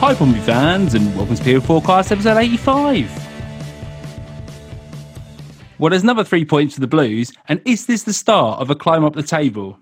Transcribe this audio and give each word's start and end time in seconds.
Hi, 0.00 0.14
Pompey 0.14 0.40
fans, 0.40 0.94
and 0.94 1.14
welcome 1.14 1.36
to 1.36 1.44
PO 1.44 1.60
Forecast 1.60 2.10
episode 2.10 2.38
85. 2.38 3.10
Well, 5.78 5.90
there's 5.90 6.02
another 6.02 6.24
three 6.24 6.46
points 6.46 6.72
for 6.72 6.80
the 6.80 6.86
Blues, 6.86 7.34
and 7.48 7.60
is 7.66 7.84
this 7.84 8.04
the 8.04 8.14
start 8.14 8.60
of 8.60 8.70
a 8.70 8.74
climb 8.74 9.04
up 9.04 9.12
the 9.12 9.22
table? 9.22 9.78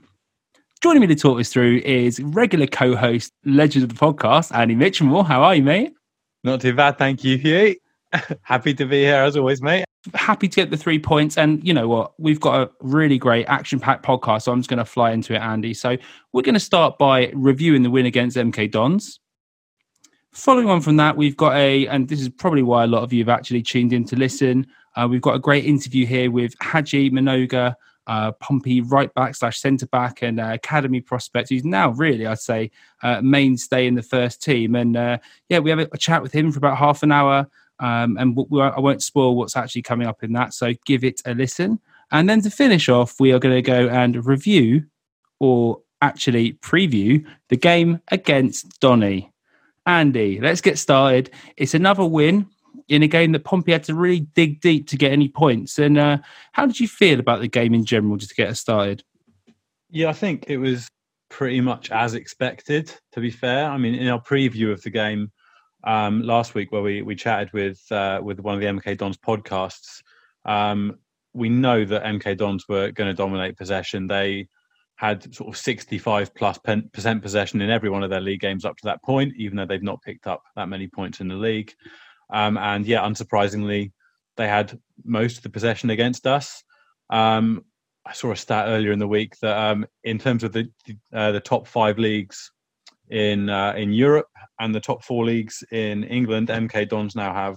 Joining 0.82 1.02
me 1.02 1.06
to 1.06 1.14
talk 1.14 1.38
this 1.38 1.52
through 1.52 1.82
is 1.84 2.18
regular 2.18 2.66
co 2.66 2.96
host, 2.96 3.32
legend 3.44 3.84
of 3.84 3.90
the 3.90 3.94
podcast, 3.94 4.52
Andy 4.52 4.74
Mitchell. 4.74 5.22
How 5.22 5.44
are 5.44 5.54
you, 5.54 5.62
mate? 5.62 5.92
Not 6.42 6.62
too 6.62 6.74
bad, 6.74 6.98
thank 6.98 7.22
you, 7.22 7.38
Hugh. 7.38 7.76
Happy 8.42 8.74
to 8.74 8.86
be 8.86 9.04
here 9.04 9.22
as 9.22 9.36
always, 9.36 9.62
mate. 9.62 9.84
Happy 10.14 10.48
to 10.48 10.56
get 10.56 10.72
the 10.72 10.76
three 10.76 10.98
points. 10.98 11.38
And 11.38 11.64
you 11.64 11.72
know 11.72 11.86
what? 11.86 12.14
We've 12.18 12.40
got 12.40 12.60
a 12.60 12.70
really 12.80 13.18
great 13.18 13.46
action 13.46 13.78
packed 13.78 14.04
podcast. 14.04 14.42
So 14.42 14.52
I'm 14.52 14.58
just 14.58 14.68
going 14.68 14.78
to 14.78 14.84
fly 14.84 15.12
into 15.12 15.34
it, 15.34 15.40
Andy. 15.40 15.74
So 15.74 15.96
we're 16.32 16.42
going 16.42 16.54
to 16.54 16.60
start 16.60 16.98
by 16.98 17.30
reviewing 17.36 17.84
the 17.84 17.90
win 17.90 18.04
against 18.04 18.36
MK 18.36 18.72
Dons. 18.72 19.20
Following 20.38 20.68
on 20.68 20.80
from 20.80 20.94
that, 20.98 21.16
we've 21.16 21.36
got 21.36 21.56
a, 21.56 21.88
and 21.88 22.08
this 22.08 22.20
is 22.20 22.28
probably 22.28 22.62
why 22.62 22.84
a 22.84 22.86
lot 22.86 23.02
of 23.02 23.12
you 23.12 23.18
have 23.22 23.28
actually 23.28 23.60
tuned 23.60 23.92
in 23.92 24.04
to 24.04 24.14
listen. 24.14 24.68
Uh, 24.94 25.08
we've 25.10 25.20
got 25.20 25.34
a 25.34 25.38
great 25.40 25.64
interview 25.64 26.06
here 26.06 26.30
with 26.30 26.54
Haji 26.60 27.10
Mnoga, 27.10 27.74
uh, 28.06 28.30
Pompey 28.30 28.80
right 28.80 29.12
back 29.14 29.34
slash 29.34 29.58
centre 29.58 29.88
back 29.88 30.22
and 30.22 30.38
uh, 30.38 30.50
academy 30.52 31.00
prospect, 31.00 31.48
who's 31.48 31.64
now 31.64 31.90
really, 31.90 32.24
I'd 32.24 32.38
say, 32.38 32.70
uh, 33.02 33.20
mainstay 33.20 33.88
in 33.88 33.96
the 33.96 34.02
first 34.02 34.40
team. 34.40 34.76
And 34.76 34.96
uh, 34.96 35.18
yeah, 35.48 35.58
we 35.58 35.70
have 35.70 35.80
a, 35.80 35.98
chat 35.98 36.22
with 36.22 36.32
him 36.32 36.52
for 36.52 36.58
about 36.58 36.78
half 36.78 37.02
an 37.02 37.10
hour. 37.10 37.48
Um, 37.80 38.16
and 38.16 38.38
I 38.38 38.78
won't 38.78 39.02
spoil 39.02 39.34
what's 39.34 39.56
actually 39.56 39.82
coming 39.82 40.06
up 40.06 40.22
in 40.22 40.34
that. 40.34 40.54
So 40.54 40.72
give 40.86 41.02
it 41.02 41.20
a 41.24 41.34
listen. 41.34 41.80
And 42.12 42.28
then 42.28 42.42
to 42.42 42.50
finish 42.50 42.88
off, 42.88 43.18
we 43.18 43.32
are 43.32 43.40
going 43.40 43.56
to 43.56 43.62
go 43.62 43.88
and 43.88 44.24
review 44.24 44.84
or 45.40 45.80
actually 46.00 46.52
preview 46.52 47.26
the 47.48 47.56
game 47.56 48.00
against 48.12 48.78
Donny. 48.78 49.32
Andy, 49.88 50.38
let's 50.38 50.60
get 50.60 50.78
started. 50.78 51.30
It's 51.56 51.72
another 51.72 52.04
win 52.04 52.46
in 52.88 53.02
a 53.02 53.08
game 53.08 53.32
that 53.32 53.44
Pompey 53.44 53.72
had 53.72 53.84
to 53.84 53.94
really 53.94 54.20
dig 54.20 54.60
deep 54.60 54.86
to 54.88 54.98
get 54.98 55.12
any 55.12 55.28
points. 55.28 55.78
And 55.78 55.96
uh, 55.96 56.18
how 56.52 56.66
did 56.66 56.78
you 56.78 56.86
feel 56.86 57.18
about 57.18 57.40
the 57.40 57.48
game 57.48 57.72
in 57.72 57.86
general, 57.86 58.18
just 58.18 58.28
to 58.30 58.36
get 58.36 58.50
us 58.50 58.60
started? 58.60 59.02
Yeah, 59.88 60.10
I 60.10 60.12
think 60.12 60.44
it 60.48 60.58
was 60.58 60.90
pretty 61.30 61.62
much 61.62 61.90
as 61.90 62.12
expected. 62.12 62.92
To 63.12 63.20
be 63.20 63.30
fair, 63.30 63.64
I 63.64 63.78
mean, 63.78 63.94
in 63.94 64.08
our 64.08 64.20
preview 64.20 64.72
of 64.72 64.82
the 64.82 64.90
game 64.90 65.32
um, 65.84 66.20
last 66.20 66.54
week, 66.54 66.70
where 66.70 66.82
we 66.82 67.00
we 67.00 67.14
chatted 67.14 67.50
with 67.54 67.80
uh, 67.90 68.20
with 68.22 68.40
one 68.40 68.54
of 68.54 68.60
the 68.60 68.66
MK 68.66 68.98
Dons 68.98 69.16
podcasts, 69.16 70.02
um, 70.44 70.98
we 71.32 71.48
know 71.48 71.86
that 71.86 72.04
MK 72.04 72.36
Dons 72.36 72.68
were 72.68 72.90
going 72.90 73.08
to 73.08 73.14
dominate 73.14 73.56
possession. 73.56 74.06
They 74.06 74.48
had 74.98 75.32
sort 75.32 75.48
of 75.48 75.56
65 75.56 76.34
plus 76.34 76.58
percent 76.92 77.22
possession 77.22 77.60
in 77.60 77.70
every 77.70 77.88
one 77.88 78.02
of 78.02 78.10
their 78.10 78.20
league 78.20 78.40
games 78.40 78.64
up 78.64 78.76
to 78.76 78.84
that 78.86 79.02
point, 79.04 79.32
even 79.36 79.56
though 79.56 79.64
they've 79.64 79.82
not 79.82 80.02
picked 80.02 80.26
up 80.26 80.42
that 80.56 80.68
many 80.68 80.88
points 80.88 81.20
in 81.20 81.28
the 81.28 81.36
league. 81.36 81.72
Um, 82.30 82.58
and 82.58 82.84
yeah, 82.84 83.02
unsurprisingly, 83.02 83.92
they 84.36 84.48
had 84.48 84.76
most 85.04 85.36
of 85.36 85.44
the 85.44 85.50
possession 85.50 85.90
against 85.90 86.26
us. 86.26 86.64
Um, 87.10 87.64
I 88.04 88.12
saw 88.12 88.32
a 88.32 88.36
stat 88.36 88.66
earlier 88.66 88.90
in 88.90 88.98
the 88.98 89.06
week 89.06 89.38
that 89.40 89.56
um, 89.56 89.86
in 90.02 90.18
terms 90.18 90.42
of 90.42 90.52
the 90.52 90.68
uh, 91.12 91.30
the 91.30 91.40
top 91.40 91.68
five 91.68 91.98
leagues 91.98 92.50
in 93.08 93.48
uh, 93.48 93.74
in 93.76 93.92
Europe 93.92 94.28
and 94.58 94.74
the 94.74 94.80
top 94.80 95.04
four 95.04 95.24
leagues 95.24 95.62
in 95.70 96.02
England, 96.04 96.48
MK 96.48 96.88
Dons 96.88 97.14
now 97.14 97.32
have 97.32 97.56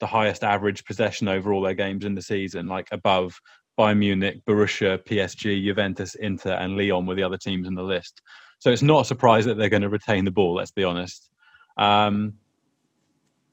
the 0.00 0.06
highest 0.08 0.42
average 0.42 0.84
possession 0.84 1.28
over 1.28 1.52
all 1.52 1.62
their 1.62 1.74
games 1.74 2.04
in 2.04 2.16
the 2.16 2.22
season, 2.22 2.66
like 2.66 2.88
above 2.90 3.38
Bayern 3.80 3.98
Munich, 3.98 4.44
Borussia, 4.46 4.98
PSG, 4.98 5.64
Juventus, 5.64 6.14
Inter, 6.16 6.52
and 6.52 6.76
Lyon 6.76 7.06
were 7.06 7.14
the 7.14 7.22
other 7.22 7.38
teams 7.38 7.66
in 7.66 7.74
the 7.74 7.82
list. 7.82 8.20
So 8.58 8.70
it's 8.70 8.82
not 8.82 9.02
a 9.02 9.04
surprise 9.06 9.46
that 9.46 9.56
they're 9.56 9.70
going 9.70 9.82
to 9.82 9.88
retain 9.88 10.26
the 10.26 10.30
ball. 10.30 10.54
Let's 10.54 10.70
be 10.70 10.84
honest. 10.84 11.30
Um, 11.78 12.34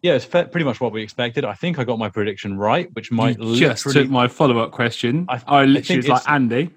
yeah, 0.02 0.16
it's 0.16 0.26
pretty 0.26 0.64
much 0.64 0.82
what 0.82 0.92
we 0.92 1.02
expected. 1.02 1.46
I 1.46 1.54
think 1.54 1.80
I 1.80 1.86
got 1.86 1.98
my 1.98 2.10
prediction 2.10 2.58
right, 2.58 2.90
which 2.94 3.10
might 3.10 3.40
you 3.40 3.56
just 3.56 3.90
took 3.90 4.10
my 4.10 4.28
follow 4.28 4.60
up 4.60 4.72
question. 4.72 5.26
I, 5.30 5.42
I 5.48 5.66
literally 5.66 5.98
was 5.98 6.08
like 6.10 6.30
Andy. 6.30 6.70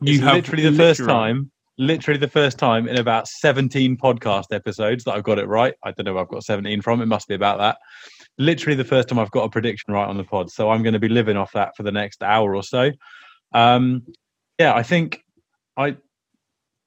You 0.00 0.20
have 0.20 0.36
literally 0.36 0.62
the 0.62 0.76
first 0.76 1.04
time, 1.04 1.50
literally 1.76 2.18
the 2.18 2.28
first 2.28 2.58
time 2.58 2.88
in 2.88 2.98
about 2.98 3.28
seventeen 3.28 3.96
podcast 3.96 4.46
episodes 4.52 5.04
that 5.04 5.14
I've 5.14 5.24
got 5.24 5.38
it 5.38 5.46
right. 5.46 5.74
I 5.82 5.90
don't 5.90 6.06
know 6.06 6.14
where 6.14 6.22
I've 6.22 6.28
got 6.28 6.44
seventeen 6.44 6.80
from. 6.82 7.02
It 7.02 7.06
must 7.06 7.28
be 7.28 7.34
about 7.34 7.58
that 7.58 7.78
literally 8.38 8.76
the 8.76 8.84
first 8.84 9.08
time 9.08 9.18
I've 9.18 9.30
got 9.30 9.44
a 9.44 9.48
prediction 9.48 9.92
right 9.92 10.06
on 10.06 10.16
the 10.16 10.24
pod. 10.24 10.50
So 10.50 10.70
I'm 10.70 10.82
going 10.82 10.92
to 10.92 10.98
be 10.98 11.08
living 11.08 11.36
off 11.36 11.52
that 11.52 11.76
for 11.76 11.82
the 11.82 11.92
next 11.92 12.22
hour 12.22 12.54
or 12.54 12.62
so. 12.62 12.92
Um, 13.52 14.06
yeah, 14.58 14.74
I 14.74 14.82
think 14.82 15.22
I 15.76 15.96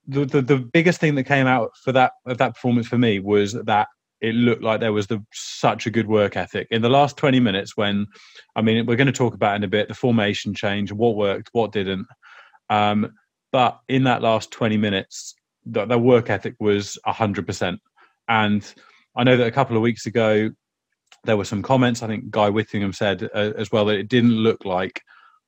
the, 0.08 0.26
the, 0.26 0.42
the 0.42 0.58
biggest 0.58 1.00
thing 1.00 1.16
that 1.16 1.24
came 1.24 1.48
out 1.48 1.72
for 1.84 1.92
that 1.92 2.14
of 2.26 2.38
that 2.40 2.56
performance 2.56 2.88
for 2.88 2.98
me 2.98 3.20
was 3.20 3.54
that 3.54 3.88
it 4.22 4.36
looked 4.36 4.64
like 4.64 4.80
there 4.80 4.92
was 4.92 5.08
the, 5.08 5.24
such 5.32 5.86
a 5.86 5.92
good 5.92 6.08
work 6.08 6.36
ethic 6.36 6.68
in 6.72 6.82
the 6.82 6.90
last 6.90 7.16
20 7.18 7.40
minutes 7.40 7.78
when 7.78 8.08
i 8.56 8.62
mean 8.62 8.86
we're 8.86 8.96
going 8.96 9.08
to 9.08 9.14
talk 9.14 9.34
about 9.34 9.56
in 9.56 9.64
a 9.64 9.68
bit 9.68 9.88
the 9.88 9.94
formation 9.94 10.54
change 10.54 10.92
what 10.92 11.16
worked 11.16 11.50
what 11.52 11.72
didn't 11.72 12.08
um, 12.72 13.12
but 13.52 13.80
in 13.88 14.04
that 14.04 14.22
last 14.22 14.52
20 14.52 14.78
minutes 14.78 15.36
the, 15.66 15.86
the 15.86 15.98
work 15.98 16.30
ethic 16.30 16.56
was 16.60 16.98
100% 17.06 17.78
and 18.28 18.74
i 19.16 19.24
know 19.24 19.38
that 19.38 19.48
a 19.48 19.52
couple 19.52 19.76
of 19.76 19.82
weeks 19.82 20.06
ago 20.06 20.50
there 21.26 21.38
were 21.38 21.46
some 21.46 21.62
comments. 21.62 22.02
I 22.02 22.08
think 22.08 22.30
Guy 22.30 22.50
Whittingham 22.50 22.94
said 22.94 23.30
uh, 23.34 23.52
as 23.58 23.72
well 23.72 23.86
that 23.86 23.98
it 23.98 24.10
didn't 24.10 24.32
look 24.32 24.66
like 24.66 25.02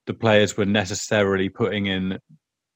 the 0.06 0.14
players 0.14 0.58
were 0.58 0.66
necessarily 0.66 1.50
putting 1.50 1.86
in 1.86 2.20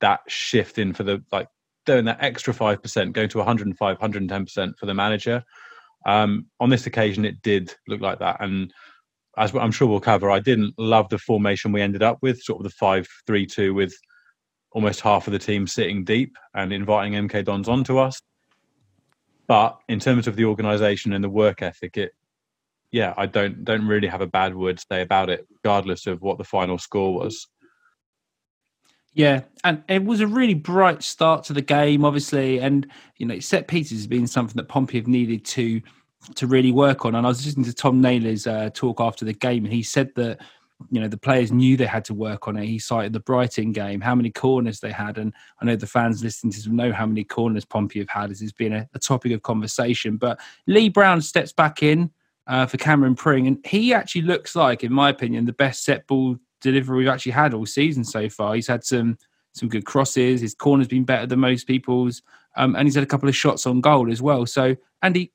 that 0.02 0.22
shift 0.28 0.78
in 0.78 0.94
for 0.94 1.04
the 1.04 1.24
like 1.32 1.48
doing 1.86 2.06
that 2.06 2.22
extra 2.22 2.54
five 2.54 2.82
percent, 2.82 3.14
going 3.14 3.30
to 3.30 3.38
105, 3.40 3.80
110 3.80 4.46
percent 4.46 4.78
for 4.80 4.86
the 4.86 4.94
manager. 4.94 5.44
Um, 6.06 6.48
on 6.60 6.70
this 6.70 6.86
occasion, 6.86 7.26
it 7.26 7.42
did 7.42 7.74
look 7.88 8.02
like 8.02 8.20
that, 8.20 8.38
and 8.40 8.72
as 9.38 9.54
I'm 9.54 9.72
sure 9.72 9.88
we'll 9.88 10.00
cover, 10.00 10.32
I 10.32 10.40
didn't 10.40 10.74
love 10.78 11.10
the 11.10 11.18
formation 11.18 11.72
we 11.72 11.82
ended 11.82 12.04
up 12.04 12.20
with, 12.22 12.42
sort 12.42 12.60
of 12.60 12.64
the 12.64 12.76
five-three-two 12.78 13.74
with 13.74 13.94
almost 14.72 15.02
half 15.02 15.28
of 15.28 15.34
the 15.34 15.40
team 15.40 15.68
sitting 15.68 16.04
deep 16.04 16.36
and 16.54 16.72
inviting 16.72 17.14
MK 17.14 17.46
Dons 17.46 17.68
onto 17.68 17.98
us. 17.98 18.22
But 19.48 19.78
in 19.88 20.00
terms 20.00 20.28
of 20.28 20.36
the 20.36 20.46
organisation 20.46 21.14
and 21.14 21.24
the 21.24 21.30
work 21.30 21.62
ethic, 21.62 21.98
it 21.98 22.12
yeah, 22.92 23.14
I 23.18 23.26
don't 23.26 23.64
don't 23.66 23.88
really 23.88 24.08
have 24.08 24.22
a 24.22 24.28
bad 24.28 24.56
word 24.56 24.78
to 24.78 24.86
say 24.90 25.02
about 25.02 25.30
it, 25.30 25.48
regardless 25.52 26.08
of 26.08 26.22
what 26.22 26.38
the 26.38 26.44
final 26.44 26.78
score 26.78 27.14
was. 27.14 27.48
Yeah, 29.14 29.44
and 29.64 29.82
it 29.88 30.04
was 30.04 30.20
a 30.20 30.28
really 30.28 30.54
bright 30.54 31.02
start 31.02 31.46
to 31.46 31.54
the 31.54 31.62
game, 31.62 32.04
obviously, 32.04 32.60
and 32.60 32.86
you 33.18 33.26
know, 33.26 33.40
set 33.40 33.68
pieces 33.68 34.00
has 34.00 34.08
been 34.08 34.28
something 34.28 34.58
that 34.58 34.68
Pompey 34.68 34.98
have 34.98 35.08
needed 35.08 35.46
to 35.46 35.82
to 36.36 36.48
really 36.48 36.72
work 36.72 37.06
on. 37.06 37.16
And 37.16 37.26
I 37.26 37.30
was 37.30 37.46
listening 37.46 37.66
to 37.66 37.74
Tom 37.74 38.02
Naylor's 38.02 38.46
uh, 38.46 38.70
talk 38.74 39.00
after 39.00 39.24
the 39.24 39.34
game, 39.34 39.64
and 39.64 39.74
he 39.74 39.84
said 39.84 40.14
that 40.16 40.42
you 40.92 41.00
know 41.00 41.08
the 41.08 41.18
players 41.18 41.54
knew 41.54 41.78
they 41.78 41.86
had 41.86 42.04
to 42.06 42.14
work 42.14 42.50
on 42.50 42.58
it. 42.58 42.66
He 42.66 42.78
cited 42.78 43.14
the 43.14 43.22
Brighton 43.22 43.72
game, 43.72 44.02
how 44.02 44.16
many 44.16 44.32
corners 44.32 44.82
they 44.82 44.92
had, 44.92 45.18
and 45.18 45.34
I 45.62 45.66
know 45.66 45.78
the 45.78 45.88
fans 45.88 46.22
listening 46.22 46.52
to 46.52 46.70
know 46.74 46.92
how 46.92 47.06
many 47.06 47.24
corners 47.24 47.64
Pompey 47.64 48.00
have 48.00 48.10
had. 48.10 48.32
As 48.32 48.42
it's 48.42 48.52
been 48.52 48.74
a, 48.74 48.90
a 48.94 49.00
topic 49.00 49.32
of 49.32 49.44
conversation. 49.44 50.18
But 50.18 50.42
Lee 50.68 50.90
Brown 50.90 51.22
steps 51.22 51.54
back 51.54 51.84
in 51.84 52.12
uh, 52.48 52.66
for 52.66 52.78
Cameron 52.78 53.16
Pring, 53.16 53.48
and 53.48 53.66
he 53.66 53.94
actually 53.94 54.22
looks 54.22 54.56
like, 54.56 54.84
in 54.84 54.94
my 54.94 55.10
opinion, 55.10 55.46
the 55.46 55.54
best 55.54 55.84
set 55.84 56.06
ball 56.08 56.38
delivery 56.62 57.00
we've 57.00 57.08
actually 57.08 57.32
had 57.32 57.54
all 57.54 57.66
season 57.66 58.04
so 58.04 58.30
far. 58.30 58.56
He's 58.56 58.68
had 58.68 58.84
some 58.84 59.18
some 59.54 59.70
good 59.70 59.86
crosses. 59.86 60.42
His 60.42 60.54
corner's 60.54 60.88
been 60.88 61.06
better 61.06 61.26
than 61.26 61.40
most 61.40 61.66
people's, 61.66 62.22
um, 62.58 62.76
and 62.76 62.88
he's 62.88 62.96
had 62.96 63.04
a 63.04 63.08
couple 63.08 63.30
of 63.30 63.36
shots 63.36 63.66
on 63.66 63.82
goal 63.82 64.12
as 64.12 64.22
well. 64.22 64.46
So, 64.46 64.76
Andy, 65.02 65.32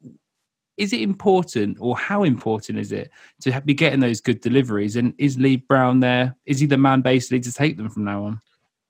is 0.76 0.92
it 0.92 1.00
important 1.02 1.78
or 1.80 1.96
how 1.96 2.24
important 2.24 2.78
is 2.78 2.92
it 2.92 3.10
to 3.42 3.60
be 3.62 3.74
getting 3.74 4.00
those 4.00 4.20
good 4.20 4.40
deliveries? 4.40 4.96
And 4.96 5.14
is 5.18 5.38
Lee 5.38 5.56
Brown 5.56 6.00
there? 6.00 6.36
Is 6.46 6.60
he 6.60 6.66
the 6.66 6.78
man 6.78 7.02
basically 7.02 7.40
to 7.40 7.52
take 7.52 7.76
them 7.76 7.90
from 7.90 8.04
now 8.04 8.24
on? 8.24 8.40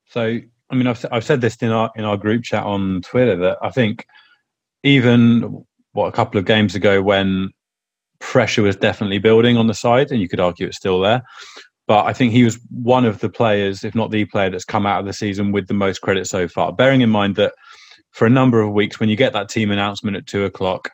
So, 0.06 0.40
I 0.70 0.74
mean, 0.74 0.86
I've, 0.86 1.04
I've 1.10 1.24
said 1.24 1.40
this 1.40 1.56
in 1.56 1.70
our 1.70 1.90
in 1.96 2.04
our 2.04 2.16
group 2.16 2.44
chat 2.44 2.64
on 2.64 3.02
Twitter 3.02 3.36
that 3.36 3.58
I 3.62 3.70
think 3.70 4.06
even 4.82 5.64
what 5.92 6.06
a 6.06 6.12
couple 6.12 6.38
of 6.38 6.44
games 6.44 6.74
ago 6.74 7.02
when 7.02 7.50
pressure 8.20 8.62
was 8.62 8.76
definitely 8.76 9.18
building 9.18 9.56
on 9.56 9.66
the 9.66 9.74
side, 9.74 10.10
and 10.10 10.20
you 10.20 10.28
could 10.28 10.40
argue 10.40 10.66
it's 10.66 10.76
still 10.76 11.00
there. 11.00 11.22
But 11.86 12.06
I 12.06 12.12
think 12.12 12.32
he 12.32 12.44
was 12.44 12.58
one 12.70 13.04
of 13.04 13.18
the 13.18 13.28
players, 13.28 13.82
if 13.82 13.94
not 13.94 14.12
the 14.12 14.24
player, 14.26 14.50
that's 14.50 14.64
come 14.64 14.86
out 14.86 15.00
of 15.00 15.06
the 15.06 15.12
season 15.12 15.50
with 15.50 15.66
the 15.66 15.74
most 15.74 16.00
credit 16.00 16.28
so 16.28 16.46
far. 16.46 16.72
Bearing 16.72 17.00
in 17.00 17.10
mind 17.10 17.34
that 17.36 17.54
for 18.12 18.26
a 18.26 18.30
number 18.30 18.60
of 18.60 18.72
weeks, 18.72 19.00
when 19.00 19.08
you 19.08 19.16
get 19.16 19.32
that 19.32 19.48
team 19.48 19.70
announcement 19.70 20.16
at 20.16 20.26
two 20.26 20.44
o'clock, 20.44 20.90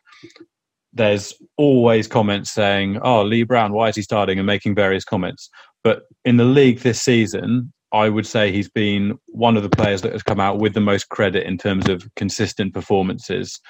there's 0.92 1.34
always 1.58 2.08
comments 2.08 2.50
saying, 2.50 2.98
"Oh, 3.02 3.22
Lee 3.22 3.42
Brown, 3.42 3.72
why 3.72 3.88
is 3.88 3.96
he 3.96 4.02
starting?" 4.02 4.38
and 4.38 4.46
making 4.46 4.74
various 4.74 5.04
comments. 5.04 5.50
But 5.84 6.04
in 6.24 6.38
the 6.38 6.44
league 6.44 6.80
this 6.80 7.02
season, 7.02 7.72
I 7.92 8.08
would 8.08 8.26
say 8.26 8.50
he's 8.50 8.68
been 8.70 9.18
one 9.26 9.56
of 9.56 9.62
the 9.62 9.70
players 9.70 10.02
that 10.02 10.12
has 10.12 10.22
come 10.22 10.40
out 10.40 10.58
with 10.58 10.74
the 10.74 10.80
most 10.80 11.08
credit 11.10 11.46
in 11.46 11.58
terms 11.58 11.88
of 11.88 12.08
consistent 12.16 12.74
performances. 12.74 13.60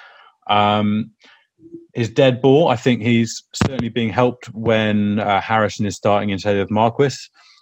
Um, 0.49 1.11
his 1.93 2.09
dead 2.09 2.41
ball, 2.41 2.67
I 2.67 2.75
think 2.75 3.01
he's 3.01 3.43
certainly 3.53 3.89
being 3.89 4.09
helped 4.09 4.47
when 4.53 5.19
uh, 5.19 5.41
Harrison 5.41 5.85
is 5.85 5.95
starting 5.95 6.29
instead 6.29 6.57
of 6.57 6.69
Marquis. 6.69 7.15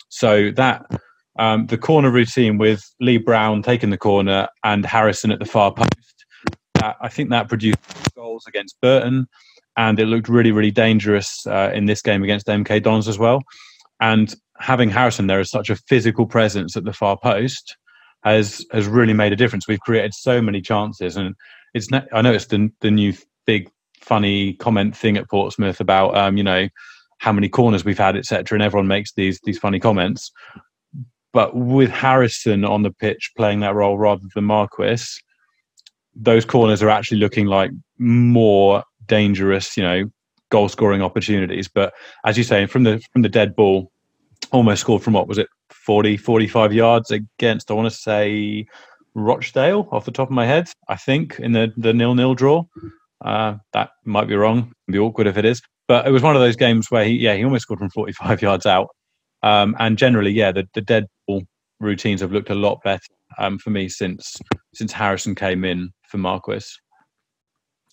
So 0.09 0.51
that 0.51 0.85
um, 1.39 1.67
the 1.67 1.77
corner 1.77 2.11
routine 2.11 2.57
with 2.57 2.81
Lee 2.99 3.17
Brown 3.17 3.61
taking 3.61 3.89
the 3.89 3.97
corner 3.97 4.47
and 4.63 4.85
Harrison 4.85 5.31
at 5.31 5.39
the 5.39 5.45
far 5.45 5.73
post, 5.73 6.25
I 7.01 7.09
think 7.09 7.29
that 7.29 7.49
produced 7.49 7.79
goals 8.15 8.43
against 8.47 8.79
Burton, 8.81 9.27
and 9.77 9.99
it 9.99 10.05
looked 10.05 10.29
really, 10.29 10.51
really 10.51 10.71
dangerous 10.71 11.45
uh, 11.47 11.71
in 11.73 11.85
this 11.85 12.01
game 12.01 12.23
against 12.23 12.47
MK 12.47 12.83
Dons 12.83 13.07
as 13.07 13.17
well. 13.17 13.41
And 13.99 14.33
having 14.59 14.89
Harrison 14.89 15.27
there 15.27 15.39
as 15.39 15.49
such 15.49 15.69
a 15.69 15.75
physical 15.75 16.25
presence 16.25 16.75
at 16.75 16.83
the 16.83 16.93
far 16.93 17.17
post 17.17 17.75
has 18.23 18.65
has 18.71 18.87
really 18.87 19.13
made 19.13 19.33
a 19.33 19.35
difference. 19.35 19.67
We've 19.67 19.79
created 19.79 20.13
so 20.13 20.41
many 20.41 20.61
chances, 20.61 21.15
and 21.15 21.35
it's 21.73 21.87
I 22.13 22.21
know 22.21 22.33
it's 22.33 22.47
the 22.47 22.69
the 22.81 22.91
new 22.91 23.13
big 23.45 23.69
funny 24.05 24.53
comment 24.53 24.95
thing 24.95 25.17
at 25.17 25.29
Portsmouth 25.29 25.79
about 25.79 26.15
um, 26.15 26.37
you 26.37 26.43
know 26.43 26.67
how 27.19 27.31
many 27.31 27.49
corners 27.49 27.85
we've 27.85 27.97
had, 27.97 28.15
etc. 28.15 28.55
And 28.55 28.63
everyone 28.63 28.87
makes 28.87 29.13
these 29.13 29.39
these 29.43 29.57
funny 29.57 29.79
comments. 29.79 30.31
But 31.33 31.55
with 31.55 31.89
Harrison 31.89 32.63
on 32.63 32.83
the 32.83 32.91
pitch 32.91 33.31
playing 33.35 33.59
that 33.59 33.75
role 33.75 33.97
rather 33.97 34.23
than 34.33 34.45
Marquis, 34.45 35.03
those 36.15 36.45
corners 36.45 36.81
are 36.81 36.89
actually 36.89 37.17
looking 37.17 37.47
like 37.47 37.71
more 37.97 38.83
dangerous, 39.07 39.75
you 39.75 39.83
know, 39.83 40.09
goal 40.49 40.69
scoring 40.69 41.01
opportunities. 41.01 41.67
But 41.67 41.93
as 42.25 42.37
you 42.37 42.43
say, 42.43 42.65
from 42.67 42.83
the 42.83 43.01
from 43.11 43.21
the 43.21 43.29
dead 43.29 43.55
ball, 43.55 43.91
almost 44.51 44.81
scored 44.81 45.03
from 45.03 45.13
what 45.13 45.27
was 45.27 45.37
it 45.37 45.47
40 45.69 46.17
45 46.17 46.73
yards 46.73 47.11
against 47.11 47.69
i 47.69 47.73
want 47.73 47.91
to 47.91 47.95
say 47.95 48.65
rochdale 49.13 49.87
off 49.91 50.05
the 50.05 50.11
top 50.11 50.29
of 50.29 50.33
my 50.33 50.45
head 50.45 50.69
i 50.87 50.95
think 50.95 51.39
in 51.39 51.51
the 51.51 51.73
the 51.77 51.93
nil 51.93 52.15
nil 52.15 52.35
draw 52.35 52.63
uh, 53.23 53.55
that 53.73 53.91
might 54.03 54.27
be 54.27 54.35
wrong 54.35 54.71
It'd 54.87 54.93
be 54.93 54.99
awkward 54.99 55.27
if 55.27 55.37
it 55.37 55.45
is 55.45 55.61
but 55.87 56.07
it 56.07 56.11
was 56.11 56.23
one 56.23 56.35
of 56.35 56.41
those 56.41 56.55
games 56.55 56.91
where 56.91 57.05
he 57.05 57.13
yeah 57.13 57.35
he 57.35 57.43
almost 57.43 57.63
scored 57.63 57.79
from 57.79 57.89
45 57.89 58.41
yards 58.41 58.65
out 58.65 58.89
um, 59.43 59.75
and 59.79 59.97
generally 59.97 60.31
yeah 60.31 60.51
the, 60.51 60.67
the 60.73 60.81
dead 60.81 61.05
ball 61.27 61.43
routines 61.79 62.21
have 62.21 62.31
looked 62.31 62.49
a 62.49 62.55
lot 62.55 62.81
better 62.83 63.01
um, 63.37 63.57
for 63.57 63.69
me 63.69 63.89
since 63.89 64.37
since 64.73 64.91
harrison 64.91 65.35
came 65.35 65.63
in 65.63 65.89
for 66.09 66.17
marquis 66.17 66.65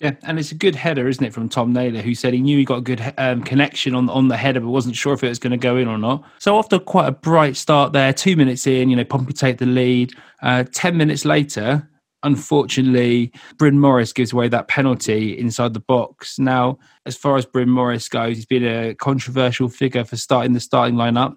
yeah, 0.03 0.15
and 0.25 0.37
it's 0.41 0.51
a 0.51 0.57
good 0.57 0.75
header, 0.75 1.07
isn't 1.07 1.25
it, 1.25 1.33
from 1.33 1.49
Tom 1.49 1.73
Naylor, 1.73 2.01
who 2.01 2.17
said 2.17 2.35
he 2.35 2.41
knew 2.41 2.59
he 2.59 2.65
got 2.65 2.79
a 2.79 2.83
good 2.83 3.15
um, 3.19 3.41
connection 3.45 3.95
on 3.95 4.11
on 4.11 4.27
the 4.27 4.37
header, 4.37 4.59
but 4.59 4.69
wasn't 4.69 4.97
sure 4.97 5.15
if 5.15 5.23
it 5.23 5.29
was 5.29 5.39
going 5.39 5.53
to 5.53 5.57
go 5.57 5.77
in 5.77 5.87
or 5.87 5.97
not. 5.97 6.25
So 6.41 6.59
after 6.59 6.81
quite 6.81 7.07
a 7.07 7.13
bright 7.13 7.57
start 7.57 7.93
there, 7.93 8.13
two 8.13 8.35
minutes 8.35 8.67
in, 8.67 8.91
you 8.91 8.97
know, 8.97 9.05
Pompey 9.05 9.33
take 9.33 9.59
the 9.59 9.67
lead. 9.67 10.13
Uh, 10.43 10.65
Ten 10.73 10.97
minutes 10.97 11.25
later, 11.25 11.89
unfortunately, 12.23 13.33
Bryn 13.59 13.79
Morris 13.79 14.13
gives 14.13 14.33
away 14.33 14.49
that 14.49 14.69
penalty 14.69 15.39
inside 15.39 15.75
the 15.75 15.81
box. 15.81 16.39
Now, 16.39 16.79
as 17.07 17.17
far 17.17 17.37
as 17.37 17.47
Bryn 17.47 17.69
Morris 17.69 18.09
goes, 18.09 18.37
he's 18.37 18.47
been 18.47 18.65
a 18.65 18.95
controversial 18.95 19.69
figure 19.69 20.05
for 20.05 20.17
starting 20.17 20.53
the 20.53 20.61
starting 20.61 20.97
lineup. 20.97 21.37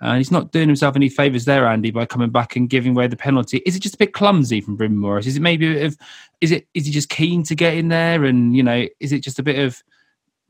And 0.00 0.10
uh, 0.10 0.16
he's 0.16 0.30
not 0.30 0.52
doing 0.52 0.68
himself 0.68 0.94
any 0.94 1.08
favours 1.08 1.46
there, 1.46 1.66
Andy, 1.66 1.90
by 1.90 2.04
coming 2.04 2.28
back 2.28 2.54
and 2.54 2.68
giving 2.68 2.92
away 2.92 3.06
the 3.06 3.16
penalty. 3.16 3.62
Is 3.64 3.76
it 3.76 3.80
just 3.80 3.94
a 3.94 3.98
bit 3.98 4.12
clumsy 4.12 4.60
from 4.60 4.76
Bryn 4.76 4.96
Morris? 4.96 5.26
Is 5.26 5.38
it 5.38 5.40
maybe 5.40 5.80
of, 5.82 5.96
is 6.42 6.52
it 6.52 6.68
is 6.74 6.84
he 6.84 6.92
just 6.92 7.08
keen 7.08 7.42
to 7.44 7.54
get 7.54 7.74
in 7.74 7.88
there? 7.88 8.24
And 8.24 8.54
you 8.54 8.62
know, 8.62 8.86
is 9.00 9.12
it 9.12 9.20
just 9.20 9.38
a 9.38 9.42
bit 9.42 9.58
of, 9.58 9.82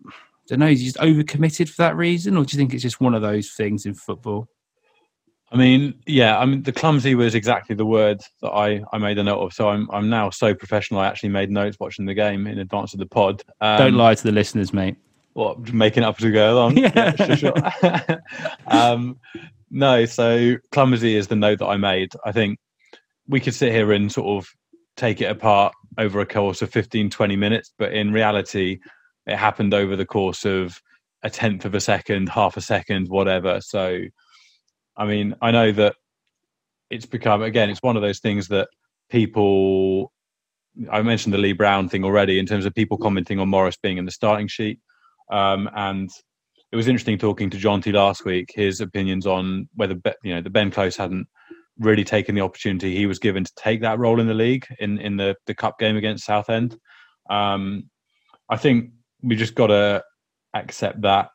I 0.04 0.10
don't 0.48 0.58
know, 0.58 0.66
is 0.66 0.80
he 0.80 0.86
just 0.86 0.96
overcommitted 0.96 1.68
for 1.68 1.82
that 1.82 1.96
reason, 1.96 2.36
or 2.36 2.44
do 2.44 2.56
you 2.56 2.58
think 2.58 2.74
it's 2.74 2.82
just 2.82 3.00
one 3.00 3.14
of 3.14 3.22
those 3.22 3.52
things 3.52 3.86
in 3.86 3.94
football? 3.94 4.48
I 5.52 5.56
mean, 5.56 5.94
yeah, 6.06 6.38
I 6.38 6.44
mean 6.44 6.62
the 6.62 6.72
clumsy 6.72 7.14
was 7.14 7.34
exactly 7.34 7.76
the 7.76 7.86
word 7.86 8.20
that 8.42 8.50
I, 8.50 8.82
I 8.92 8.98
made 8.98 9.18
a 9.18 9.22
note 9.22 9.40
of. 9.40 9.52
So 9.52 9.68
I'm 9.68 9.88
I'm 9.92 10.08
now 10.08 10.30
so 10.30 10.54
professional. 10.54 11.00
I 11.00 11.06
actually 11.06 11.28
made 11.28 11.50
notes 11.50 11.78
watching 11.78 12.06
the 12.06 12.14
game 12.14 12.46
in 12.46 12.58
advance 12.58 12.92
of 12.92 12.98
the 12.98 13.06
pod. 13.06 13.44
Um, 13.60 13.78
don't 13.78 13.94
lie 13.94 14.14
to 14.14 14.22
the 14.22 14.32
listeners, 14.32 14.72
mate 14.72 14.96
what 15.36 15.72
making 15.74 16.02
up 16.02 16.16
as 16.18 16.24
we 16.24 16.30
go 16.30 16.54
along. 16.54 16.78
Yeah, 16.78 17.12
yeah 17.18 17.36
sure, 17.36 17.36
sure. 17.36 18.22
um, 18.66 19.18
no, 19.70 20.06
so 20.06 20.56
clumsy 20.72 21.14
is 21.14 21.28
the 21.28 21.36
note 21.36 21.58
that 21.58 21.66
I 21.66 21.76
made. 21.76 22.12
I 22.24 22.32
think 22.32 22.58
we 23.28 23.40
could 23.40 23.54
sit 23.54 23.70
here 23.70 23.92
and 23.92 24.10
sort 24.10 24.28
of 24.28 24.48
take 24.96 25.20
it 25.20 25.30
apart 25.30 25.74
over 25.98 26.20
a 26.20 26.26
course 26.26 26.62
of 26.62 26.70
15, 26.70 27.10
20 27.10 27.36
minutes, 27.36 27.70
but 27.76 27.92
in 27.92 28.12
reality, 28.12 28.78
it 29.26 29.36
happened 29.36 29.74
over 29.74 29.94
the 29.94 30.06
course 30.06 30.46
of 30.46 30.80
a 31.22 31.28
tenth 31.28 31.66
of 31.66 31.74
a 31.74 31.80
second, 31.80 32.30
half 32.30 32.56
a 32.56 32.62
second, 32.62 33.08
whatever. 33.08 33.60
So, 33.60 34.00
I 34.96 35.06
mean, 35.06 35.34
I 35.42 35.50
know 35.50 35.72
that 35.72 35.96
it's 36.90 37.06
become 37.06 37.42
again, 37.42 37.70
it's 37.70 37.82
one 37.82 37.96
of 37.96 38.02
those 38.02 38.20
things 38.20 38.48
that 38.48 38.68
people. 39.10 40.12
I 40.90 41.00
mentioned 41.00 41.32
the 41.32 41.38
Lee 41.38 41.54
Brown 41.54 41.88
thing 41.88 42.04
already 42.04 42.38
in 42.38 42.44
terms 42.44 42.66
of 42.66 42.74
people 42.74 42.98
commenting 42.98 43.40
on 43.40 43.48
Morris 43.48 43.78
being 43.82 43.96
in 43.96 44.04
the 44.04 44.10
starting 44.10 44.46
sheet. 44.46 44.78
Um, 45.32 45.70
and 45.74 46.10
it 46.70 46.76
was 46.76 46.86
interesting 46.86 47.16
talking 47.16 47.48
to 47.48 47.56
Jonty 47.56 47.94
last 47.94 48.26
week. 48.26 48.50
His 48.54 48.82
opinions 48.82 49.26
on 49.26 49.68
whether 49.74 49.96
you 50.22 50.34
know 50.34 50.42
the 50.42 50.50
Ben 50.50 50.70
Close 50.70 50.96
hadn't 50.96 51.28
really 51.78 52.04
taken 52.04 52.34
the 52.34 52.40
opportunity 52.40 52.96
he 52.96 53.06
was 53.06 53.18
given 53.18 53.44
to 53.44 53.52
take 53.56 53.80
that 53.82 53.98
role 53.98 54.20
in 54.20 54.26
the 54.26 54.34
league 54.34 54.66
in 54.78 54.98
in 54.98 55.16
the 55.16 55.36
the 55.46 55.54
cup 55.54 55.78
game 55.78 55.96
against 55.96 56.24
Southend. 56.24 56.78
Um, 57.30 57.90
I 58.48 58.56
think 58.56 58.90
we 59.22 59.36
just 59.36 59.54
got 59.54 59.68
to 59.68 60.04
accept 60.54 61.02
that 61.02 61.30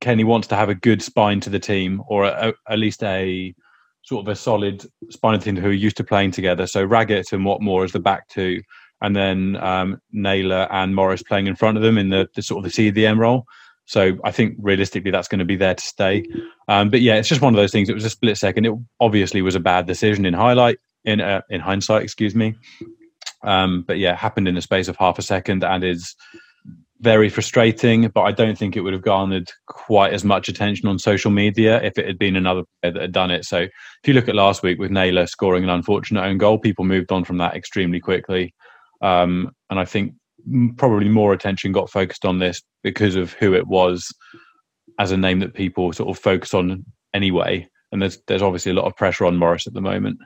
Kenny 0.00 0.24
wants 0.24 0.48
to 0.48 0.56
have 0.56 0.68
a 0.68 0.74
good 0.74 1.02
spine 1.02 1.40
to 1.40 1.50
the 1.50 1.58
team, 1.58 2.02
or 2.08 2.24
a, 2.24 2.48
a, 2.48 2.72
at 2.72 2.78
least 2.78 3.02
a 3.02 3.54
sort 4.02 4.24
of 4.24 4.28
a 4.32 4.36
solid 4.36 4.84
spine 5.10 5.38
to 5.38 5.38
the 5.38 5.44
team 5.44 5.56
who 5.56 5.68
are 5.68 5.72
used 5.72 5.96
to 5.96 6.04
playing 6.04 6.30
together. 6.30 6.66
So 6.66 6.84
Raggett 6.84 7.32
and 7.32 7.44
Whatmough 7.44 7.84
as 7.84 7.92
the 7.92 8.00
back 8.00 8.28
two, 8.28 8.62
and 9.00 9.14
then 9.14 9.56
um, 9.56 10.00
Naylor 10.12 10.68
and 10.70 10.94
Morris 10.94 11.22
playing 11.22 11.46
in 11.46 11.56
front 11.56 11.76
of 11.76 11.82
them 11.82 11.98
in 11.98 12.10
the, 12.10 12.28
the 12.34 12.42
sort 12.42 12.64
of 12.64 12.72
the 12.72 12.92
CDM 12.92 13.18
role. 13.18 13.44
So 13.86 14.18
I 14.24 14.30
think 14.30 14.56
realistically 14.60 15.10
that's 15.10 15.28
going 15.28 15.40
to 15.40 15.44
be 15.44 15.56
there 15.56 15.74
to 15.74 15.84
stay. 15.84 16.24
Um, 16.68 16.88
but 16.88 17.02
yeah, 17.02 17.16
it's 17.16 17.28
just 17.28 17.42
one 17.42 17.52
of 17.52 17.58
those 17.58 17.72
things. 17.72 17.88
It 17.88 17.94
was 17.94 18.04
a 18.04 18.10
split 18.10 18.38
second. 18.38 18.64
It 18.64 18.72
obviously 19.00 19.42
was 19.42 19.54
a 19.54 19.60
bad 19.60 19.86
decision 19.86 20.24
in 20.24 20.32
highlight 20.32 20.78
in 21.04 21.20
uh, 21.20 21.42
in 21.50 21.60
hindsight, 21.60 22.02
excuse 22.02 22.34
me. 22.34 22.54
Um, 23.42 23.84
but 23.86 23.98
yeah, 23.98 24.16
happened 24.16 24.48
in 24.48 24.54
the 24.54 24.62
space 24.62 24.88
of 24.88 24.96
half 24.96 25.18
a 25.18 25.22
second 25.22 25.64
and 25.64 25.84
is 25.84 26.14
very 27.04 27.28
frustrating. 27.28 28.08
But 28.08 28.22
I 28.22 28.32
don't 28.32 28.58
think 28.58 28.76
it 28.76 28.80
would 28.80 28.94
have 28.94 29.02
garnered 29.02 29.52
quite 29.66 30.12
as 30.12 30.24
much 30.24 30.48
attention 30.48 30.88
on 30.88 30.98
social 30.98 31.30
media 31.30 31.80
if 31.82 31.98
it 31.98 32.06
had 32.06 32.18
been 32.18 32.34
another 32.34 32.62
player 32.82 32.92
that 32.94 33.02
had 33.02 33.12
done 33.12 33.30
it. 33.30 33.44
So 33.44 33.58
if 33.58 34.06
you 34.06 34.14
look 34.14 34.28
at 34.28 34.34
last 34.34 34.62
week 34.62 34.78
with 34.78 34.90
Naylor 34.90 35.26
scoring 35.26 35.62
an 35.62 35.70
unfortunate 35.70 36.24
own 36.24 36.38
goal, 36.38 36.58
people 36.58 36.84
moved 36.84 37.12
on 37.12 37.24
from 37.24 37.36
that 37.38 37.54
extremely 37.54 38.00
quickly. 38.00 38.54
Um, 39.02 39.52
and 39.70 39.78
I 39.78 39.84
think 39.84 40.14
probably 40.76 41.08
more 41.08 41.32
attention 41.32 41.72
got 41.72 41.90
focused 41.90 42.24
on 42.24 42.38
this 42.38 42.62
because 42.82 43.14
of 43.14 43.32
who 43.34 43.54
it 43.54 43.66
was 43.66 44.12
as 44.98 45.12
a 45.12 45.16
name 45.16 45.40
that 45.40 45.54
people 45.54 45.92
sort 45.92 46.08
of 46.08 46.22
focus 46.22 46.54
on 46.54 46.84
anyway. 47.12 47.68
And 47.92 48.02
there's 48.02 48.18
there's 48.26 48.42
obviously 48.42 48.72
a 48.72 48.74
lot 48.74 48.86
of 48.86 48.96
pressure 48.96 49.26
on 49.26 49.36
Morris 49.36 49.66
at 49.66 49.74
the 49.74 49.80
moment. 49.80 50.18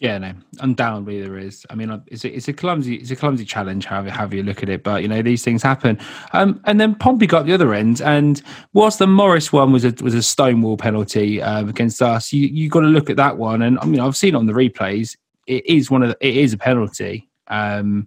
Yeah, 0.00 0.16
no, 0.18 0.32
undoubtedly 0.60 1.20
there 1.20 1.38
is. 1.38 1.66
I 1.70 1.74
mean, 1.74 2.02
it's 2.06 2.24
a, 2.24 2.32
it's 2.32 2.46
a 2.46 2.52
clumsy 2.52 2.96
it's 2.96 3.10
a 3.10 3.16
clumsy 3.16 3.44
challenge. 3.44 3.84
However, 3.84 4.36
you 4.36 4.44
look 4.44 4.62
at 4.62 4.68
it, 4.68 4.84
but 4.84 5.02
you 5.02 5.08
know 5.08 5.22
these 5.22 5.42
things 5.42 5.60
happen. 5.60 5.98
Um, 6.32 6.60
and 6.66 6.80
then 6.80 6.94
Pompey 6.94 7.26
got 7.26 7.46
the 7.46 7.52
other 7.52 7.74
end, 7.74 8.00
and 8.00 8.40
whilst 8.74 9.00
the 9.00 9.08
Morris 9.08 9.52
one 9.52 9.72
was 9.72 9.84
a 9.84 9.92
was 10.00 10.14
a 10.14 10.22
stonewall 10.22 10.76
penalty 10.76 11.42
uh, 11.42 11.66
against 11.66 12.00
us, 12.00 12.32
you 12.32 12.46
you 12.46 12.68
got 12.68 12.80
to 12.80 12.86
look 12.86 13.10
at 13.10 13.16
that 13.16 13.38
one. 13.38 13.60
And 13.62 13.76
I 13.80 13.86
mean, 13.86 13.98
I've 13.98 14.16
seen 14.16 14.36
on 14.36 14.46
the 14.46 14.52
replays. 14.52 15.16
It 15.48 15.66
is 15.66 15.90
one 15.90 16.04
of 16.04 16.10
the, 16.10 16.16
it 16.20 16.36
is 16.36 16.52
a 16.52 16.58
penalty 16.58 17.28
um, 17.48 18.06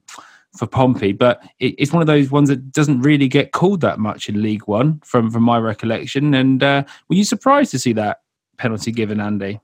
for 0.57 0.67
Pompey, 0.67 1.12
but 1.12 1.43
it, 1.60 1.75
it's 1.77 1.91
one 1.91 2.01
of 2.01 2.07
those 2.07 2.31
ones 2.31 2.48
that 2.48 2.71
doesn't 2.71 3.01
really 3.01 3.27
get 3.27 3.51
called 3.51 3.81
that 3.81 4.00
much 4.00 4.29
in 4.29 4.41
League 4.41 4.65
One, 4.65 5.01
from 5.03 5.29
from 5.29 5.43
my 5.43 5.57
recollection. 5.57 6.36
And 6.36 6.63
uh, 6.63 6.86
were 7.10 7.15
you 7.15 7.25
surprised 7.25 7.71
to 7.71 7.79
see 7.79 7.91
that 7.93 8.21
penalty 8.57 8.93
given, 8.93 9.19
Andy? 9.19 9.60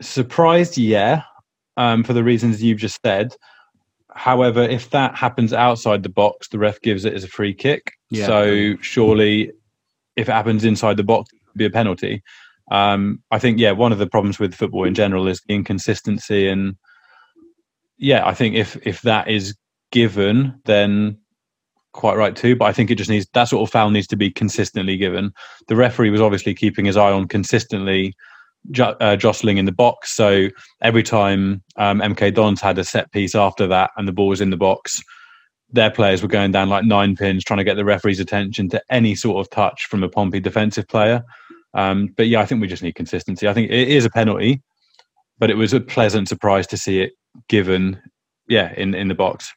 Surprised, 0.00 0.76
yeah, 0.76 1.22
um, 1.76 2.04
for 2.04 2.12
the 2.12 2.24
reasons 2.24 2.62
you've 2.62 2.78
just 2.78 3.00
said. 3.04 3.34
However, 4.14 4.62
if 4.62 4.90
that 4.90 5.14
happens 5.14 5.52
outside 5.52 6.02
the 6.02 6.08
box, 6.08 6.48
the 6.48 6.58
ref 6.58 6.80
gives 6.80 7.04
it 7.04 7.12
as 7.12 7.24
a 7.24 7.28
free 7.28 7.52
kick. 7.52 7.92
Yeah. 8.10 8.26
So 8.26 8.76
surely, 8.80 9.52
if 10.16 10.28
it 10.28 10.32
happens 10.32 10.64
inside 10.64 10.96
the 10.96 11.04
box, 11.04 11.32
it 11.32 11.40
would 11.46 11.58
be 11.58 11.66
a 11.66 11.70
penalty. 11.70 12.22
Um, 12.70 13.22
I 13.30 13.38
think, 13.38 13.58
yeah, 13.58 13.72
one 13.72 13.92
of 13.92 13.98
the 13.98 14.06
problems 14.06 14.38
with 14.38 14.54
football 14.54 14.84
in 14.84 14.94
general 14.94 15.28
is 15.28 15.40
the 15.46 15.54
inconsistency, 15.54 16.48
and 16.48 16.76
yeah, 17.98 18.26
I 18.26 18.34
think 18.34 18.56
if 18.56 18.76
if 18.86 19.02
that 19.02 19.28
is 19.28 19.54
given, 19.92 20.60
then 20.64 21.18
quite 21.92 22.16
right 22.16 22.34
too. 22.34 22.56
But 22.56 22.66
I 22.66 22.72
think 22.72 22.90
it 22.90 22.96
just 22.96 23.10
needs 23.10 23.26
that 23.34 23.44
sort 23.44 23.66
of 23.66 23.72
foul 23.72 23.90
needs 23.90 24.06
to 24.08 24.16
be 24.16 24.30
consistently 24.30 24.96
given. 24.96 25.32
The 25.68 25.76
referee 25.76 26.10
was 26.10 26.20
obviously 26.20 26.54
keeping 26.54 26.84
his 26.84 26.96
eye 26.96 27.12
on 27.12 27.28
consistently 27.28 28.14
jo- 28.70 28.96
uh, 29.00 29.16
jostling 29.16 29.58
in 29.58 29.64
the 29.64 29.72
box. 29.72 30.14
So 30.14 30.48
every 30.82 31.02
time 31.02 31.62
um, 31.76 32.00
MK 32.00 32.34
Dons 32.34 32.60
had 32.60 32.78
a 32.78 32.84
set 32.84 33.10
piece 33.12 33.34
after 33.34 33.66
that 33.66 33.90
and 33.96 34.06
the 34.06 34.12
ball 34.12 34.28
was 34.28 34.40
in 34.40 34.50
the 34.50 34.56
box, 34.56 35.00
their 35.70 35.90
players 35.90 36.22
were 36.22 36.28
going 36.28 36.52
down 36.52 36.68
like 36.68 36.84
nine 36.84 37.16
pins 37.16 37.44
trying 37.44 37.58
to 37.58 37.64
get 37.64 37.74
the 37.74 37.84
referee's 37.84 38.20
attention 38.20 38.68
to 38.70 38.82
any 38.90 39.14
sort 39.14 39.44
of 39.44 39.50
touch 39.50 39.86
from 39.86 40.02
a 40.02 40.08
Pompey 40.08 40.40
defensive 40.40 40.86
player. 40.88 41.22
Um, 41.74 42.08
but 42.16 42.28
yeah, 42.28 42.40
I 42.40 42.46
think 42.46 42.60
we 42.60 42.68
just 42.68 42.82
need 42.82 42.94
consistency. 42.94 43.48
I 43.48 43.52
think 43.52 43.70
it 43.70 43.88
is 43.88 44.04
a 44.04 44.10
penalty, 44.10 44.62
but 45.38 45.50
it 45.50 45.56
was 45.56 45.72
a 45.72 45.80
pleasant 45.80 46.28
surprise 46.28 46.66
to 46.68 46.76
see 46.76 47.00
it 47.00 47.12
given, 47.48 48.00
yeah, 48.48 48.72
in, 48.76 48.94
in 48.94 49.08
the 49.08 49.14
box. 49.14 49.52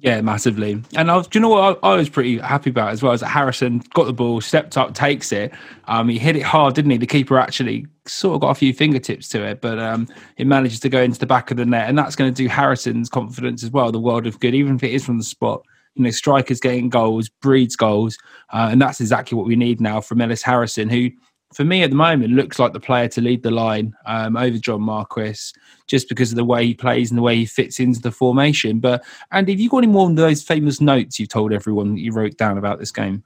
Yeah, 0.00 0.20
massively. 0.20 0.80
And 0.94 1.10
I 1.10 1.16
was, 1.16 1.26
do 1.26 1.38
you 1.38 1.42
know 1.42 1.48
what 1.48 1.80
I, 1.82 1.88
I, 1.88 1.96
was 1.96 2.08
pretty 2.08 2.38
happy 2.38 2.70
about 2.70 2.90
as 2.90 3.02
well? 3.02 3.12
Is 3.12 3.20
that 3.20 3.28
Harrison 3.28 3.82
got 3.94 4.04
the 4.04 4.12
ball, 4.12 4.40
stepped 4.40 4.76
up, 4.76 4.94
takes 4.94 5.32
it. 5.32 5.52
Um, 5.86 6.08
he 6.08 6.18
hit 6.18 6.36
it 6.36 6.42
hard, 6.42 6.74
didn't 6.74 6.92
he? 6.92 6.98
The 6.98 7.06
keeper 7.06 7.36
actually 7.36 7.86
sort 8.06 8.36
of 8.36 8.40
got 8.40 8.50
a 8.50 8.54
few 8.54 8.72
fingertips 8.72 9.28
to 9.30 9.42
it, 9.42 9.60
but 9.60 9.80
um, 9.80 10.06
it 10.36 10.46
manages 10.46 10.78
to 10.80 10.88
go 10.88 11.02
into 11.02 11.18
the 11.18 11.26
back 11.26 11.50
of 11.50 11.56
the 11.56 11.66
net, 11.66 11.88
and 11.88 11.98
that's 11.98 12.14
going 12.14 12.32
to 12.32 12.42
do 12.42 12.48
Harrison's 12.48 13.08
confidence 13.08 13.64
as 13.64 13.70
well. 13.70 13.90
The 13.90 13.98
world 13.98 14.26
of 14.26 14.38
good, 14.38 14.54
even 14.54 14.76
if 14.76 14.84
it 14.84 14.92
is 14.92 15.04
from 15.04 15.18
the 15.18 15.24
spot. 15.24 15.62
You 15.94 16.04
know, 16.04 16.10
strikers 16.10 16.60
getting 16.60 16.90
goals 16.90 17.28
breeds 17.28 17.74
goals, 17.74 18.16
uh, 18.52 18.68
and 18.70 18.80
that's 18.80 19.00
exactly 19.00 19.36
what 19.36 19.48
we 19.48 19.56
need 19.56 19.80
now 19.80 20.00
from 20.00 20.20
Ellis 20.20 20.42
Harrison, 20.42 20.88
who 20.88 21.10
for 21.52 21.64
me 21.64 21.82
at 21.82 21.90
the 21.90 21.96
moment 21.96 22.34
looks 22.34 22.58
like 22.58 22.72
the 22.72 22.80
player 22.80 23.08
to 23.08 23.20
lead 23.20 23.42
the 23.42 23.50
line 23.50 23.94
um, 24.06 24.36
over 24.36 24.58
John 24.58 24.82
Marquis 24.82 25.52
just 25.86 26.08
because 26.08 26.30
of 26.30 26.36
the 26.36 26.44
way 26.44 26.66
he 26.66 26.74
plays 26.74 27.10
and 27.10 27.18
the 27.18 27.22
way 27.22 27.36
he 27.36 27.46
fits 27.46 27.80
into 27.80 28.00
the 28.00 28.10
formation. 28.10 28.80
But 28.80 29.04
Andy, 29.32 29.52
have 29.52 29.60
you 29.60 29.70
got 29.70 29.78
any 29.78 29.86
more 29.86 30.08
of 30.08 30.16
those 30.16 30.42
famous 30.42 30.80
notes 30.80 31.18
you've 31.18 31.30
told 31.30 31.52
everyone 31.52 31.94
that 31.94 32.00
you 32.00 32.12
wrote 32.12 32.36
down 32.36 32.58
about 32.58 32.78
this 32.78 32.92
game? 32.92 33.24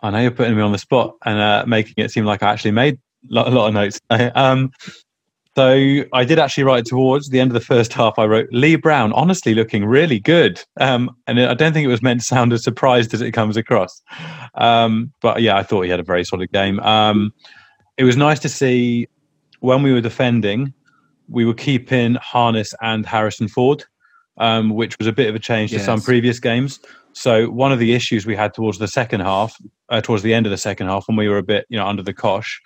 I 0.00 0.10
know 0.10 0.20
you're 0.20 0.30
putting 0.30 0.56
me 0.56 0.62
on 0.62 0.72
the 0.72 0.78
spot 0.78 1.16
and 1.24 1.38
uh, 1.38 1.64
making 1.66 1.94
it 1.96 2.10
seem 2.10 2.24
like 2.24 2.42
I 2.42 2.52
actually 2.52 2.70
made 2.70 2.98
a 3.30 3.34
lot, 3.34 3.48
a 3.48 3.50
lot 3.50 3.68
of 3.68 3.74
notes. 3.74 4.00
um, 4.34 4.70
so 5.58 6.04
I 6.12 6.24
did 6.24 6.38
actually 6.38 6.62
write 6.62 6.84
towards 6.84 7.30
the 7.30 7.40
end 7.40 7.50
of 7.50 7.54
the 7.54 7.60
first 7.60 7.92
half. 7.92 8.16
I 8.16 8.26
wrote 8.26 8.48
Lee 8.52 8.76
Brown, 8.76 9.12
honestly 9.12 9.54
looking 9.54 9.84
really 9.84 10.20
good, 10.20 10.62
um, 10.78 11.10
and 11.26 11.40
I 11.40 11.54
don't 11.54 11.72
think 11.72 11.84
it 11.84 11.88
was 11.88 12.00
meant 12.00 12.20
to 12.20 12.26
sound 12.26 12.52
as 12.52 12.62
surprised 12.62 13.12
as 13.12 13.20
it 13.20 13.32
comes 13.32 13.56
across. 13.56 14.00
Um, 14.54 15.12
but 15.20 15.42
yeah, 15.42 15.56
I 15.56 15.64
thought 15.64 15.82
he 15.82 15.90
had 15.90 15.98
a 15.98 16.04
very 16.04 16.24
solid 16.24 16.52
game. 16.52 16.78
Um, 16.78 17.32
it 17.98 18.04
was 18.04 18.16
nice 18.16 18.38
to 18.38 18.48
see 18.48 19.08
when 19.60 19.82
we 19.82 19.92
were 19.92 20.00
defending, 20.00 20.72
we 21.28 21.44
were 21.44 21.52
keeping 21.54 22.14
Harness 22.14 22.72
and 22.80 23.04
Harrison 23.04 23.48
Ford, 23.48 23.84
um, 24.38 24.70
which 24.70 24.96
was 24.98 25.08
a 25.08 25.12
bit 25.12 25.28
of 25.28 25.34
a 25.34 25.40
change 25.40 25.72
yes. 25.72 25.82
to 25.82 25.84
some 25.84 26.00
previous 26.00 26.38
games. 26.38 26.78
So 27.12 27.50
one 27.50 27.72
of 27.72 27.80
the 27.80 27.94
issues 27.94 28.24
we 28.24 28.36
had 28.36 28.54
towards 28.54 28.78
the 28.78 28.86
second 28.86 29.20
half, 29.20 29.56
uh, 29.88 30.00
towards 30.00 30.22
the 30.22 30.32
end 30.32 30.46
of 30.46 30.50
the 30.50 30.56
second 30.56 30.86
half, 30.86 31.08
when 31.08 31.16
we 31.16 31.28
were 31.28 31.38
a 31.38 31.42
bit, 31.42 31.66
you 31.68 31.76
know, 31.76 31.86
under 31.86 32.02
the 32.02 32.14
cosh, 32.14 32.62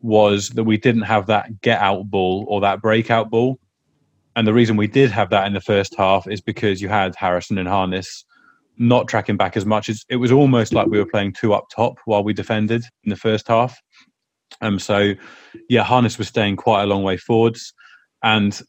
was 0.00 0.50
that 0.50 0.62
we 0.62 0.78
didn't 0.78 1.02
have 1.02 1.26
that 1.26 1.60
get 1.60 1.80
out 1.80 2.08
ball 2.08 2.46
or 2.48 2.60
that 2.60 2.80
breakout 2.80 3.30
ball. 3.30 3.58
And 4.36 4.46
the 4.46 4.54
reason 4.54 4.76
we 4.76 4.86
did 4.86 5.10
have 5.10 5.30
that 5.30 5.48
in 5.48 5.54
the 5.54 5.60
first 5.60 5.96
half 5.96 6.28
is 6.28 6.40
because 6.40 6.80
you 6.80 6.88
had 6.88 7.16
Harrison 7.16 7.58
and 7.58 7.66
Harness 7.66 8.24
not 8.78 9.08
tracking 9.08 9.36
back 9.36 9.56
as 9.56 9.66
much 9.66 9.90
it 10.08 10.16
was 10.16 10.30
almost 10.30 10.72
like 10.72 10.86
we 10.86 10.98
were 10.98 11.06
playing 11.06 11.32
two 11.32 11.52
up 11.52 11.68
top 11.68 11.98
while 12.04 12.22
we 12.22 12.32
defended 12.32 12.84
in 13.02 13.10
the 13.10 13.16
first 13.16 13.48
half. 13.48 13.76
Um, 14.60 14.78
so, 14.78 15.14
yeah, 15.68 15.84
Harness 15.84 16.18
was 16.18 16.28
staying 16.28 16.56
quite 16.56 16.82
a 16.82 16.86
long 16.86 17.02
way 17.02 17.16
forwards. 17.16 17.72
And 18.22 18.60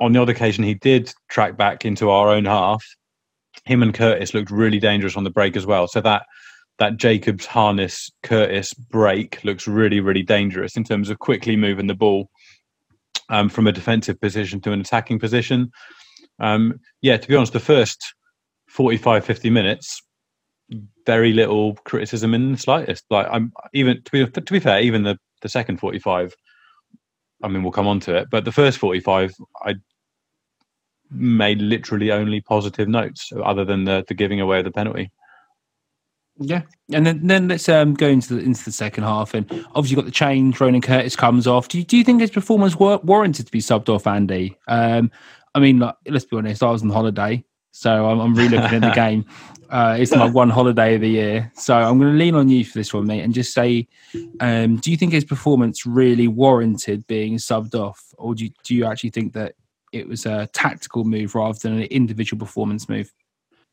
on 0.00 0.12
the 0.12 0.20
odd 0.20 0.28
occasion, 0.28 0.64
he 0.64 0.74
did 0.74 1.12
track 1.28 1.56
back 1.56 1.84
into 1.84 2.10
our 2.10 2.28
own 2.28 2.44
half. 2.44 2.84
Him 3.64 3.82
and 3.82 3.94
Curtis 3.94 4.34
looked 4.34 4.50
really 4.50 4.78
dangerous 4.78 5.16
on 5.16 5.24
the 5.24 5.30
break 5.30 5.56
as 5.56 5.66
well. 5.66 5.86
So 5.88 6.00
that 6.00 6.22
that 6.78 6.96
Jacobs 6.96 7.46
Harness 7.46 8.10
Curtis 8.24 8.74
break 8.74 9.42
looks 9.44 9.68
really 9.68 10.00
really 10.00 10.24
dangerous 10.24 10.76
in 10.76 10.82
terms 10.82 11.08
of 11.08 11.20
quickly 11.20 11.54
moving 11.56 11.86
the 11.86 11.94
ball 11.94 12.28
um, 13.28 13.48
from 13.48 13.66
a 13.66 13.72
defensive 13.72 14.20
position 14.20 14.60
to 14.62 14.72
an 14.72 14.80
attacking 14.80 15.18
position. 15.18 15.70
Um, 16.40 16.80
yeah, 17.00 17.16
to 17.16 17.28
be 17.28 17.36
honest, 17.36 17.52
the 17.52 17.60
first 17.60 18.14
45, 18.68 19.24
50 19.24 19.50
minutes, 19.50 20.02
very 21.06 21.32
little 21.32 21.74
criticism 21.84 22.34
in 22.34 22.52
the 22.52 22.58
slightest. 22.58 23.04
Like 23.10 23.26
I'm 23.30 23.52
even 23.72 24.02
to 24.02 24.10
be 24.12 24.26
to 24.26 24.52
be 24.52 24.60
fair, 24.60 24.80
even 24.80 25.02
the 25.02 25.18
the 25.42 25.48
second 25.48 25.78
forty 25.78 25.98
five. 25.98 26.34
I 27.42 27.48
mean, 27.48 27.62
we'll 27.62 27.72
come 27.72 27.86
on 27.86 28.00
to 28.00 28.16
it, 28.16 28.28
but 28.30 28.44
the 28.44 28.52
first 28.52 28.78
forty 28.78 29.00
five, 29.00 29.34
I 29.64 29.74
made 31.10 31.60
literally 31.60 32.10
only 32.10 32.40
positive 32.40 32.88
notes, 32.88 33.30
other 33.44 33.64
than 33.64 33.84
the 33.84 34.04
the 34.08 34.14
giving 34.14 34.40
away 34.40 34.58
of 34.58 34.64
the 34.64 34.70
penalty. 34.70 35.10
Yeah, 36.38 36.62
and 36.92 37.06
then 37.06 37.26
then 37.26 37.48
let's 37.48 37.68
um, 37.68 37.94
go 37.94 38.08
into 38.08 38.34
the 38.34 38.40
into 38.42 38.64
the 38.64 38.72
second 38.72 39.04
half, 39.04 39.34
and 39.34 39.48
obviously 39.74 39.94
got 39.94 40.04
the 40.04 40.10
change. 40.10 40.60
Ronan 40.60 40.80
Curtis 40.80 41.14
comes 41.14 41.46
off. 41.46 41.68
Do 41.68 41.78
you, 41.78 41.84
do 41.84 41.96
you 41.96 42.02
think 42.02 42.20
his 42.20 42.30
performance 42.30 42.76
war- 42.76 43.00
warranted 43.04 43.46
to 43.46 43.52
be 43.52 43.60
subbed 43.60 43.88
off, 43.88 44.06
Andy? 44.06 44.56
Um, 44.66 45.12
I 45.54 45.60
mean, 45.60 45.78
like, 45.78 45.94
let's 46.08 46.24
be 46.24 46.36
honest. 46.36 46.62
I 46.62 46.70
was 46.70 46.82
on 46.82 46.90
holiday, 46.90 47.44
so 47.74 48.08
I'm, 48.08 48.20
I'm 48.20 48.34
re-looking 48.36 48.76
at 48.76 48.80
the 48.80 48.90
game. 48.94 49.24
Uh, 49.68 49.96
it's 49.98 50.14
my 50.14 50.30
one 50.30 50.48
holiday 50.48 50.94
of 50.94 51.00
the 51.00 51.08
year, 51.08 51.50
so 51.56 51.74
I'm 51.74 51.98
going 51.98 52.12
to 52.12 52.18
lean 52.18 52.36
on 52.36 52.48
you 52.48 52.64
for 52.64 52.78
this 52.78 52.94
one, 52.94 53.04
mate, 53.08 53.22
and 53.22 53.34
just 53.34 53.52
say, 53.52 53.88
um, 54.38 54.76
do 54.76 54.92
you 54.92 54.96
think 54.96 55.12
his 55.12 55.24
performance 55.24 55.84
really 55.84 56.28
warranted 56.28 57.04
being 57.08 57.34
subbed 57.34 57.74
off, 57.74 58.00
or 58.16 58.36
do 58.36 58.44
you, 58.44 58.50
do 58.62 58.76
you 58.76 58.84
actually 58.84 59.10
think 59.10 59.32
that 59.32 59.56
it 59.92 60.06
was 60.06 60.24
a 60.24 60.46
tactical 60.52 61.02
move 61.02 61.34
rather 61.34 61.58
than 61.58 61.78
an 61.78 61.82
individual 61.84 62.38
performance 62.38 62.88
move? 62.88 63.12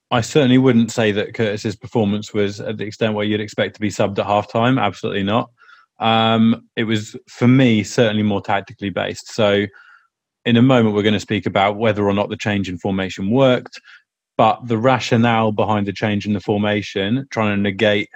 I 0.10 0.22
certainly 0.22 0.58
wouldn't 0.58 0.92
say 0.92 1.12
that 1.12 1.36
Curtis's 1.36 1.76
performance 1.76 2.34
was 2.34 2.60
at 2.60 2.78
the 2.78 2.86
extent 2.86 3.14
where 3.14 3.26
you'd 3.26 3.40
expect 3.40 3.76
to 3.76 3.82
be 3.82 3.90
subbed 3.90 4.18
at 4.18 4.26
halftime. 4.26 4.82
Absolutely 4.82 5.24
not. 5.24 5.52
Um, 6.00 6.68
it 6.76 6.86
was 6.86 7.16
for 7.30 7.48
me 7.48 7.84
certainly 7.84 8.24
more 8.24 8.42
tactically 8.42 8.90
based. 8.90 9.32
So 9.32 9.68
in 10.46 10.58
a 10.58 10.62
moment, 10.62 10.96
we're 10.96 11.04
going 11.04 11.14
to 11.14 11.20
speak 11.20 11.46
about 11.46 11.78
whether 11.78 12.08
or 12.08 12.14
not 12.14 12.30
the 12.30 12.38
change 12.38 12.70
in 12.70 12.78
formation 12.78 13.30
worked, 13.30 13.80
but 14.38 14.68
the 14.68 14.78
rationale 14.78 15.52
behind 15.52 15.86
the 15.86 15.94
change 15.94 16.26
in 16.26 16.34
the 16.34 16.40
formation, 16.40 17.28
trying 17.30 17.56
to 17.56 17.62
negate 17.62 18.10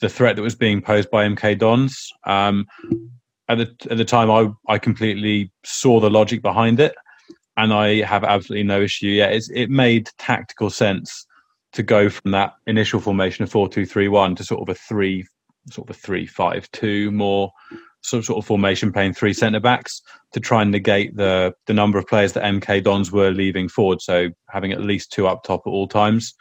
the 0.00 0.08
threat 0.08 0.36
that 0.36 0.42
was 0.42 0.54
being 0.54 0.80
posed 0.80 1.10
by 1.10 1.26
MK 1.26 1.58
Dons. 1.58 2.12
Um, 2.26 2.66
at 3.48 3.58
the 3.58 3.74
at 3.90 3.96
the 3.96 4.04
time, 4.04 4.30
I 4.30 4.50
I 4.72 4.78
completely 4.78 5.50
saw 5.64 6.00
the 6.00 6.10
logic 6.10 6.42
behind 6.42 6.80
it, 6.80 6.94
and 7.56 7.72
I 7.72 8.02
have 8.02 8.24
absolutely 8.24 8.64
no 8.64 8.82
issue. 8.82 9.08
Yeah, 9.08 9.26
it's, 9.26 9.50
it 9.50 9.70
made 9.70 10.10
tactical 10.18 10.70
sense 10.70 11.26
to 11.72 11.82
go 11.82 12.08
from 12.08 12.30
that 12.32 12.54
initial 12.66 13.00
formation 13.00 13.42
of 13.42 13.50
four 13.50 13.68
two 13.68 13.86
three 13.86 14.08
one 14.08 14.34
to 14.36 14.44
sort 14.44 14.60
of 14.60 14.68
a 14.68 14.74
three 14.74 15.26
sort 15.70 15.88
of 15.88 15.96
a 15.96 15.98
three 15.98 16.26
five 16.26 16.70
two 16.72 17.10
more 17.10 17.52
some 18.02 18.22
sort 18.22 18.38
of 18.38 18.46
formation 18.46 18.92
playing 18.92 19.14
three 19.14 19.32
centre 19.32 19.60
backs 19.60 20.00
to 20.32 20.40
try 20.40 20.62
and 20.62 20.70
negate 20.70 21.16
the 21.16 21.52
the 21.66 21.74
number 21.74 21.98
of 21.98 22.06
players 22.06 22.32
that 22.32 22.44
MK 22.44 22.84
Dons 22.84 23.10
were 23.12 23.30
leaving 23.30 23.68
forward. 23.68 24.00
So 24.00 24.30
having 24.48 24.72
at 24.72 24.80
least 24.80 25.12
two 25.12 25.26
up 25.26 25.42
top 25.44 25.62
at 25.66 25.70
all 25.70 25.88
times. 25.88 26.34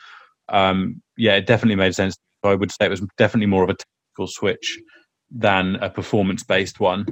Um, 0.50 1.02
yeah, 1.18 1.36
it 1.36 1.46
definitely 1.46 1.76
made 1.76 1.96
sense. 1.96 2.16
I 2.44 2.56
would 2.56 2.72
say 2.72 2.86
it 2.86 2.92
was 2.92 3.04
definitely 3.18 3.48
more 3.48 3.64
of 3.64 3.70
a 3.70 3.74
tactical 3.74 4.28
switch 4.28 4.80
than 5.30 5.76
a 5.78 5.90
performance 5.90 6.44
based 6.44 6.80
one. 6.80 7.06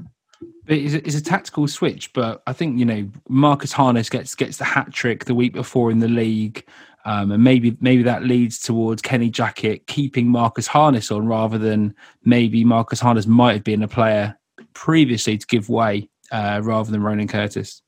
It's 0.68 0.94
a, 0.94 1.06
it's 1.06 1.16
a 1.16 1.24
tactical 1.24 1.68
switch, 1.68 2.12
but 2.14 2.42
I 2.48 2.54
think 2.54 2.80
you 2.80 2.86
know 2.86 3.10
Marcus 3.30 3.72
Harness 3.72 4.10
gets 4.10 4.36
gets 4.36 4.58
the 4.58 4.66
hat 4.66 4.92
trick 4.92 5.26
the 5.26 5.36
week 5.36 5.54
before 5.54 5.92
in 5.92 6.00
the 6.00 6.08
league. 6.08 6.66
Um, 7.06 7.32
and 7.32 7.44
maybe 7.44 7.78
maybe 7.82 8.02
that 8.04 8.24
leads 8.24 8.60
towards 8.60 9.02
Kenny 9.02 9.30
Jackett 9.30 9.86
keeping 9.86 10.28
Marcus 10.28 10.66
Harness 10.66 11.12
on 11.12 11.28
rather 11.28 11.60
than 11.60 11.94
maybe 12.24 12.64
Marcus 12.64 13.00
Harness 13.00 13.28
might 13.28 13.54
have 13.54 13.64
been 13.64 13.84
a 13.84 13.88
player 13.88 14.38
previously 14.74 15.38
to 15.38 15.46
give 15.46 15.70
way 15.70 16.10
uh, 16.32 16.62
rather 16.64 16.92
than 16.92 17.04
Ronan 17.04 17.28
Curtis. 17.28 17.84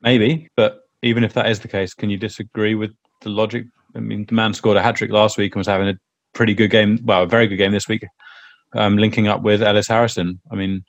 Maybe, 0.00 0.48
but 0.56 0.80
even 1.02 1.24
if 1.24 1.34
that 1.34 1.50
is 1.50 1.60
the 1.60 1.68
case, 1.68 1.94
can 1.94 2.10
you 2.10 2.16
disagree 2.16 2.74
with 2.74 2.92
the 3.22 3.28
logic? 3.28 3.66
I 3.94 4.00
mean, 4.00 4.24
the 4.26 4.34
man 4.34 4.54
scored 4.54 4.76
a 4.76 4.82
hat 4.82 4.96
trick 4.96 5.10
last 5.10 5.38
week 5.38 5.54
and 5.54 5.60
was 5.60 5.66
having 5.66 5.88
a 5.88 5.98
pretty 6.32 6.54
good 6.54 6.70
game, 6.70 6.98
well, 7.04 7.22
a 7.22 7.26
very 7.26 7.46
good 7.46 7.56
game 7.56 7.72
this 7.72 7.88
week, 7.88 8.04
um, 8.74 8.98
linking 8.98 9.26
up 9.26 9.42
with 9.42 9.62
Ellis 9.62 9.88
Harrison. 9.88 10.40
I 10.50 10.54
mean, 10.54 10.84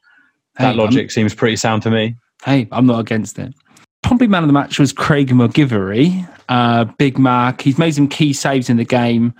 that 0.59 0.71
hey, 0.71 0.77
logic 0.77 1.03
I'm, 1.05 1.09
seems 1.09 1.33
pretty 1.33 1.55
sound 1.55 1.83
to 1.83 1.91
me. 1.91 2.15
Hey, 2.43 2.67
I'm 2.71 2.85
not 2.85 2.99
against 2.99 3.39
it. 3.39 3.53
Pompey 4.03 4.27
man 4.27 4.43
of 4.43 4.47
the 4.47 4.53
match 4.53 4.79
was 4.79 4.93
Craig 4.93 5.29
MacGillivray, 5.29 6.27
uh, 6.49 6.85
Big 6.97 7.17
Mark. 7.17 7.61
He's 7.61 7.77
made 7.77 7.95
some 7.95 8.07
key 8.07 8.33
saves 8.33 8.69
in 8.69 8.77
the 8.77 8.85
game. 8.85 9.33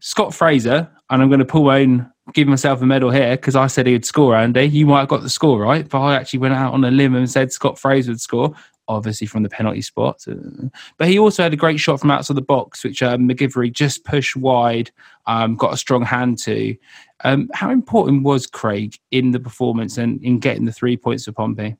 Scott 0.00 0.34
Fraser, 0.34 0.88
and 1.10 1.22
I'm 1.22 1.28
going 1.28 1.40
to 1.40 1.44
pull 1.44 1.64
my 1.64 1.80
own, 1.80 2.10
give 2.32 2.46
myself 2.46 2.82
a 2.82 2.86
medal 2.86 3.10
here 3.10 3.36
because 3.36 3.56
I 3.56 3.66
said 3.66 3.86
he'd 3.86 4.04
score, 4.04 4.36
Andy. 4.36 4.64
You 4.64 4.86
might 4.86 5.00
have 5.00 5.08
got 5.08 5.22
the 5.22 5.30
score 5.30 5.58
right, 5.58 5.88
but 5.88 6.00
I 6.00 6.14
actually 6.14 6.40
went 6.40 6.54
out 6.54 6.74
on 6.74 6.84
a 6.84 6.90
limb 6.90 7.16
and 7.16 7.28
said 7.28 7.52
Scott 7.52 7.78
Fraser 7.78 8.12
would 8.12 8.20
score. 8.20 8.54
Obviously 8.88 9.26
from 9.26 9.42
the 9.42 9.48
penalty 9.48 9.82
spot. 9.82 10.24
Uh, 10.28 10.68
but 10.96 11.08
he 11.08 11.18
also 11.18 11.42
had 11.42 11.52
a 11.52 11.56
great 11.56 11.80
shot 11.80 12.00
from 12.00 12.10
outside 12.10 12.36
the 12.36 12.42
box, 12.42 12.84
which 12.84 13.02
um, 13.02 13.28
MacGillivray 13.28 13.72
just 13.72 14.04
pushed 14.04 14.36
wide, 14.36 14.90
um, 15.26 15.56
got 15.56 15.74
a 15.74 15.76
strong 15.76 16.02
hand 16.02 16.38
to. 16.44 16.76
Um, 17.24 17.50
how 17.52 17.70
important 17.70 18.22
was 18.22 18.46
Craig 18.46 18.96
in 19.10 19.32
the 19.32 19.40
performance 19.40 19.98
and 19.98 20.22
in 20.22 20.38
getting 20.38 20.66
the 20.66 20.72
three 20.72 20.96
points 20.96 21.24
for 21.24 21.32
Pompey? 21.32 21.76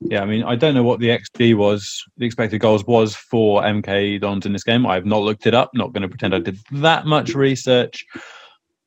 Yeah, 0.00 0.22
I 0.22 0.26
mean, 0.26 0.44
I 0.44 0.56
don't 0.56 0.74
know 0.74 0.82
what 0.82 1.00
the 1.00 1.08
XG 1.08 1.56
was, 1.56 2.04
the 2.18 2.26
expected 2.26 2.58
goals 2.58 2.86
was 2.86 3.16
for 3.16 3.62
MK 3.62 4.20
Dons 4.20 4.44
in 4.44 4.52
this 4.52 4.64
game. 4.64 4.86
I 4.86 4.94
have 4.94 5.06
not 5.06 5.22
looked 5.22 5.46
it 5.46 5.54
up. 5.54 5.70
Not 5.74 5.92
going 5.92 6.02
to 6.02 6.08
pretend 6.08 6.34
I 6.34 6.38
did 6.38 6.58
that 6.72 7.06
much 7.06 7.34
research, 7.34 8.04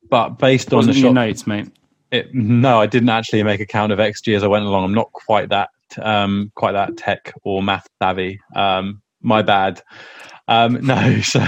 but 0.08 0.30
based 0.30 0.72
on 0.72 0.86
the 0.86 0.92
shot, 0.92 1.14
notes, 1.14 1.46
mate. 1.46 1.68
It, 2.12 2.32
no, 2.32 2.80
I 2.80 2.86
didn't 2.86 3.08
actually 3.08 3.42
make 3.42 3.60
a 3.60 3.66
count 3.66 3.92
of 3.92 3.98
XG 3.98 4.36
as 4.36 4.44
I 4.44 4.46
went 4.46 4.64
along. 4.64 4.84
I'm 4.84 4.94
not 4.94 5.12
quite 5.12 5.48
that 5.48 5.70
um, 5.98 6.52
quite 6.54 6.72
that 6.72 6.96
tech 6.96 7.32
or 7.42 7.62
math 7.62 7.86
savvy. 8.02 8.40
Um, 8.54 9.02
my 9.20 9.42
bad. 9.42 9.82
Um, 10.48 10.74
no, 10.86 11.20
so 11.20 11.44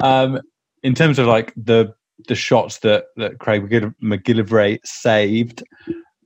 um, 0.00 0.40
in 0.82 0.94
terms 0.94 1.18
of 1.18 1.26
like 1.26 1.52
the 1.56 1.94
the 2.26 2.34
shots 2.34 2.78
that 2.80 3.06
that 3.16 3.38
Craig 3.38 3.68
MacGillivray 4.02 4.78
saved, 4.84 5.62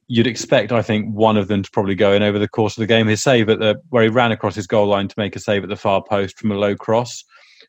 you'd 0.08 0.26
expect, 0.26 0.72
I 0.72 0.82
think, 0.82 1.14
one 1.14 1.36
of 1.36 1.48
them 1.48 1.62
to 1.62 1.70
probably 1.70 1.94
go 1.94 2.12
in 2.12 2.22
over 2.22 2.38
the 2.38 2.48
course 2.48 2.76
of 2.76 2.80
the 2.80 2.86
game. 2.86 3.06
His 3.06 3.22
save 3.22 3.48
at 3.48 3.58
the 3.58 3.80
where 3.90 4.02
he 4.02 4.08
ran 4.08 4.32
across 4.32 4.54
his 4.54 4.66
goal 4.66 4.86
line 4.86 5.08
to 5.08 5.14
make 5.16 5.36
a 5.36 5.40
save 5.40 5.62
at 5.62 5.68
the 5.68 5.76
far 5.76 6.02
post 6.02 6.38
from 6.38 6.52
a 6.52 6.56
low 6.56 6.76
cross 6.76 7.24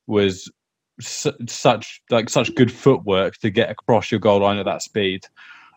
was 0.07 0.51
su- 0.99 1.33
such 1.47 2.01
like 2.09 2.29
such 2.29 2.53
good 2.55 2.71
footwork 2.71 3.37
to 3.37 3.49
get 3.49 3.69
across 3.69 4.11
your 4.11 4.19
goal 4.19 4.41
line 4.41 4.57
at 4.57 4.65
that 4.65 4.81
speed. 4.81 5.25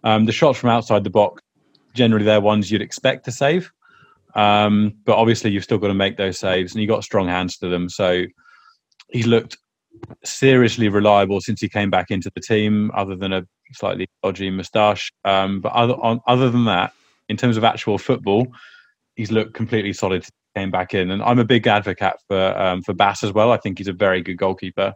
Um, 0.04 0.26
the 0.26 0.32
shots 0.32 0.58
from 0.58 0.70
outside 0.70 1.04
the 1.04 1.10
box 1.10 1.42
generally 1.96 2.24
they're 2.24 2.40
ones 2.40 2.70
you'd 2.70 2.82
expect 2.82 3.24
to 3.24 3.32
save. 3.32 3.72
Um, 4.34 4.94
but 5.04 5.16
obviously, 5.16 5.50
you've 5.50 5.64
still 5.64 5.78
got 5.78 5.88
to 5.88 5.94
make 5.94 6.18
those 6.18 6.38
saves, 6.38 6.72
and 6.72 6.82
you 6.82 6.86
got 6.86 7.02
strong 7.02 7.26
hands 7.26 7.56
to 7.58 7.68
them. 7.68 7.88
So 7.88 8.26
he's 9.10 9.26
looked 9.26 9.56
seriously 10.24 10.88
reliable 10.88 11.40
since 11.40 11.60
he 11.60 11.68
came 11.68 11.90
back 11.90 12.10
into 12.10 12.30
the 12.34 12.40
team, 12.40 12.90
other 12.94 13.16
than 13.16 13.32
a 13.32 13.44
slightly 13.72 14.06
dodgy 14.22 14.50
moustache. 14.50 15.10
Um, 15.24 15.60
but 15.60 15.72
other 15.72 15.94
on, 15.94 16.20
other 16.26 16.50
than 16.50 16.66
that, 16.66 16.92
in 17.28 17.36
terms 17.36 17.56
of 17.56 17.64
actual 17.64 17.96
football, 17.98 18.46
he's 19.16 19.32
looked 19.32 19.54
completely 19.54 19.92
solid. 19.92 20.24
Came 20.54 20.70
back 20.70 20.94
in, 20.94 21.10
and 21.10 21.22
I'm 21.22 21.38
a 21.38 21.44
big 21.44 21.66
advocate 21.66 22.16
for 22.28 22.58
um, 22.58 22.82
for 22.82 22.94
Bass 22.94 23.22
as 23.22 23.32
well. 23.32 23.52
I 23.52 23.58
think 23.58 23.76
he's 23.76 23.88
a 23.88 23.92
very 23.92 24.22
good 24.22 24.38
goalkeeper, 24.38 24.94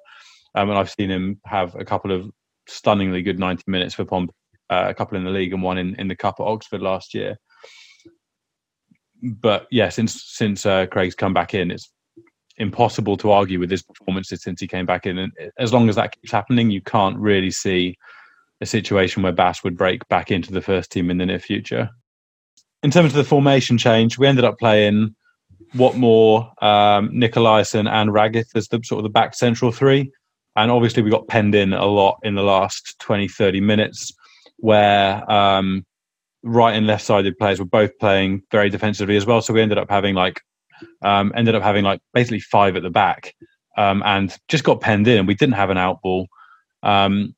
um, 0.54 0.70
and 0.70 0.78
I've 0.78 0.90
seen 0.90 1.10
him 1.10 1.38
have 1.44 1.74
a 1.74 1.84
couple 1.84 2.12
of 2.12 2.30
stunningly 2.66 3.20
good 3.20 3.38
90 3.38 3.64
minutes 3.66 3.94
for 3.94 4.04
Pompey 4.04 4.32
uh, 4.70 4.86
a 4.88 4.94
couple 4.94 5.18
in 5.18 5.24
the 5.24 5.30
league 5.30 5.52
and 5.52 5.62
one 5.62 5.78
in, 5.78 5.94
in 5.96 6.08
the 6.08 6.16
cup 6.16 6.36
at 6.38 6.46
Oxford 6.46 6.80
last 6.80 7.12
year. 7.12 7.36
But 9.22 9.66
yeah, 9.70 9.90
since 9.90 10.22
since 10.24 10.64
uh, 10.64 10.86
Craig's 10.86 11.14
come 11.14 11.34
back 11.34 11.52
in, 11.52 11.70
it's 11.70 11.92
impossible 12.56 13.16
to 13.18 13.32
argue 13.32 13.58
with 13.58 13.70
his 13.70 13.82
performances 13.82 14.42
since 14.42 14.60
he 14.60 14.66
came 14.66 14.86
back 14.86 15.06
in. 15.06 15.18
And 15.18 15.32
as 15.58 15.72
long 15.72 15.88
as 15.88 15.96
that 15.96 16.12
keeps 16.12 16.30
happening, 16.30 16.70
you 16.70 16.80
can't 16.80 17.18
really 17.18 17.50
see 17.50 17.96
a 18.60 18.66
situation 18.66 19.22
where 19.22 19.32
Bass 19.32 19.64
would 19.64 19.76
break 19.76 20.06
back 20.08 20.30
into 20.30 20.52
the 20.52 20.60
first 20.60 20.92
team 20.92 21.10
in 21.10 21.18
the 21.18 21.26
near 21.26 21.38
future. 21.38 21.90
In 22.82 22.90
terms 22.90 23.12
of 23.12 23.16
the 23.16 23.24
formation 23.24 23.76
change, 23.76 24.18
we 24.18 24.26
ended 24.26 24.44
up 24.44 24.58
playing 24.58 25.14
Whatmough, 25.74 26.62
um, 26.62 27.10
Nicolaisen, 27.10 27.90
and 27.90 28.12
Raggett 28.12 28.48
as 28.54 28.68
the 28.68 28.80
sort 28.84 29.00
of 29.00 29.02
the 29.04 29.10
back 29.10 29.34
central 29.34 29.72
three. 29.72 30.10
And 30.56 30.70
obviously, 30.70 31.02
we 31.02 31.10
got 31.10 31.28
penned 31.28 31.54
in 31.54 31.72
a 31.72 31.86
lot 31.86 32.18
in 32.22 32.34
the 32.34 32.42
last 32.42 32.98
20, 33.00 33.28
30 33.28 33.60
minutes 33.60 34.12
where 34.60 35.30
um, 35.30 35.84
right 36.42 36.74
and 36.74 36.86
left 36.86 37.04
sided 37.04 37.38
players 37.38 37.58
were 37.58 37.64
both 37.64 37.96
playing 37.98 38.42
very 38.50 38.70
defensively 38.70 39.16
as 39.16 39.26
well. 39.26 39.42
So 39.42 39.52
we 39.52 39.62
ended 39.62 39.78
up 39.78 39.90
having 39.90 40.14
like 40.14 40.40
um, 41.02 41.32
ended 41.36 41.54
up 41.54 41.62
having 41.62 41.84
like 41.84 42.00
basically 42.14 42.40
five 42.40 42.76
at 42.76 42.82
the 42.82 42.90
back 42.90 43.34
um, 43.76 44.02
and 44.04 44.36
just 44.48 44.64
got 44.64 44.80
penned 44.80 45.08
in. 45.08 45.26
We 45.26 45.34
didn't 45.34 45.54
have 45.54 45.70
an 45.70 45.78
out 45.78 46.02
ball. 46.02 46.28
Um, 46.82 47.34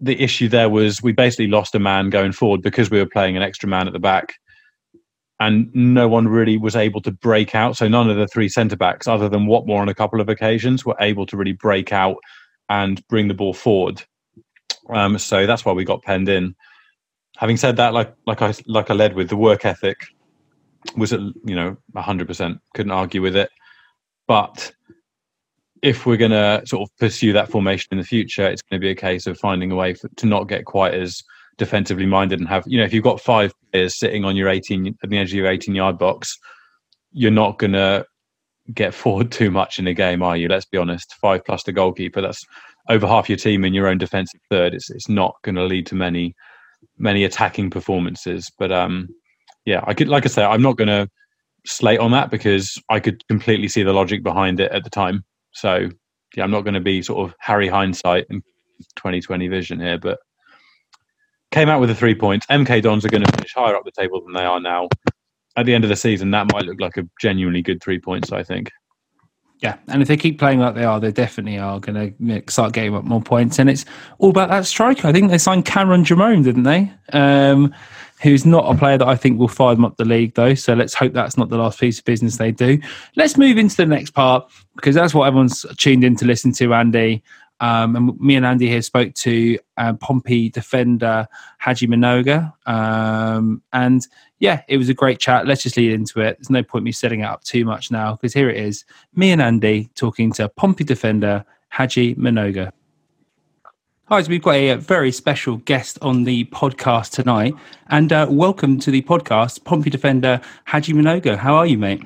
the 0.00 0.20
issue 0.20 0.48
there 0.48 0.68
was 0.68 1.00
we 1.02 1.12
basically 1.12 1.46
lost 1.46 1.74
a 1.74 1.78
man 1.78 2.10
going 2.10 2.32
forward 2.32 2.60
because 2.62 2.90
we 2.90 2.98
were 2.98 3.06
playing 3.06 3.36
an 3.36 3.42
extra 3.42 3.68
man 3.68 3.86
at 3.86 3.92
the 3.92 4.00
back. 4.00 4.34
And 5.38 5.74
no 5.74 6.08
one 6.08 6.28
really 6.28 6.56
was 6.56 6.76
able 6.76 7.00
to 7.00 7.10
break 7.10 7.54
out. 7.54 7.76
So 7.76 7.88
none 7.88 8.08
of 8.08 8.16
the 8.16 8.28
three 8.28 8.48
centre 8.48 8.76
backs, 8.76 9.08
other 9.08 9.28
than 9.28 9.46
Whatmough 9.46 9.78
on 9.78 9.88
a 9.88 9.94
couple 9.94 10.20
of 10.20 10.28
occasions, 10.28 10.84
were 10.84 10.94
able 11.00 11.26
to 11.26 11.36
really 11.36 11.52
break 11.52 11.92
out 11.92 12.18
and 12.68 13.04
bring 13.08 13.26
the 13.26 13.34
ball 13.34 13.52
forward. 13.52 14.04
Um, 14.88 15.18
so 15.18 15.46
that's 15.46 15.64
why 15.64 15.72
we 15.72 15.84
got 15.84 16.02
penned 16.02 16.28
in. 16.28 16.54
Having 17.36 17.56
said 17.56 17.76
that, 17.76 17.94
like 17.94 18.14
like 18.26 18.42
I 18.42 18.54
like 18.66 18.90
I 18.90 18.94
led 18.94 19.14
with 19.14 19.28
the 19.28 19.36
work 19.36 19.64
ethic 19.64 19.96
was 20.96 21.12
you 21.12 21.54
know 21.54 21.76
hundred 21.96 22.26
percent 22.26 22.58
couldn't 22.74 22.92
argue 22.92 23.22
with 23.22 23.36
it. 23.36 23.50
But 24.26 24.72
if 25.82 26.06
we're 26.06 26.16
going 26.16 26.30
to 26.30 26.62
sort 26.64 26.88
of 26.88 26.96
pursue 26.98 27.32
that 27.32 27.50
formation 27.50 27.88
in 27.90 27.98
the 27.98 28.04
future, 28.04 28.46
it's 28.46 28.62
going 28.62 28.80
to 28.80 28.84
be 28.84 28.90
a 28.90 28.94
case 28.94 29.26
of 29.26 29.36
finding 29.38 29.72
a 29.72 29.74
way 29.74 29.94
for, 29.94 30.08
to 30.08 30.26
not 30.26 30.48
get 30.48 30.64
quite 30.64 30.94
as 30.94 31.22
defensively 31.58 32.06
minded 32.06 32.40
and 32.40 32.48
have 32.48 32.64
you 32.66 32.78
know 32.78 32.84
if 32.84 32.94
you've 32.94 33.04
got 33.04 33.20
five 33.20 33.52
players 33.70 33.98
sitting 33.98 34.24
on 34.24 34.36
your 34.36 34.48
18 34.48 34.96
at 35.02 35.10
the 35.10 35.18
edge 35.18 35.32
of 35.32 35.36
your 35.36 35.46
18 35.46 35.74
yard 35.74 35.98
box, 35.98 36.38
you're 37.12 37.30
not 37.30 37.58
going 37.58 37.72
to 37.72 38.04
get 38.72 38.94
forward 38.94 39.30
too 39.32 39.50
much 39.50 39.78
in 39.78 39.86
a 39.86 39.94
game, 39.94 40.22
are 40.22 40.36
you? 40.36 40.48
Let's 40.48 40.64
be 40.64 40.78
honest. 40.78 41.14
Five 41.20 41.44
plus 41.44 41.62
the 41.64 41.72
goalkeeper. 41.72 42.20
That's 42.20 42.42
over 42.88 43.06
half 43.06 43.28
your 43.28 43.38
team 43.38 43.64
in 43.64 43.74
your 43.74 43.86
own 43.86 43.98
defensive 43.98 44.40
third, 44.50 44.74
it's 44.74 44.90
it's 44.90 45.08
not 45.08 45.36
going 45.42 45.54
to 45.54 45.64
lead 45.64 45.86
to 45.86 45.94
many 45.94 46.34
many 46.98 47.24
attacking 47.24 47.70
performances. 47.70 48.50
But 48.58 48.72
um, 48.72 49.08
yeah, 49.64 49.82
I 49.86 49.94
could 49.94 50.08
like 50.08 50.24
I 50.24 50.28
say, 50.28 50.44
I'm 50.44 50.62
not 50.62 50.76
going 50.76 50.88
to 50.88 51.08
slate 51.64 52.00
on 52.00 52.10
that 52.12 52.30
because 52.30 52.80
I 52.88 53.00
could 53.00 53.26
completely 53.28 53.68
see 53.68 53.82
the 53.82 53.92
logic 53.92 54.22
behind 54.22 54.60
it 54.60 54.72
at 54.72 54.84
the 54.84 54.90
time. 54.90 55.24
So 55.52 55.88
yeah, 56.36 56.44
I'm 56.44 56.50
not 56.50 56.62
going 56.62 56.74
to 56.74 56.80
be 56.80 57.02
sort 57.02 57.28
of 57.28 57.34
Harry 57.40 57.68
hindsight 57.68 58.26
and 58.30 58.42
2020 58.96 59.48
vision 59.48 59.80
here, 59.80 59.98
but 59.98 60.18
came 61.50 61.68
out 61.68 61.80
with 61.80 61.88
the 61.90 61.94
three 61.94 62.14
points. 62.14 62.46
MK 62.46 62.82
Dons 62.82 63.04
are 63.04 63.10
going 63.10 63.24
to 63.24 63.32
finish 63.32 63.52
higher 63.54 63.76
up 63.76 63.84
the 63.84 63.92
table 63.92 64.22
than 64.24 64.32
they 64.32 64.44
are 64.44 64.60
now. 64.60 64.88
At 65.54 65.66
the 65.66 65.74
end 65.74 65.84
of 65.84 65.90
the 65.90 65.96
season, 65.96 66.30
that 66.30 66.50
might 66.50 66.64
look 66.64 66.80
like 66.80 66.96
a 66.96 67.06
genuinely 67.20 67.60
good 67.60 67.82
three 67.82 68.00
points. 68.00 68.32
I 68.32 68.42
think. 68.42 68.70
Yeah, 69.62 69.76
and 69.86 70.02
if 70.02 70.08
they 70.08 70.16
keep 70.16 70.40
playing 70.40 70.58
like 70.58 70.74
they 70.74 70.82
are, 70.82 70.98
they 70.98 71.12
definitely 71.12 71.56
are 71.56 71.78
going 71.78 72.16
to 72.18 72.42
start 72.50 72.72
getting 72.72 72.96
up 72.96 73.04
more 73.04 73.22
points. 73.22 73.60
And 73.60 73.70
it's 73.70 73.84
all 74.18 74.30
about 74.30 74.48
that 74.48 74.66
striker. 74.66 75.06
I 75.06 75.12
think 75.12 75.30
they 75.30 75.38
signed 75.38 75.66
Cameron 75.66 76.04
Jerome, 76.04 76.42
didn't 76.42 76.64
they? 76.64 76.92
Um, 77.12 77.72
who's 78.20 78.44
not 78.44 78.64
a 78.64 78.76
player 78.76 78.98
that 78.98 79.06
I 79.06 79.14
think 79.14 79.38
will 79.38 79.46
fire 79.46 79.76
them 79.76 79.84
up 79.84 79.96
the 79.98 80.04
league, 80.04 80.34
though. 80.34 80.54
So 80.54 80.74
let's 80.74 80.94
hope 80.94 81.12
that's 81.12 81.36
not 81.36 81.48
the 81.48 81.58
last 81.58 81.78
piece 81.78 82.00
of 82.00 82.04
business 82.04 82.38
they 82.38 82.50
do. 82.50 82.78
Let's 83.14 83.36
move 83.36 83.56
into 83.56 83.76
the 83.76 83.86
next 83.86 84.10
part 84.10 84.50
because 84.74 84.96
that's 84.96 85.14
what 85.14 85.28
everyone's 85.28 85.64
tuned 85.76 86.02
in 86.02 86.16
to 86.16 86.24
listen 86.24 86.52
to, 86.54 86.74
Andy. 86.74 87.22
Um, 87.62 87.94
and 87.94 88.20
me 88.20 88.34
and 88.34 88.44
Andy 88.44 88.68
here 88.68 88.82
spoke 88.82 89.14
to 89.14 89.56
uh, 89.76 89.92
Pompey 89.94 90.50
defender 90.50 91.28
Haji 91.58 91.86
Mnoga. 91.86 92.52
Um, 92.66 93.62
and 93.72 94.06
yeah, 94.40 94.62
it 94.66 94.78
was 94.78 94.88
a 94.88 94.94
great 94.94 95.20
chat. 95.20 95.46
Let's 95.46 95.62
just 95.62 95.76
lead 95.76 95.92
into 95.92 96.20
it. 96.20 96.36
There's 96.38 96.50
no 96.50 96.64
point 96.64 96.84
me 96.84 96.90
setting 96.90 97.20
it 97.20 97.24
up 97.24 97.44
too 97.44 97.64
much 97.64 97.92
now 97.92 98.16
because 98.16 98.34
here 98.34 98.50
it 98.50 98.56
is 98.56 98.84
me 99.14 99.30
and 99.30 99.40
Andy 99.40 99.88
talking 99.94 100.32
to 100.32 100.48
Pompey 100.48 100.82
defender 100.82 101.44
Haji 101.68 102.16
Mnoga. 102.16 102.72
Hi, 104.06 104.20
so 104.20 104.28
we've 104.28 104.42
got 104.42 104.56
a, 104.56 104.74
very 104.74 105.12
special 105.12 105.58
guest 105.58 105.98
on 106.02 106.24
the 106.24 106.44
podcast 106.46 107.12
tonight. 107.12 107.54
And 107.90 108.12
uh, 108.12 108.26
welcome 108.28 108.80
to 108.80 108.90
the 108.90 109.02
podcast, 109.02 109.62
Pompey 109.62 109.88
defender 109.88 110.40
Haji 110.64 110.94
Mnoga. 110.94 111.36
How 111.36 111.54
are 111.54 111.66
you, 111.66 111.78
mate? 111.78 112.02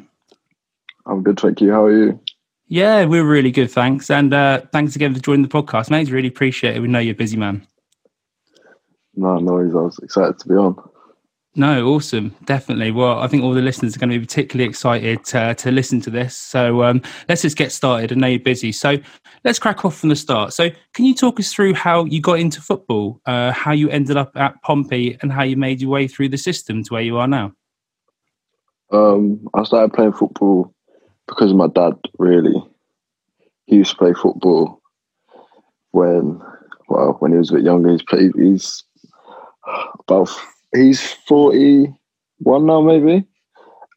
I'm 1.07 1.23
good, 1.23 1.41
thank 1.41 1.63
you. 1.63 1.73
How 1.73 1.85
are 1.87 1.93
you? 1.97 2.21
Yeah, 2.69 3.05
we're 3.05 3.25
really 3.25 3.53
good, 3.53 3.71
thanks. 3.71 4.11
And 4.11 4.35
uh, 4.35 4.63
thanks 4.73 4.97
again 4.97 5.15
for 5.15 5.21
joining 5.21 5.43
the 5.43 5.49
podcast, 5.49 5.91
mate. 5.91 6.11
Really 6.11 6.29
appreciate 6.29 6.77
it. 6.77 6.81
We 6.81 6.89
know 6.89 6.99
you're 6.99 7.13
a 7.13 7.17
busy 7.17 7.37
man. 7.37 7.67
No, 9.15 9.39
no, 9.39 9.59
I 9.59 9.65
was 9.65 9.99
excited 10.03 10.39
to 10.41 10.49
be 10.49 10.55
on. 10.55 10.77
No, 11.59 11.89
awesome. 11.89 12.35
Definitely. 12.45 12.91
Well, 12.91 13.19
I 13.19 13.29
think 13.29 13.43
all 13.43 13.55
the 13.55 13.63
listeners 13.63 13.97
are 13.97 13.99
going 13.99 14.11
to 14.11 14.19
be 14.19 14.27
particularly 14.27 14.69
excited 14.69 15.25
to, 15.27 15.55
to 15.55 15.71
listen 15.71 16.03
to 16.03 16.11
this. 16.11 16.37
So 16.37 16.83
um, 16.83 17.01
let's 17.31 17.41
just 17.41 17.57
get 17.57 17.73
started. 17.73 18.13
I 18.13 18.15
know 18.17 18.27
you're 18.27 18.41
busy. 18.41 18.73
So 18.73 18.99
let's 19.43 19.59
crack 19.59 19.83
off 19.87 19.97
from 19.97 20.11
the 20.11 20.17
start. 20.17 20.53
So, 20.53 20.69
can 20.93 21.07
you 21.07 21.15
talk 21.15 21.41
us 21.41 21.55
through 21.55 21.73
how 21.73 22.05
you 22.05 22.21
got 22.21 22.41
into 22.41 22.61
football, 22.61 23.23
uh, 23.25 23.53
how 23.53 23.73
you 23.73 23.89
ended 23.89 24.19
up 24.19 24.33
at 24.37 24.61
Pompey, 24.63 25.17
and 25.23 25.33
how 25.33 25.45
you 25.45 25.57
made 25.57 25.81
your 25.81 25.91
way 25.91 26.07
through 26.09 26.29
the 26.29 26.37
system 26.37 26.83
to 26.85 26.93
where 26.93 27.03
you 27.03 27.17
are 27.17 27.29
now? 27.29 27.53
Um, 28.93 29.49
I 29.55 29.65
started 29.65 29.95
playing 29.95 30.13
football 30.13 30.75
because 31.29 31.51
of 31.51 31.57
my 31.57 31.69
dad, 31.69 31.95
really. 32.19 32.55
He 33.67 33.77
used 33.77 33.93
to 33.93 33.97
play 33.97 34.13
football 34.13 34.81
when, 35.91 36.41
well, 36.89 37.17
when 37.19 37.33
he 37.33 37.39
was 37.39 37.51
a 37.51 37.55
bit 37.55 37.65
younger. 37.65 37.91
He's 37.91 38.03
played, 38.03 38.33
he's 38.37 38.85
about, 40.01 40.31
he's 40.75 41.03
41 41.27 42.67
now, 42.67 42.81
maybe. 42.81 43.27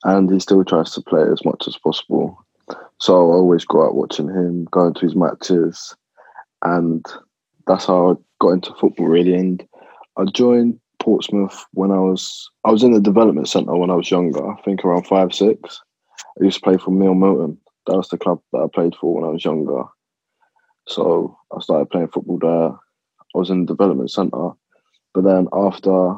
And 0.04 0.32
he 0.32 0.40
still 0.40 0.64
tries 0.64 0.94
to 0.94 1.02
play 1.02 1.24
as 1.32 1.44
much 1.46 1.68
as 1.68 1.78
possible. 1.78 2.38
So 3.00 3.14
I 3.14 3.36
always 3.36 3.66
go 3.66 3.86
out 3.86 3.96
watching 3.96 4.28
him, 4.28 4.66
going 4.72 4.94
to 4.96 5.02
his 5.02 5.16
matches. 5.16 5.96
And 6.64 7.06
that's 7.68 7.86
how 7.86 8.12
I 8.12 8.16
got 8.42 8.52
into 8.52 8.74
football, 8.76 9.08
really. 9.08 9.36
And 9.36 9.66
I 10.18 10.26
joined 10.34 10.80
Portsmouth 11.00 11.66
when 11.74 11.92
I 11.92 12.00
was 12.00 12.50
I 12.66 12.72
was 12.72 12.84
in 12.84 12.92
the 12.92 13.00
development 13.00 13.48
centre 13.48 13.76
when 13.76 13.90
I 13.90 13.96
was 13.96 14.12
younger. 14.12 14.46
I 14.46 14.62
think 14.62 14.84
around 14.84 15.08
five 15.08 15.34
six. 15.34 15.82
I 16.40 16.44
used 16.44 16.58
to 16.58 16.64
play 16.64 16.78
for 16.78 16.92
Mill 16.92 17.14
Milton. 17.14 17.58
That 17.88 17.98
was 17.98 18.10
the 18.10 18.18
club 18.18 18.42
that 18.52 18.60
I 18.60 18.68
played 18.74 18.96
for 18.96 19.16
when 19.16 19.24
I 19.24 19.32
was 19.32 19.46
younger. 19.46 19.84
So 20.88 21.38
I 21.56 21.60
started 21.62 21.90
playing 21.90 22.10
football 22.10 22.40
there. 22.40 22.70
I 22.70 23.38
was 23.38 23.50
in 23.50 23.66
the 23.66 23.74
development 23.74 24.12
centre, 24.12 24.52
but 25.14 25.24
then 25.24 25.48
after 25.54 26.16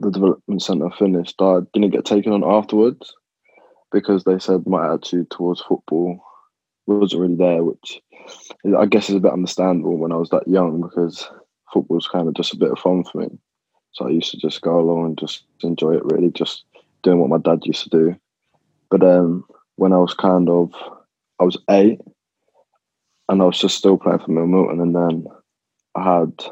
the 0.00 0.10
development 0.10 0.62
centre 0.62 0.90
finished, 0.90 1.40
I 1.40 1.60
didn't 1.72 1.90
get 1.90 2.04
taken 2.04 2.32
on 2.32 2.42
afterwards 2.44 3.14
because 3.92 4.24
they 4.24 4.38
said 4.38 4.66
my 4.66 4.92
attitude 4.92 5.30
towards 5.30 5.60
football 5.60 6.20
wasn't 6.86 7.22
really 7.22 7.36
there, 7.36 7.62
which 7.62 8.00
I 8.76 8.86
guess 8.86 9.08
is 9.08 9.16
a 9.16 9.20
bit 9.20 9.32
understandable 9.32 9.96
when 9.96 10.12
I 10.12 10.16
was 10.16 10.30
that 10.30 10.48
young 10.48 10.80
because 10.80 11.28
football 11.72 11.96
was 11.96 12.08
kind 12.08 12.26
of 12.28 12.34
just 12.34 12.54
a 12.54 12.58
bit 12.58 12.72
of 12.72 12.78
fun 12.78 13.04
for 13.04 13.18
me. 13.18 13.28
So 13.92 14.06
I 14.06 14.10
used 14.10 14.30
to 14.32 14.38
just 14.38 14.62
go 14.62 14.80
along 14.80 15.04
and 15.06 15.18
just 15.18 15.44
enjoy 15.62 15.96
it, 15.96 16.04
really, 16.04 16.30
just 16.30 16.64
doing 17.02 17.20
what 17.20 17.30
my 17.30 17.38
dad 17.38 17.64
used 17.64 17.84
to 17.84 17.90
do. 17.90 18.16
But 18.92 19.00
then 19.00 19.42
when 19.76 19.94
I 19.94 19.96
was 19.96 20.12
kind 20.12 20.50
of, 20.50 20.70
I 21.40 21.44
was 21.44 21.56
eight, 21.70 21.98
and 23.30 23.40
I 23.40 23.46
was 23.46 23.58
just 23.58 23.78
still 23.78 23.96
playing 23.96 24.18
for 24.18 24.30
Milton, 24.30 24.80
and 24.80 24.94
then 24.94 25.24
I 25.94 26.18
had, 26.20 26.44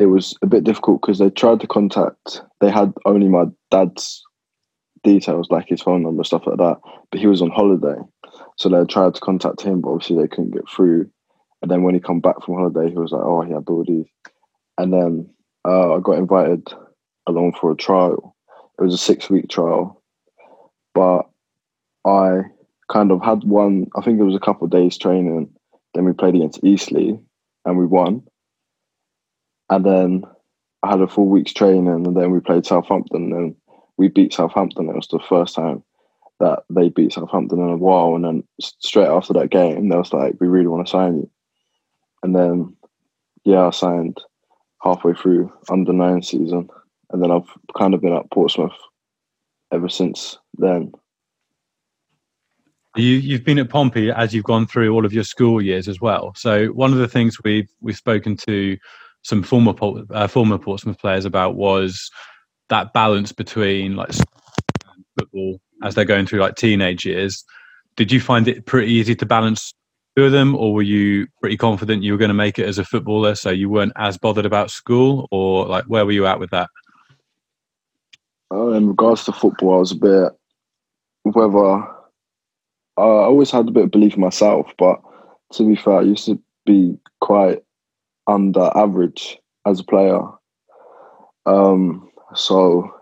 it 0.00 0.06
was 0.06 0.36
a 0.42 0.46
bit 0.46 0.64
difficult 0.64 1.02
because 1.02 1.20
they 1.20 1.30
tried 1.30 1.60
to 1.60 1.68
contact, 1.68 2.42
they 2.60 2.68
had 2.68 2.92
only 3.04 3.28
my 3.28 3.44
dad's 3.70 4.24
details, 5.04 5.46
like 5.52 5.68
his 5.68 5.80
phone 5.80 6.02
number, 6.02 6.24
stuff 6.24 6.48
like 6.48 6.58
that, 6.58 6.78
but 7.12 7.20
he 7.20 7.28
was 7.28 7.40
on 7.40 7.50
holiday. 7.50 8.00
So 8.56 8.68
they 8.68 8.84
tried 8.84 9.14
to 9.14 9.20
contact 9.20 9.60
him, 9.60 9.82
but 9.82 9.90
obviously 9.90 10.16
they 10.16 10.26
couldn't 10.26 10.50
get 10.50 10.68
through. 10.68 11.08
And 11.62 11.70
then 11.70 11.84
when 11.84 11.94
he 11.94 12.00
come 12.00 12.18
back 12.18 12.42
from 12.42 12.56
holiday, 12.56 12.90
he 12.90 12.98
was 12.98 13.12
like, 13.12 13.22
"Oh, 13.22 13.42
he 13.42 13.52
had 13.52 13.68
all 13.68 13.84
these." 13.86 14.06
And 14.78 14.92
then 14.92 15.30
uh, 15.64 15.94
I 15.94 16.00
got 16.00 16.18
invited 16.18 16.72
along 17.28 17.52
for 17.60 17.70
a 17.70 17.76
trial. 17.76 18.34
It 18.78 18.82
was 18.82 18.94
a 18.94 18.98
six 18.98 19.30
week 19.30 19.48
trial, 19.48 20.02
but 20.94 21.28
I 22.04 22.42
kind 22.90 23.10
of 23.10 23.22
had 23.22 23.44
one. 23.44 23.88
I 23.96 24.00
think 24.00 24.20
it 24.20 24.24
was 24.24 24.36
a 24.36 24.40
couple 24.40 24.64
of 24.64 24.70
days 24.70 24.96
training. 24.96 25.50
Then 25.92 26.04
we 26.04 26.12
played 26.12 26.34
against 26.34 26.64
Eastleigh, 26.64 27.18
and 27.64 27.78
we 27.78 27.86
won. 27.86 28.22
And 29.70 29.84
then 29.84 30.24
I 30.82 30.90
had 30.90 31.00
a 31.00 31.08
full 31.08 31.26
week's 31.26 31.52
training, 31.52 31.88
and 31.88 32.16
then 32.16 32.30
we 32.30 32.40
played 32.40 32.66
Southampton, 32.66 33.32
and 33.32 33.56
we 33.96 34.08
beat 34.08 34.32
Southampton. 34.32 34.88
It 34.88 34.96
was 34.96 35.08
the 35.08 35.20
first 35.20 35.54
time 35.54 35.82
that 36.40 36.64
they 36.68 36.88
beat 36.88 37.12
Southampton 37.12 37.60
in 37.60 37.70
a 37.70 37.76
while. 37.76 38.14
And 38.14 38.24
then 38.24 38.44
straight 38.58 39.08
after 39.08 39.32
that 39.34 39.50
game, 39.50 39.88
they 39.88 39.96
was 39.96 40.12
like, 40.12 40.36
"We 40.40 40.48
really 40.48 40.66
want 40.66 40.86
to 40.86 40.90
sign 40.90 41.16
you." 41.16 41.30
And 42.22 42.34
then, 42.34 42.76
yeah, 43.44 43.66
I 43.66 43.70
signed 43.70 44.20
halfway 44.82 45.14
through 45.14 45.52
under 45.70 45.92
nine 45.92 46.22
season, 46.22 46.68
and 47.10 47.22
then 47.22 47.30
I've 47.30 47.48
kind 47.76 47.94
of 47.94 48.00
been 48.00 48.14
at 48.14 48.30
Portsmouth 48.30 48.76
ever 49.72 49.88
since 49.88 50.38
then. 50.56 50.92
You, 52.96 53.16
you've 53.16 53.44
been 53.44 53.58
at 53.58 53.70
Pompey 53.70 54.12
as 54.12 54.32
you've 54.32 54.44
gone 54.44 54.66
through 54.66 54.94
all 54.94 55.04
of 55.04 55.12
your 55.12 55.24
school 55.24 55.60
years 55.60 55.88
as 55.88 56.00
well. 56.00 56.32
So 56.36 56.66
one 56.68 56.92
of 56.92 56.98
the 56.98 57.08
things 57.08 57.42
we've 57.42 57.68
we've 57.80 57.96
spoken 57.96 58.36
to 58.48 58.76
some 59.22 59.42
former 59.42 59.74
uh, 60.10 60.28
former 60.28 60.58
Portsmouth 60.58 60.98
players 60.98 61.24
about 61.24 61.56
was 61.56 62.10
that 62.68 62.92
balance 62.92 63.32
between 63.32 63.96
like 63.96 64.12
football 65.18 65.60
as 65.82 65.94
they're 65.94 66.04
going 66.04 66.26
through 66.26 66.40
like 66.40 66.54
teenage 66.54 67.04
years. 67.04 67.44
Did 67.96 68.12
you 68.12 68.20
find 68.20 68.46
it 68.46 68.66
pretty 68.66 68.92
easy 68.92 69.14
to 69.16 69.26
balance 69.26 69.74
two 70.16 70.24
of 70.24 70.32
them, 70.32 70.54
or 70.54 70.72
were 70.72 70.82
you 70.82 71.26
pretty 71.40 71.56
confident 71.56 72.02
you 72.02 72.12
were 72.12 72.18
going 72.18 72.28
to 72.28 72.34
make 72.34 72.58
it 72.58 72.66
as 72.66 72.78
a 72.78 72.84
footballer, 72.84 73.34
so 73.34 73.50
you 73.50 73.68
weren't 73.68 73.92
as 73.96 74.18
bothered 74.18 74.46
about 74.46 74.70
school, 74.70 75.28
or 75.30 75.66
like 75.66 75.84
where 75.84 76.04
were 76.04 76.12
you 76.12 76.26
at 76.26 76.38
with 76.38 76.50
that? 76.50 76.70
Uh, 78.54 78.68
in 78.68 78.86
regards 78.86 79.24
to 79.24 79.32
football, 79.32 79.74
I 79.74 79.78
was 79.78 79.92
a 79.92 79.96
bit 79.96 80.32
whether 81.24 81.76
I 82.96 83.02
always 83.02 83.50
had 83.50 83.66
a 83.66 83.72
bit 83.72 83.84
of 83.84 83.90
belief 83.90 84.14
in 84.14 84.20
myself, 84.20 84.70
but 84.78 85.00
to 85.54 85.66
be 85.66 85.74
fair, 85.74 85.98
I 85.98 86.02
used 86.02 86.26
to 86.26 86.40
be 86.64 86.96
quite 87.20 87.64
under 88.28 88.70
average 88.76 89.38
as 89.66 89.80
a 89.80 89.84
player. 89.84 90.20
Um, 91.46 92.08
so 92.34 92.94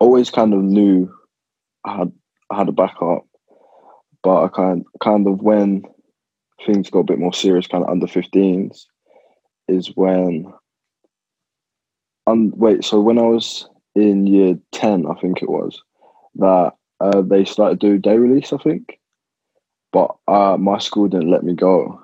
always 0.00 0.30
kind 0.30 0.52
of 0.52 0.60
knew 0.60 1.08
I 1.84 1.98
had 1.98 2.12
I 2.50 2.56
had 2.56 2.68
a 2.68 2.72
backup, 2.72 3.26
but 4.24 4.44
I 4.44 4.48
kind 4.48 4.84
kind 5.00 5.28
of 5.28 5.40
when 5.40 5.84
things 6.66 6.90
got 6.90 7.00
a 7.00 7.04
bit 7.04 7.20
more 7.20 7.32
serious, 7.32 7.68
kind 7.68 7.84
of 7.84 7.90
under 7.90 8.06
15s, 8.06 8.86
is 9.68 9.92
when. 9.94 10.52
Um, 12.26 12.52
wait, 12.56 12.84
so 12.84 13.00
when 13.00 13.18
I 13.18 13.22
was 13.22 13.68
in 13.94 14.26
year 14.26 14.58
10, 14.72 15.06
I 15.06 15.14
think 15.20 15.42
it 15.42 15.48
was, 15.48 15.82
that 16.36 16.72
uh, 17.00 17.22
they 17.22 17.44
started 17.44 17.80
to 17.80 17.90
do 17.90 17.98
day 17.98 18.16
release, 18.16 18.52
I 18.52 18.58
think. 18.58 18.98
But 19.92 20.14
uh, 20.26 20.56
my 20.58 20.78
school 20.78 21.08
didn't 21.08 21.30
let 21.30 21.44
me 21.44 21.54
go. 21.54 22.00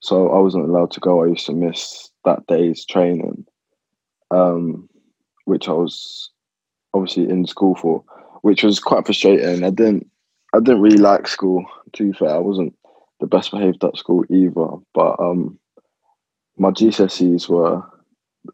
So 0.00 0.30
I 0.30 0.38
wasn't 0.38 0.68
allowed 0.68 0.90
to 0.92 1.00
go. 1.00 1.22
I 1.22 1.28
used 1.28 1.46
to 1.46 1.52
miss 1.52 2.10
that 2.24 2.46
day's 2.46 2.84
training, 2.84 3.46
um, 4.30 4.88
which 5.44 5.68
I 5.68 5.72
was 5.72 6.30
obviously 6.94 7.28
in 7.28 7.46
school 7.46 7.74
for, 7.74 8.04
which 8.42 8.62
was 8.62 8.80
quite 8.80 9.04
frustrating. 9.04 9.64
I 9.64 9.70
didn't, 9.70 10.10
I 10.54 10.58
didn't 10.58 10.80
really 10.80 10.98
like 10.98 11.28
school. 11.28 11.64
To 11.94 12.12
be 12.12 12.16
fair, 12.16 12.30
I 12.30 12.38
wasn't 12.38 12.74
the 13.20 13.26
best 13.26 13.50
behaved 13.50 13.84
at 13.84 13.96
school 13.96 14.24
either. 14.30 14.82
But 14.94 15.20
um, 15.20 15.58
my 16.58 16.70
GCSEs 16.70 17.48
were, 17.48 17.82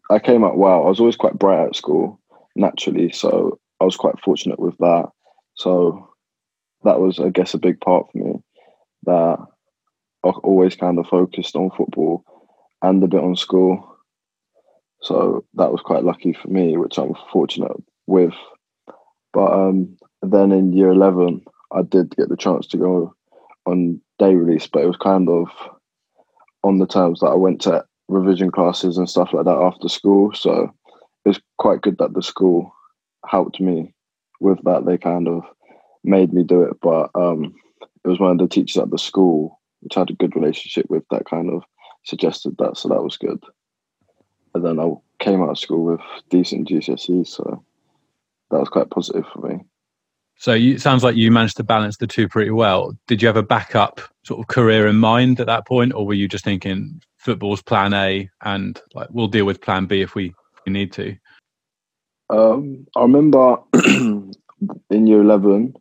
I 0.09 0.19
came 0.19 0.43
out 0.43 0.57
well. 0.57 0.85
I 0.85 0.89
was 0.89 0.99
always 0.99 1.15
quite 1.15 1.39
bright 1.39 1.67
at 1.67 1.75
school 1.75 2.19
naturally, 2.55 3.11
so 3.11 3.59
I 3.79 3.85
was 3.85 3.95
quite 3.95 4.19
fortunate 4.19 4.59
with 4.59 4.77
that. 4.77 5.09
So 5.55 6.09
that 6.83 6.99
was, 6.99 7.19
I 7.19 7.29
guess, 7.29 7.53
a 7.53 7.59
big 7.59 7.79
part 7.79 8.07
for 8.11 8.17
me 8.17 8.33
that 9.03 9.37
I 10.23 10.29
always 10.29 10.75
kind 10.75 10.99
of 10.99 11.07
focused 11.07 11.55
on 11.55 11.71
football 11.71 12.23
and 12.81 13.03
a 13.03 13.07
bit 13.07 13.23
on 13.23 13.35
school. 13.35 13.95
So 15.01 15.45
that 15.55 15.71
was 15.71 15.81
quite 15.81 16.03
lucky 16.03 16.33
for 16.33 16.47
me, 16.47 16.77
which 16.77 16.97
I'm 16.97 17.13
fortunate 17.31 17.71
with. 18.07 18.33
But 19.33 19.53
um, 19.53 19.97
then 20.21 20.51
in 20.51 20.73
year 20.73 20.89
11, 20.89 21.43
I 21.71 21.81
did 21.83 22.15
get 22.15 22.29
the 22.29 22.37
chance 22.37 22.67
to 22.67 22.77
go 22.77 23.13
on 23.65 24.01
day 24.19 24.33
release, 24.33 24.67
but 24.67 24.83
it 24.83 24.87
was 24.87 24.97
kind 24.97 25.29
of 25.29 25.47
on 26.63 26.79
the 26.79 26.87
terms 26.87 27.19
that 27.19 27.27
I 27.27 27.35
went 27.35 27.61
to 27.61 27.85
revision 28.07 28.51
classes 28.51 28.97
and 28.97 29.09
stuff 29.09 29.33
like 29.33 29.45
that 29.45 29.57
after 29.57 29.89
school. 29.89 30.33
So 30.33 30.73
it's 31.25 31.39
quite 31.57 31.81
good 31.81 31.97
that 31.99 32.13
the 32.13 32.23
school 32.23 32.73
helped 33.25 33.59
me 33.59 33.93
with 34.39 34.59
that. 34.63 34.85
They 34.85 34.97
kind 34.97 35.27
of 35.27 35.43
made 36.03 36.33
me 36.33 36.43
do 36.43 36.63
it, 36.63 36.77
but 36.81 37.09
um, 37.15 37.53
it 38.03 38.07
was 38.07 38.19
one 38.19 38.31
of 38.31 38.37
the 38.37 38.47
teachers 38.47 38.77
at 38.77 38.89
the 38.89 38.97
school 38.97 39.57
which 39.81 39.95
I 39.95 40.01
had 40.01 40.09
a 40.09 40.13
good 40.13 40.35
relationship 40.35 40.87
with 40.89 41.03
that 41.11 41.25
kind 41.25 41.49
of 41.49 41.63
suggested 42.03 42.55
that, 42.57 42.77
so 42.77 42.89
that 42.89 43.03
was 43.03 43.17
good. 43.17 43.41
And 44.53 44.65
then 44.65 44.79
I 44.79 44.91
came 45.19 45.41
out 45.41 45.51
of 45.51 45.59
school 45.59 45.83
with 45.83 46.01
decent 46.29 46.67
GCSEs, 46.67 47.27
so 47.27 47.63
that 48.49 48.59
was 48.59 48.69
quite 48.69 48.89
positive 48.89 49.25
for 49.31 49.47
me. 49.47 49.65
So 50.37 50.53
you, 50.53 50.75
it 50.75 50.81
sounds 50.81 51.03
like 51.03 51.15
you 51.15 51.31
managed 51.31 51.57
to 51.57 51.63
balance 51.63 51.97
the 51.97 52.07
two 52.07 52.27
pretty 52.27 52.51
well. 52.51 52.95
Did 53.07 53.21
you 53.21 53.27
have 53.27 53.37
a 53.37 53.43
backup 53.43 54.01
sort 54.23 54.39
of 54.39 54.47
career 54.47 54.87
in 54.87 54.97
mind 54.97 55.39
at 55.39 55.47
that 55.47 55.65
point, 55.65 55.93
or 55.93 56.05
were 56.05 56.13
you 56.13 56.27
just 56.27 56.43
thinking 56.43 57.01
football's 57.17 57.61
plan 57.61 57.93
A 57.93 58.29
and 58.43 58.79
like 58.93 59.07
we'll 59.11 59.27
deal 59.27 59.45
with 59.45 59.61
plan 59.61 59.87
B 59.87 60.01
if 60.01 60.13
we, 60.15 60.33
we 60.65 60.71
need 60.71 60.91
to? 60.93 61.15
Um, 62.29 62.85
I 62.95 63.01
remember 63.01 63.57
in 63.73 65.07
year 65.07 65.21
eleven, 65.21 65.73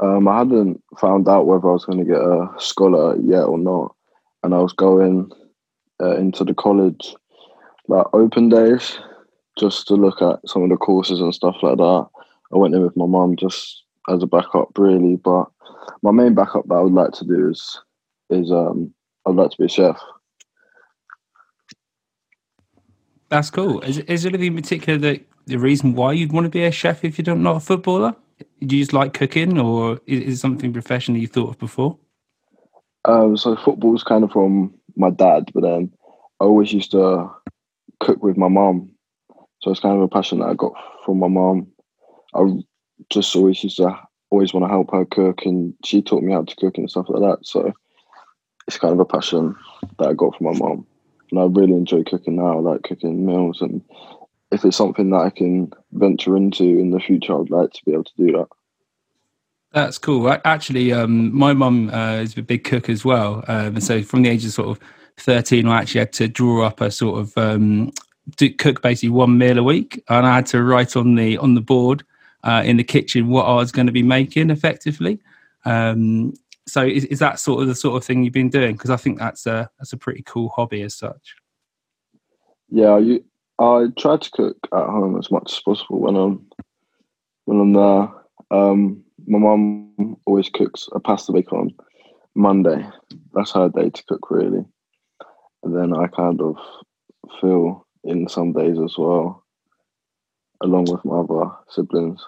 um, 0.00 0.26
I 0.26 0.38
hadn't 0.38 0.82
found 0.98 1.28
out 1.28 1.46
whether 1.46 1.68
I 1.68 1.72
was 1.72 1.84
going 1.84 1.98
to 1.98 2.04
get 2.04 2.20
a 2.20 2.48
scholar 2.58 3.16
yet 3.20 3.44
or 3.44 3.58
not, 3.58 3.94
and 4.42 4.54
I 4.54 4.58
was 4.58 4.72
going 4.72 5.30
uh, 6.02 6.16
into 6.16 6.42
the 6.42 6.54
college 6.54 7.14
like 7.86 8.06
open 8.12 8.48
days 8.48 8.98
just 9.56 9.86
to 9.86 9.94
look 9.94 10.20
at 10.20 10.40
some 10.48 10.62
of 10.62 10.70
the 10.70 10.76
courses 10.76 11.20
and 11.20 11.34
stuff 11.34 11.56
like 11.62 11.76
that. 11.76 12.06
I 12.52 12.56
went 12.56 12.74
in 12.74 12.82
with 12.82 12.96
my 12.96 13.06
mum 13.06 13.36
just 13.36 13.83
as 14.08 14.22
a 14.22 14.26
backup, 14.26 14.76
really. 14.78 15.16
But 15.16 15.46
my 16.02 16.10
main 16.10 16.34
backup 16.34 16.66
that 16.68 16.74
I 16.74 16.80
would 16.80 16.92
like 16.92 17.12
to 17.12 17.24
do 17.24 17.50
is 17.50 17.80
is 18.30 18.50
um 18.50 18.92
I'd 19.26 19.34
like 19.34 19.50
to 19.50 19.58
be 19.58 19.64
a 19.64 19.68
chef. 19.68 20.00
That's 23.30 23.50
cool. 23.50 23.80
Is, 23.80 23.98
is 23.98 24.22
there 24.22 24.30
anything 24.30 24.56
in 24.56 24.62
particular 24.62 24.98
that 24.98 25.24
the 25.46 25.58
reason 25.58 25.94
why 25.94 26.12
you'd 26.12 26.32
want 26.32 26.44
to 26.44 26.50
be 26.50 26.64
a 26.64 26.70
chef 26.70 27.04
if 27.04 27.18
you're 27.18 27.34
not 27.34 27.56
a 27.56 27.60
footballer? 27.60 28.14
Do 28.60 28.76
you 28.76 28.82
just 28.82 28.92
like 28.92 29.14
cooking, 29.14 29.58
or 29.58 30.00
is 30.06 30.34
it 30.34 30.36
something 30.38 30.72
professional 30.72 31.18
you 31.18 31.26
thought 31.26 31.50
of 31.50 31.58
before? 31.58 31.98
Um, 33.04 33.36
so 33.36 33.56
football 33.56 33.92
was 33.92 34.02
kind 34.02 34.24
of 34.24 34.32
from 34.32 34.74
my 34.96 35.10
dad, 35.10 35.50
but 35.52 35.62
then 35.62 35.92
I 36.40 36.44
always 36.44 36.72
used 36.72 36.92
to 36.92 37.30
cook 38.00 38.22
with 38.22 38.36
my 38.36 38.48
mom. 38.48 38.90
So 39.60 39.70
it's 39.70 39.80
kind 39.80 39.96
of 39.96 40.02
a 40.02 40.08
passion 40.08 40.40
that 40.40 40.48
I 40.48 40.54
got 40.54 40.72
from 41.04 41.18
my 41.18 41.28
mom. 41.28 41.68
I 42.34 42.40
just 43.10 43.34
always 43.34 43.62
used 43.62 43.76
to 43.78 43.98
always 44.30 44.52
want 44.52 44.64
to 44.64 44.68
help 44.68 44.90
her 44.92 45.04
cook, 45.04 45.44
and 45.44 45.74
she 45.84 46.02
taught 46.02 46.22
me 46.22 46.32
how 46.32 46.42
to 46.42 46.56
cook 46.56 46.76
and 46.78 46.90
stuff 46.90 47.06
like 47.08 47.22
that. 47.22 47.46
So 47.46 47.72
it's 48.66 48.78
kind 48.78 48.92
of 48.92 49.00
a 49.00 49.04
passion 49.04 49.54
that 49.98 50.08
I 50.08 50.12
got 50.12 50.36
from 50.36 50.46
my 50.46 50.58
mom. 50.58 50.86
and 51.30 51.40
I 51.40 51.44
really 51.44 51.74
enjoy 51.74 52.02
cooking 52.04 52.36
now. 52.36 52.58
I 52.58 52.60
like 52.60 52.82
cooking 52.82 53.24
meals, 53.24 53.60
and 53.60 53.82
if 54.50 54.64
it's 54.64 54.76
something 54.76 55.10
that 55.10 55.18
I 55.18 55.30
can 55.30 55.72
venture 55.92 56.36
into 56.36 56.64
in 56.64 56.90
the 56.90 57.00
future, 57.00 57.38
I'd 57.38 57.50
like 57.50 57.72
to 57.72 57.84
be 57.84 57.92
able 57.92 58.04
to 58.04 58.16
do 58.16 58.32
that. 58.32 58.46
That's 59.72 59.98
cool. 59.98 60.28
Actually, 60.44 60.92
um, 60.92 61.34
my 61.36 61.52
mum 61.52 61.90
uh, 61.90 62.18
is 62.18 62.38
a 62.38 62.42
big 62.42 62.62
cook 62.62 62.88
as 62.88 63.04
well. 63.04 63.44
Um, 63.48 63.80
so 63.80 64.02
from 64.02 64.22
the 64.22 64.30
age 64.30 64.44
of 64.44 64.52
sort 64.52 64.68
of 64.68 64.78
13, 65.18 65.66
I 65.66 65.78
actually 65.78 65.98
had 65.98 66.12
to 66.14 66.28
draw 66.28 66.64
up 66.64 66.80
a 66.80 66.92
sort 66.92 67.20
of 67.20 67.36
um, 67.36 67.92
cook 68.58 68.82
basically 68.82 69.08
one 69.08 69.36
meal 69.36 69.58
a 69.58 69.64
week, 69.64 70.02
and 70.08 70.26
I 70.26 70.36
had 70.36 70.46
to 70.46 70.62
write 70.62 70.96
on 70.96 71.16
the 71.16 71.38
on 71.38 71.54
the 71.54 71.60
board 71.60 72.04
uh, 72.44 72.62
in 72.64 72.76
the 72.76 72.84
kitchen 72.84 73.28
what 73.28 73.46
I 73.46 73.54
was 73.54 73.72
going 73.72 73.86
to 73.86 73.92
be 73.92 74.02
making 74.02 74.50
effectively. 74.50 75.18
Um, 75.64 76.34
so 76.66 76.82
is, 76.82 77.04
is 77.06 77.18
that 77.18 77.40
sort 77.40 77.62
of 77.62 77.68
the 77.68 77.74
sort 77.74 77.96
of 77.96 78.04
thing 78.04 78.22
you've 78.22 78.32
been 78.32 78.50
doing? 78.50 78.74
Because 78.74 78.90
I 78.90 78.96
think 78.96 79.18
that's 79.18 79.46
a 79.46 79.68
that's 79.78 79.92
a 79.92 79.98
pretty 79.98 80.22
cool 80.22 80.50
hobby 80.50 80.82
as 80.82 80.94
such. 80.94 81.34
Yeah, 82.70 82.98
you, 82.98 83.24
I 83.58 83.86
try 83.98 84.16
to 84.16 84.30
cook 84.30 84.56
at 84.72 84.86
home 84.86 85.18
as 85.18 85.30
much 85.30 85.52
as 85.52 85.60
possible 85.60 86.00
when 86.00 86.16
I'm 86.16 86.46
when 87.44 87.60
I'm 87.60 87.72
there. 87.72 88.08
Um, 88.50 89.04
my 89.26 89.38
mum 89.38 90.16
always 90.26 90.48
cooks 90.48 90.88
a 90.92 91.00
pasta 91.00 91.32
bake 91.32 91.52
on 91.52 91.74
Monday. 92.34 92.86
That's 93.32 93.52
her 93.52 93.68
day 93.68 93.90
to 93.90 94.04
cook, 94.04 94.30
really. 94.30 94.64
And 95.62 95.76
then 95.76 95.94
I 95.94 96.08
kind 96.08 96.40
of 96.40 96.56
fill 97.40 97.86
in 98.04 98.28
some 98.28 98.52
days 98.52 98.78
as 98.78 98.96
well, 98.98 99.43
along 100.64 100.86
with 100.86 101.04
my 101.04 101.18
other 101.18 101.50
siblings. 101.68 102.20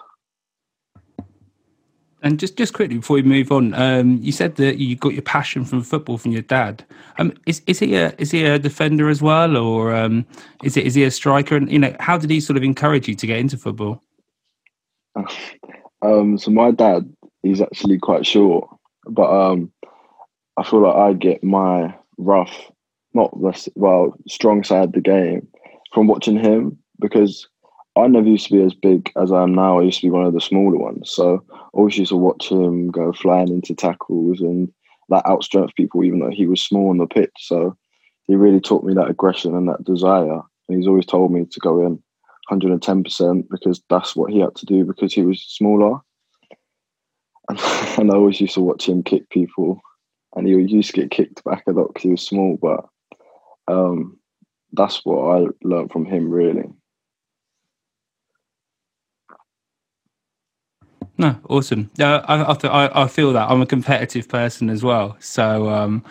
And 2.23 2.39
just, 2.39 2.57
just 2.57 2.73
quickly 2.73 2.97
before 2.97 3.15
we 3.15 3.23
move 3.23 3.51
on, 3.51 3.73
um, 3.75 4.17
you 4.21 4.31
said 4.31 4.55
that 4.55 4.77
you 4.77 4.95
got 4.95 5.13
your 5.13 5.21
passion 5.21 5.63
from 5.65 5.83
football 5.83 6.17
from 6.17 6.31
your 6.31 6.41
dad. 6.41 6.83
Um, 7.19 7.33
is 7.45 7.61
is 7.67 7.79
he 7.79 7.95
a 7.95 8.13
is 8.17 8.31
he 8.31 8.43
a 8.43 8.57
defender 8.57 9.07
as 9.07 9.21
well, 9.21 9.55
or 9.55 9.93
um, 9.95 10.25
is 10.63 10.75
it 10.77 10.85
is 10.85 10.95
he 10.95 11.03
a 11.03 11.11
striker? 11.11 11.55
And 11.55 11.71
you 11.71 11.77
know, 11.77 11.95
how 11.99 12.17
did 12.17 12.29
he 12.29 12.39
sort 12.39 12.57
of 12.57 12.63
encourage 12.63 13.07
you 13.07 13.13
to 13.15 13.27
get 13.27 13.39
into 13.39 13.57
football? 13.57 14.01
Um, 16.03 16.37
so 16.37 16.51
my 16.51 16.69
dad, 16.69 17.11
he's 17.41 17.59
actually 17.59 17.97
quite 17.97 18.23
short, 18.23 18.69
but 19.09 19.31
um, 19.31 19.71
I 20.55 20.61
feel 20.61 20.83
like 20.83 20.95
I 20.95 21.13
get 21.13 21.43
my 21.43 21.95
rough, 22.19 22.71
not 23.15 23.31
well, 23.75 24.13
strong 24.27 24.63
side 24.63 24.83
of 24.83 24.91
the 24.91 25.01
game 25.01 25.47
from 25.91 26.05
watching 26.05 26.37
him 26.37 26.77
because 26.99 27.47
I 27.97 28.07
never 28.07 28.27
used 28.27 28.47
to 28.47 28.53
be 28.53 28.63
as 28.63 28.73
big 28.73 29.11
as 29.15 29.31
I 29.31 29.43
am 29.43 29.53
now. 29.53 29.79
I 29.79 29.83
used 29.83 30.01
to 30.01 30.07
be 30.07 30.11
one 30.11 30.25
of 30.25 30.33
the 30.33 30.41
smaller 30.41 30.77
ones, 30.77 31.09
so 31.09 31.43
I 31.53 31.57
always 31.73 31.97
used 31.97 32.09
to 32.09 32.17
watch 32.17 32.51
him 32.51 32.89
go 32.89 33.13
flying 33.13 33.49
into 33.49 33.73
tackles 33.73 34.41
and 34.41 34.71
like 35.09 35.23
outstrength 35.23 35.75
people, 35.75 36.03
even 36.03 36.19
though 36.19 36.29
he 36.29 36.47
was 36.47 36.61
small 36.61 36.89
on 36.89 36.97
the 36.97 37.07
pitch. 37.07 37.31
So 37.39 37.77
he 38.27 38.35
really 38.35 38.59
taught 38.59 38.83
me 38.83 38.93
that 38.93 39.09
aggression 39.09 39.55
and 39.55 39.67
that 39.69 39.83
desire. 39.83 40.41
And 40.67 40.77
he's 40.77 40.87
always 40.87 41.05
told 41.05 41.31
me 41.31 41.45
to 41.45 41.59
go 41.59 41.85
in 41.85 42.01
110% 42.51 43.49
because 43.49 43.81
that's 43.89 44.15
what 44.15 44.31
he 44.31 44.39
had 44.39 44.55
to 44.55 44.65
do 44.65 44.83
because 44.83 45.13
he 45.13 45.23
was 45.23 45.41
smaller. 45.41 45.99
And, 47.49 47.59
and 47.97 48.11
I 48.11 48.15
always 48.15 48.41
used 48.41 48.55
to 48.55 48.61
watch 48.61 48.87
him 48.87 49.03
kick 49.03 49.29
people, 49.29 49.79
and 50.35 50.45
he 50.45 50.53
used 50.53 50.93
to 50.93 51.01
get 51.01 51.11
kicked 51.11 51.43
back 51.43 51.63
a 51.67 51.71
lot 51.71 51.87
because 51.87 52.03
he 52.03 52.09
was 52.09 52.21
small. 52.21 52.57
But 52.61 52.85
um, 53.73 54.19
that's 54.73 55.05
what 55.05 55.41
I 55.41 55.47
learned 55.63 55.91
from 55.91 56.05
him, 56.05 56.29
really. 56.29 56.65
No, 61.17 61.35
awesome. 61.49 61.89
Yeah, 61.97 62.17
I, 62.27 62.41
I, 62.43 63.03
I 63.03 63.07
feel 63.07 63.33
that 63.33 63.49
I'm 63.49 63.61
a 63.61 63.65
competitive 63.65 64.29
person 64.29 64.69
as 64.69 64.83
well. 64.83 65.17
So 65.19 65.67
um, 65.69 66.03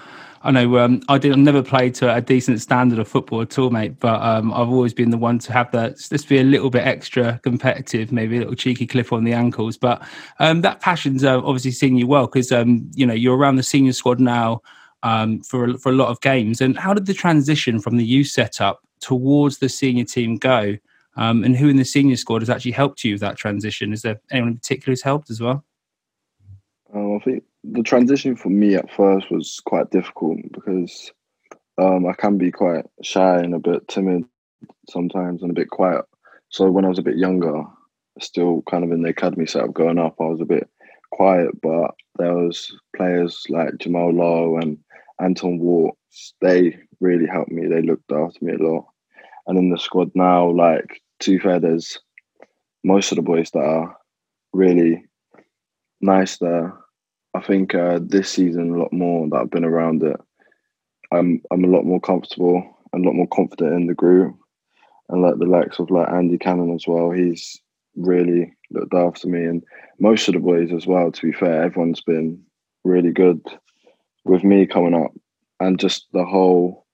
I 0.42 0.50
know 0.50 0.78
um, 0.78 1.00
I 1.08 1.18
did. 1.18 1.30
I've 1.32 1.38
never 1.38 1.62
played 1.62 1.94
to 1.96 2.12
a 2.12 2.20
decent 2.20 2.60
standard 2.60 2.98
of 2.98 3.06
football 3.06 3.40
at 3.42 3.56
all, 3.56 3.70
mate. 3.70 4.00
But 4.00 4.20
um, 4.20 4.52
I've 4.52 4.68
always 4.68 4.92
been 4.92 5.10
the 5.10 5.18
one 5.18 5.38
to 5.40 5.52
have 5.52 5.70
that. 5.72 5.98
Just 5.98 6.28
be 6.28 6.38
a 6.38 6.44
little 6.44 6.70
bit 6.70 6.84
extra 6.84 7.38
competitive, 7.44 8.10
maybe 8.10 8.36
a 8.36 8.40
little 8.40 8.56
cheeky 8.56 8.86
clip 8.86 9.12
on 9.12 9.22
the 9.22 9.32
ankles. 9.32 9.76
But 9.76 10.02
um, 10.40 10.62
that 10.62 10.80
passion's 10.80 11.22
uh, 11.22 11.38
obviously 11.38 11.70
seeing 11.70 11.96
you 11.96 12.08
well 12.08 12.26
because 12.26 12.50
um, 12.50 12.90
you 12.94 13.06
know 13.06 13.14
you're 13.14 13.36
around 13.36 13.56
the 13.56 13.62
senior 13.62 13.92
squad 13.92 14.18
now 14.18 14.60
um, 15.04 15.40
for 15.42 15.78
for 15.78 15.90
a 15.90 15.96
lot 15.96 16.08
of 16.08 16.20
games. 16.20 16.60
And 16.60 16.76
how 16.76 16.94
did 16.94 17.06
the 17.06 17.14
transition 17.14 17.78
from 17.78 17.96
the 17.96 18.04
youth 18.04 18.28
setup 18.28 18.80
towards 19.00 19.58
the 19.58 19.68
senior 19.68 20.04
team 20.04 20.36
go? 20.36 20.76
Um, 21.16 21.44
and 21.44 21.56
who 21.56 21.68
in 21.68 21.76
the 21.76 21.84
senior 21.84 22.16
squad 22.16 22.42
has 22.42 22.50
actually 22.50 22.72
helped 22.72 23.04
you 23.04 23.14
with 23.14 23.20
that 23.22 23.36
transition? 23.36 23.92
Is 23.92 24.02
there 24.02 24.20
anyone 24.30 24.50
in 24.50 24.56
particular 24.56 24.92
who's 24.92 25.02
helped 25.02 25.30
as 25.30 25.40
well? 25.40 25.64
I 27.16 27.18
think 27.20 27.44
the 27.64 27.82
transition 27.82 28.36
for 28.36 28.50
me 28.50 28.74
at 28.74 28.92
first 28.92 29.30
was 29.30 29.60
quite 29.64 29.90
difficult 29.90 30.38
because 30.52 31.12
um, 31.78 32.06
I 32.06 32.12
can 32.12 32.38
be 32.38 32.50
quite 32.50 32.84
shy 33.02 33.38
and 33.38 33.54
a 33.54 33.58
bit 33.58 33.88
timid 33.88 34.24
sometimes 34.88 35.42
and 35.42 35.50
a 35.50 35.54
bit 35.54 35.70
quiet. 35.70 36.04
So 36.48 36.70
when 36.70 36.84
I 36.84 36.88
was 36.88 36.98
a 36.98 37.02
bit 37.02 37.16
younger, 37.16 37.64
still 38.20 38.62
kind 38.70 38.84
of 38.84 38.92
in 38.92 39.02
the 39.02 39.10
academy 39.10 39.46
setup 39.46 39.72
going 39.72 39.98
up, 39.98 40.16
I 40.20 40.24
was 40.24 40.40
a 40.40 40.46
bit 40.46 40.68
quiet, 41.10 41.50
but 41.60 41.92
there 42.18 42.34
was 42.34 42.74
players 42.94 43.44
like 43.48 43.78
Jamal 43.78 44.12
Lowe 44.12 44.58
and 44.58 44.78
Anton 45.20 45.58
Walkes. 45.58 46.34
They 46.40 46.78
really 47.00 47.26
helped 47.26 47.50
me. 47.50 47.66
They 47.66 47.82
looked 47.82 48.12
after 48.12 48.44
me 48.44 48.54
a 48.54 48.62
lot. 48.62 48.86
And 49.46 49.58
in 49.58 49.70
the 49.70 49.78
squad 49.78 50.10
now, 50.14 50.50
like 50.50 51.02
two 51.18 51.38
fair, 51.40 51.60
there's 51.60 51.98
most 52.84 53.12
of 53.12 53.16
the 53.16 53.22
boys 53.22 53.50
that 53.52 53.60
are 53.60 53.96
really 54.52 55.04
nice 56.00 56.38
there 56.38 56.72
I 57.36 57.40
think 57.40 57.74
uh, 57.74 58.00
this 58.02 58.30
season 58.30 58.72
a 58.72 58.78
lot 58.78 58.92
more 58.94 59.28
that 59.28 59.36
I've 59.36 59.50
been 59.50 59.64
around 59.64 60.02
it. 60.02 60.16
I'm 61.12 61.42
I'm 61.52 61.64
a 61.64 61.68
lot 61.68 61.84
more 61.84 62.00
comfortable 62.00 62.64
and 62.92 63.04
a 63.04 63.08
lot 63.08 63.14
more 63.14 63.28
confident 63.28 63.74
in 63.74 63.86
the 63.88 63.94
group, 63.94 64.34
and 65.10 65.20
like 65.20 65.38
the 65.38 65.44
likes 65.44 65.78
of 65.78 65.90
like 65.90 66.08
Andy 66.08 66.38
Cannon 66.38 66.74
as 66.74 66.86
well. 66.86 67.10
He's 67.10 67.60
really 67.94 68.54
looked 68.70 68.94
after 68.94 69.28
me, 69.28 69.44
and 69.44 69.62
most 69.98 70.28
of 70.28 70.34
the 70.34 70.40
boys 70.40 70.72
as 70.72 70.86
well. 70.86 71.12
To 71.12 71.26
be 71.26 71.32
fair, 71.32 71.62
everyone's 71.62 72.00
been 72.00 72.42
really 72.84 73.12
good 73.12 73.42
with 74.24 74.42
me 74.42 74.66
coming 74.66 74.94
up, 74.94 75.12
and 75.60 75.78
just 75.78 76.06
the 76.14 76.24
whole 76.24 76.86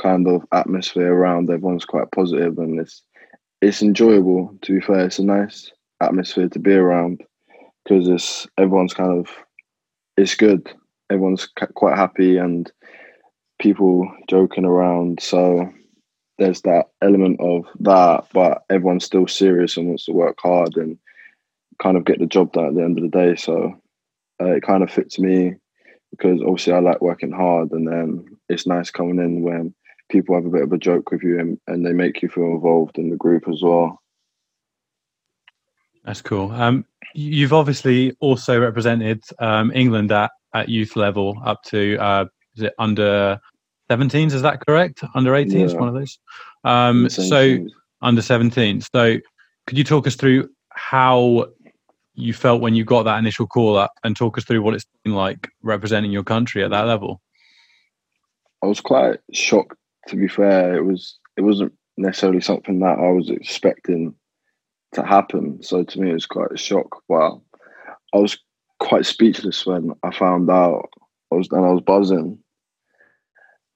kind 0.00 0.26
of 0.26 0.46
atmosphere 0.50 1.12
around 1.12 1.50
everyone's 1.50 1.84
quite 1.84 2.10
positive, 2.10 2.56
and 2.56 2.80
it's 2.80 3.02
it's 3.60 3.82
enjoyable. 3.82 4.56
To 4.62 4.74
be 4.74 4.80
fair, 4.80 5.06
it's 5.06 5.18
a 5.18 5.24
nice 5.24 5.70
atmosphere 6.00 6.48
to 6.48 6.58
be 6.58 6.72
around 6.72 7.22
because 7.84 8.08
it's 8.08 8.46
everyone's 8.58 8.94
kind 8.94 9.18
of 9.18 9.28
it's 10.16 10.34
good. 10.34 10.72
Everyone's 11.10 11.48
quite 11.74 11.96
happy 11.96 12.36
and 12.36 12.70
people 13.60 14.10
joking 14.28 14.64
around. 14.64 15.20
So 15.20 15.70
there's 16.38 16.62
that 16.62 16.86
element 17.02 17.40
of 17.40 17.66
that, 17.80 18.26
but 18.32 18.62
everyone's 18.70 19.04
still 19.04 19.26
serious 19.26 19.76
and 19.76 19.88
wants 19.88 20.06
to 20.06 20.12
work 20.12 20.38
hard 20.40 20.76
and 20.76 20.98
kind 21.82 21.96
of 21.96 22.04
get 22.04 22.18
the 22.18 22.26
job 22.26 22.52
done 22.52 22.66
at 22.66 22.74
the 22.74 22.82
end 22.82 22.98
of 22.98 23.10
the 23.10 23.18
day. 23.18 23.36
So 23.36 23.74
uh, 24.40 24.52
it 24.52 24.62
kind 24.62 24.82
of 24.82 24.90
fits 24.90 25.18
me 25.18 25.56
because 26.10 26.40
obviously 26.42 26.72
I 26.72 26.80
like 26.80 27.00
working 27.00 27.32
hard, 27.32 27.70
and 27.72 27.86
then 27.86 28.24
it's 28.48 28.66
nice 28.66 28.90
coming 28.90 29.18
in 29.18 29.42
when 29.42 29.74
people 30.10 30.34
have 30.34 30.44
a 30.44 30.50
bit 30.50 30.62
of 30.62 30.72
a 30.72 30.78
joke 30.78 31.10
with 31.10 31.22
you 31.22 31.38
and, 31.38 31.58
and 31.66 31.86
they 31.86 31.92
make 31.92 32.22
you 32.22 32.28
feel 32.28 32.44
involved 32.44 32.98
in 32.98 33.10
the 33.10 33.16
group 33.16 33.48
as 33.48 33.62
well. 33.62 34.00
That's 36.04 36.22
cool. 36.22 36.50
Um, 36.52 36.84
you've 37.14 37.52
obviously 37.52 38.16
also 38.20 38.60
represented 38.60 39.22
um, 39.38 39.70
England 39.74 40.12
at, 40.12 40.30
at 40.54 40.68
youth 40.68 40.96
level 40.96 41.40
up 41.44 41.62
to 41.64 41.96
uh, 41.98 42.24
is 42.56 42.64
it 42.64 42.74
under 42.78 43.40
17s? 43.90 44.32
Is 44.32 44.42
that 44.42 44.64
correct? 44.66 45.02
Under 45.14 45.32
18s, 45.32 45.72
yeah. 45.72 45.78
one 45.78 45.88
of 45.88 45.94
those. 45.94 46.18
Um, 46.64 47.08
so 47.08 47.58
under 48.02 48.22
17s. 48.22 48.88
So 48.92 49.18
could 49.66 49.78
you 49.78 49.84
talk 49.84 50.06
us 50.06 50.16
through 50.16 50.48
how 50.70 51.46
you 52.14 52.32
felt 52.32 52.60
when 52.60 52.74
you 52.74 52.84
got 52.84 53.04
that 53.04 53.18
initial 53.18 53.46
call 53.46 53.76
up, 53.76 53.92
and 54.04 54.16
talk 54.16 54.36
us 54.36 54.44
through 54.44 54.62
what 54.62 54.74
it's 54.74 54.86
been 55.04 55.14
like 55.14 55.48
representing 55.62 56.12
your 56.12 56.24
country 56.24 56.62
at 56.62 56.70
that 56.70 56.86
level? 56.86 57.20
I 58.62 58.66
was 58.66 58.80
quite 58.80 59.20
shocked. 59.32 59.76
To 60.08 60.16
be 60.16 60.28
fair, 60.28 60.74
it 60.76 60.84
was 60.84 61.18
it 61.36 61.42
wasn't 61.42 61.72
necessarily 61.96 62.40
something 62.40 62.80
that 62.80 62.98
I 62.98 63.10
was 63.10 63.30
expecting 63.30 64.14
to 64.94 65.04
happen. 65.04 65.62
So 65.62 65.84
to 65.84 66.00
me, 66.00 66.10
it 66.10 66.14
was 66.14 66.26
quite 66.26 66.52
a 66.52 66.56
shock. 66.58 67.02
Wow, 67.08 67.42
I 68.14 68.18
was 68.18 68.38
quite 68.78 69.06
speechless 69.06 69.66
when 69.66 69.92
I 70.02 70.12
found 70.12 70.50
out. 70.50 70.88
I 71.32 71.36
was 71.36 71.48
and 71.52 71.64
I 71.64 71.70
was 71.70 71.82
buzzing. 71.82 72.38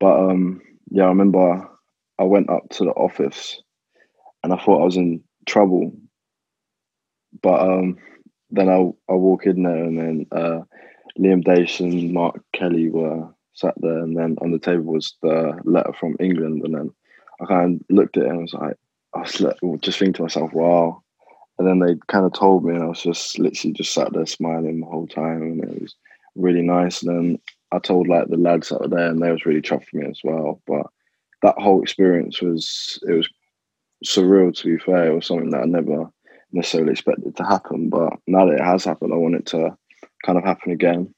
But 0.00 0.18
um, 0.18 0.60
yeah, 0.90 1.04
I 1.04 1.08
remember 1.08 1.68
I 2.18 2.24
went 2.24 2.50
up 2.50 2.68
to 2.70 2.84
the 2.84 2.90
office, 2.90 3.60
and 4.42 4.52
I 4.52 4.56
thought 4.56 4.82
I 4.82 4.84
was 4.84 4.96
in 4.96 5.22
trouble. 5.46 5.92
But 7.42 7.60
um, 7.60 7.98
then 8.50 8.68
I 8.68 8.90
I 9.10 9.14
walk 9.14 9.46
in 9.46 9.62
there, 9.62 9.84
and 9.84 9.98
then 9.98 10.26
uh, 10.32 10.60
Liam 11.18 11.80
and 11.80 12.12
Mark 12.12 12.40
Kelly 12.52 12.90
were 12.90 13.28
sat 13.54 13.74
there, 13.78 13.98
and 13.98 14.16
then 14.16 14.36
on 14.42 14.50
the 14.50 14.58
table 14.58 14.92
was 14.92 15.16
the 15.22 15.58
letter 15.64 15.92
from 15.92 16.16
England, 16.20 16.62
and 16.64 16.74
then 16.74 16.90
I 17.40 17.46
kind 17.46 17.80
of 17.80 17.96
looked 17.96 18.16
at 18.16 18.24
it 18.24 18.28
and 18.28 18.42
was 18.42 18.54
like, 18.54 18.76
I 19.14 19.20
was 19.20 19.80
just 19.80 19.98
thinking 19.98 20.14
to 20.14 20.22
myself, 20.22 20.52
wow, 20.52 21.02
and 21.58 21.68
then 21.68 21.78
they 21.78 21.94
kind 22.08 22.26
of 22.26 22.32
told 22.32 22.64
me, 22.64 22.74
and 22.74 22.82
I 22.82 22.86
was 22.86 23.02
just 23.02 23.38
literally 23.38 23.72
just 23.72 23.94
sat 23.94 24.12
there 24.12 24.26
smiling 24.26 24.80
the 24.80 24.86
whole 24.86 25.06
time, 25.06 25.42
and 25.42 25.64
it 25.64 25.82
was 25.82 25.94
really 26.34 26.62
nice. 26.62 27.02
And 27.02 27.16
then 27.16 27.38
I 27.70 27.78
told 27.78 28.08
like 28.08 28.28
the 28.28 28.36
lads 28.36 28.68
that 28.68 28.80
were 28.80 28.88
there, 28.88 29.08
and 29.08 29.22
they 29.22 29.30
was 29.30 29.46
really 29.46 29.62
chuffed 29.62 29.86
for 29.86 29.98
me 29.98 30.06
as 30.06 30.20
well. 30.24 30.60
But 30.66 30.86
that 31.42 31.58
whole 31.58 31.82
experience 31.82 32.42
was 32.42 32.98
it 33.08 33.12
was 33.12 33.28
surreal. 34.04 34.52
To 34.56 34.76
be 34.76 34.82
fair, 34.82 35.12
it 35.12 35.14
was 35.14 35.26
something 35.26 35.50
that 35.50 35.62
I 35.62 35.66
never 35.66 36.10
necessarily 36.52 36.92
expected 36.92 37.36
to 37.36 37.44
happen. 37.44 37.88
But 37.88 38.14
now 38.26 38.46
that 38.46 38.54
it 38.54 38.64
has 38.64 38.84
happened, 38.84 39.12
I 39.12 39.16
want 39.16 39.36
it 39.36 39.46
to 39.46 39.76
kind 40.24 40.38
of 40.38 40.44
happen 40.44 40.72
again. 40.72 41.14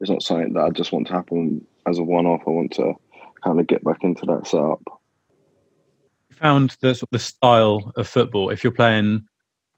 It's 0.00 0.10
not 0.10 0.22
something 0.22 0.52
that 0.54 0.64
I 0.64 0.70
just 0.70 0.92
want 0.92 1.06
to 1.08 1.14
happen 1.14 1.66
as 1.86 1.98
a 1.98 2.02
one-off. 2.02 2.42
I 2.46 2.50
want 2.50 2.72
to 2.72 2.94
kind 3.42 3.60
of 3.60 3.66
get 3.66 3.82
back 3.84 4.02
into 4.02 4.26
that 4.26 4.46
setup. 4.46 4.82
You 6.28 6.36
Found 6.36 6.76
the 6.80 6.94
sort 6.94 7.04
of 7.04 7.08
the 7.12 7.18
style 7.18 7.92
of 7.96 8.06
football. 8.06 8.50
If 8.50 8.62
you're 8.62 8.72
playing 8.72 9.26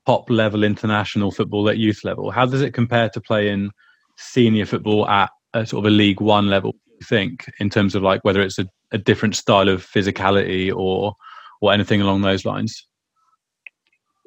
top 0.07 0.29
level 0.31 0.65
international 0.65 1.31
football 1.31 1.69
at 1.69 1.79
youth 1.79 2.03
level, 2.03 2.31
how 2.31 2.47
does 2.47 2.63
it 2.63 2.75
compare 2.75 3.09
to 3.11 3.21
playing 3.21 3.71
senior 4.17 4.67
football 4.67 5.09
at 5.09 5.31
a 5.55 5.67
sort 5.67 5.85
of 5.85 5.93
a 5.93 5.95
League 5.95 6.21
One 6.21 6.49
level? 6.49 6.75
You 7.01 7.07
think 7.07 7.47
in 7.61 7.71
terms 7.71 7.95
of 7.95 8.03
like 8.03 8.25
whether 8.25 8.41
it's 8.41 8.59
a, 8.59 8.67
a 8.91 8.99
different 8.99 9.37
style 9.37 9.69
of 9.69 9.87
physicality 9.87 10.75
or 10.75 11.15
or 11.61 11.73
anything 11.73 12.01
along 12.01 12.23
those 12.23 12.45
lines? 12.45 12.87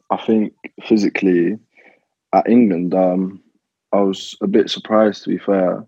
I 0.10 0.18
think 0.18 0.54
physically 0.84 1.58
at 2.34 2.50
England, 2.50 2.94
um, 2.94 3.42
I 3.94 4.02
was 4.02 4.36
a 4.42 4.48
bit 4.48 4.70
surprised 4.70 5.24
to 5.24 5.30
be 5.30 5.38
fair. 5.38 5.86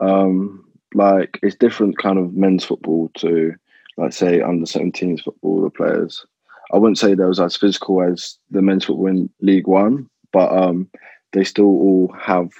Um, 0.00 0.64
like 0.94 1.38
it's 1.42 1.56
different 1.56 1.98
kind 1.98 2.18
of 2.18 2.34
men's 2.34 2.64
football 2.64 3.10
to 3.18 3.54
like 3.96 4.12
say 4.12 4.40
under 4.40 4.66
17s 4.66 5.22
football 5.22 5.62
the 5.62 5.70
players. 5.70 6.24
I 6.72 6.78
wouldn't 6.78 6.98
say 6.98 7.14
they 7.14 7.24
was 7.24 7.40
as 7.40 7.56
physical 7.56 8.02
as 8.02 8.38
the 8.50 8.62
men's 8.62 8.84
football 8.84 9.06
in 9.06 9.30
League 9.40 9.66
One, 9.66 10.08
but 10.32 10.50
um, 10.52 10.88
they 11.32 11.44
still 11.44 11.64
all 11.64 12.14
have 12.18 12.50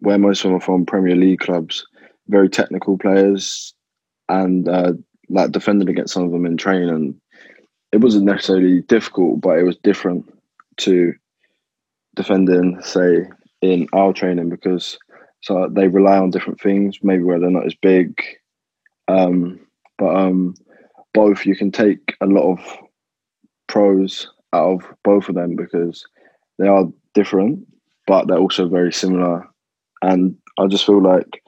where 0.00 0.18
most 0.18 0.44
of 0.44 0.50
them 0.50 0.56
are 0.56 0.60
from 0.60 0.86
Premier 0.86 1.16
League 1.16 1.40
clubs, 1.40 1.84
very 2.28 2.48
technical 2.48 2.98
players, 2.98 3.74
and 4.28 4.68
uh, 4.68 4.92
like 5.28 5.50
defending 5.50 5.88
against 5.88 6.14
some 6.14 6.24
of 6.24 6.30
them 6.30 6.46
in 6.46 6.56
training 6.56 7.18
it 7.92 7.98
wasn't 7.98 8.24
necessarily 8.24 8.82
difficult, 8.82 9.40
but 9.40 9.58
it 9.58 9.62
was 9.62 9.76
different 9.78 10.30
to 10.78 11.14
defending, 12.14 12.80
say, 12.82 13.28
in 13.62 13.88
our 13.92 14.12
training 14.12 14.48
because 14.48 14.98
so 15.40 15.68
they 15.70 15.88
rely 15.88 16.18
on 16.18 16.30
different 16.30 16.60
things, 16.60 16.98
maybe 17.02 17.22
where 17.22 17.38
they're 17.38 17.50
not 17.50 17.66
as 17.66 17.74
big. 17.74 18.20
Um, 19.06 19.60
but 19.96 20.14
um, 20.14 20.54
both 21.14 21.46
you 21.46 21.56
can 21.56 21.70
take 21.70 22.16
a 22.20 22.26
lot 22.26 22.52
of 22.52 22.78
pros 23.68 24.28
out 24.52 24.82
of 24.82 24.94
both 25.04 25.28
of 25.28 25.34
them 25.34 25.56
because 25.56 26.04
they 26.58 26.66
are 26.66 26.86
different, 27.14 27.66
but 28.06 28.26
they're 28.26 28.38
also 28.38 28.68
very 28.68 28.92
similar. 28.92 29.46
And 30.02 30.36
I 30.58 30.66
just 30.66 30.86
feel 30.86 31.02
like 31.02 31.42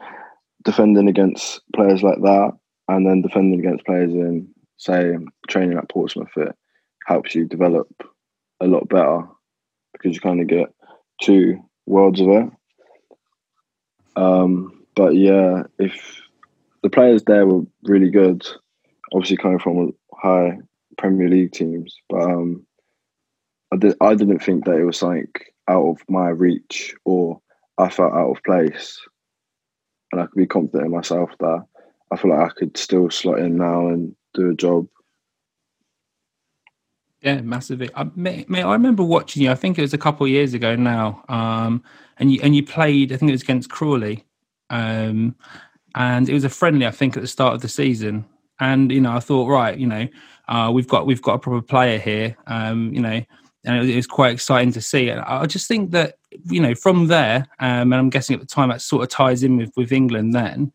defending 0.65 1.09
against 1.09 1.61
players 1.75 2.03
like 2.03 2.21
that 2.23 2.53
and 2.89 3.07
then 3.07 3.23
defending 3.23 3.61
against 3.61 3.87
players 3.87 4.13
in 4.13 4.49
say 4.77 5.17
training 5.49 5.79
at 5.79 5.89
Portsmouth, 5.89 6.31
it 6.37 6.55
helps 7.07 7.35
you 7.35 7.45
develop 7.45 7.89
a 8.61 8.67
lot 8.67 8.89
better 8.89 9.23
because 9.93 10.15
you 10.15 10.21
kind 10.21 10.41
of 10.41 10.47
get 10.47 10.73
two 11.23 11.59
worlds 11.91 12.21
of 12.21 12.29
it. 12.29 12.51
Um, 14.17 14.85
but 14.95 15.15
yeah, 15.15 15.65
if 15.79 16.23
the 16.83 16.91
players 16.91 17.23
there 17.25 17.47
were 17.47 17.63
really 17.83 18.11
good, 18.11 18.47
obviously 19.13 19.37
coming 19.37 19.59
from 19.59 19.95
high 20.15 20.59
Premier 20.97 21.29
League 21.29 21.53
teams, 21.53 21.95
but 22.09 22.23
um, 22.23 22.67
I, 23.73 23.77
did, 23.77 23.97
I 24.01 24.15
didn't 24.15 24.41
think 24.41 24.65
that 24.65 24.79
it 24.79 24.85
was 24.85 25.03
like 25.03 25.55
out 25.69 25.87
of 25.87 25.99
my 26.09 26.29
reach 26.29 26.95
or 27.05 27.41
I 27.79 27.89
felt 27.89 28.13
out 28.13 28.31
of 28.31 28.43
place. 28.45 29.01
And 30.13 30.21
I 30.21 30.27
could 30.27 30.37
be 30.37 30.47
confident 30.47 30.87
in 30.87 30.93
myself 30.93 31.31
that 31.39 31.65
I 32.11 32.17
feel 32.17 32.33
like 32.33 32.51
I 32.51 32.55
could 32.55 32.77
still 32.77 33.11
slot 33.11 33.39
in 33.39 33.57
now 33.57 33.89
and 33.89 34.15
do 34.35 34.51
a 34.51 34.55
job. 34.55 34.89
Yeah, 37.23 37.43
massively. 37.43 37.91
I, 37.95 38.07
mate, 38.17 38.47
I 38.51 38.73
remember 38.73 39.03
watching 39.03 39.43
you. 39.43 39.51
I 39.51 39.55
think 39.55 39.79
it 39.79 39.83
was 39.83 39.93
a 39.93 39.99
couple 39.99 40.25
of 40.25 40.33
years 40.33 40.55
ago 40.55 40.75
now. 40.75 41.23
Um, 41.29 41.85
and 42.19 42.33
you 42.33 42.41
and 42.43 42.57
you 42.57 42.65
played. 42.65 43.13
I 43.13 43.17
think 43.17 43.31
it 43.31 43.33
was 43.33 43.43
against 43.43 43.71
Crawley, 43.71 44.25
um, 44.71 45.35
and 45.95 46.29
it 46.29 46.35
was 46.35 46.45
a 46.45 46.49
friendly. 46.49 46.87
I 46.87 46.91
think 46.91 47.17
at 47.17 47.23
the 47.23 47.29
start 47.29 47.55
of 47.55 47.61
the 47.61 47.69
season. 47.69 48.25
And 48.59 48.91
you 48.91 49.01
know, 49.01 49.13
I 49.13 49.21
thought, 49.21 49.49
right, 49.49 49.77
you 49.77 49.87
know, 49.87 50.07
uh, 50.49 50.71
we've 50.73 50.89
got 50.89 51.07
we've 51.07 51.23
got 51.23 51.35
a 51.35 51.39
proper 51.39 51.63
player 51.63 51.99
here. 51.99 52.37
Um, 52.47 52.93
you 52.93 53.01
know, 53.01 53.23
and 53.65 53.77
it 53.77 53.81
was, 53.81 53.89
it 53.89 53.97
was, 53.97 54.07
quite 54.07 54.33
exciting 54.33 54.73
to 54.73 54.81
see. 54.81 55.09
And 55.11 55.21
I 55.21 55.45
just 55.47 55.69
think 55.69 55.91
that 55.91 56.17
you 56.45 56.61
know, 56.61 56.75
from 56.75 57.09
there, 57.09 57.47
um, 57.59 57.93
and 57.93 57.95
I'm 57.95 58.11
guessing 58.11 58.35
at 58.35 58.41
the 58.41 58.47
time 58.47 58.71
that 58.71 58.83
sort 58.83 59.03
of 59.03 59.09
ties 59.09 59.43
in 59.43 59.57
with 59.57 59.73
with 59.77 59.93
England 59.93 60.35
then. 60.35 60.73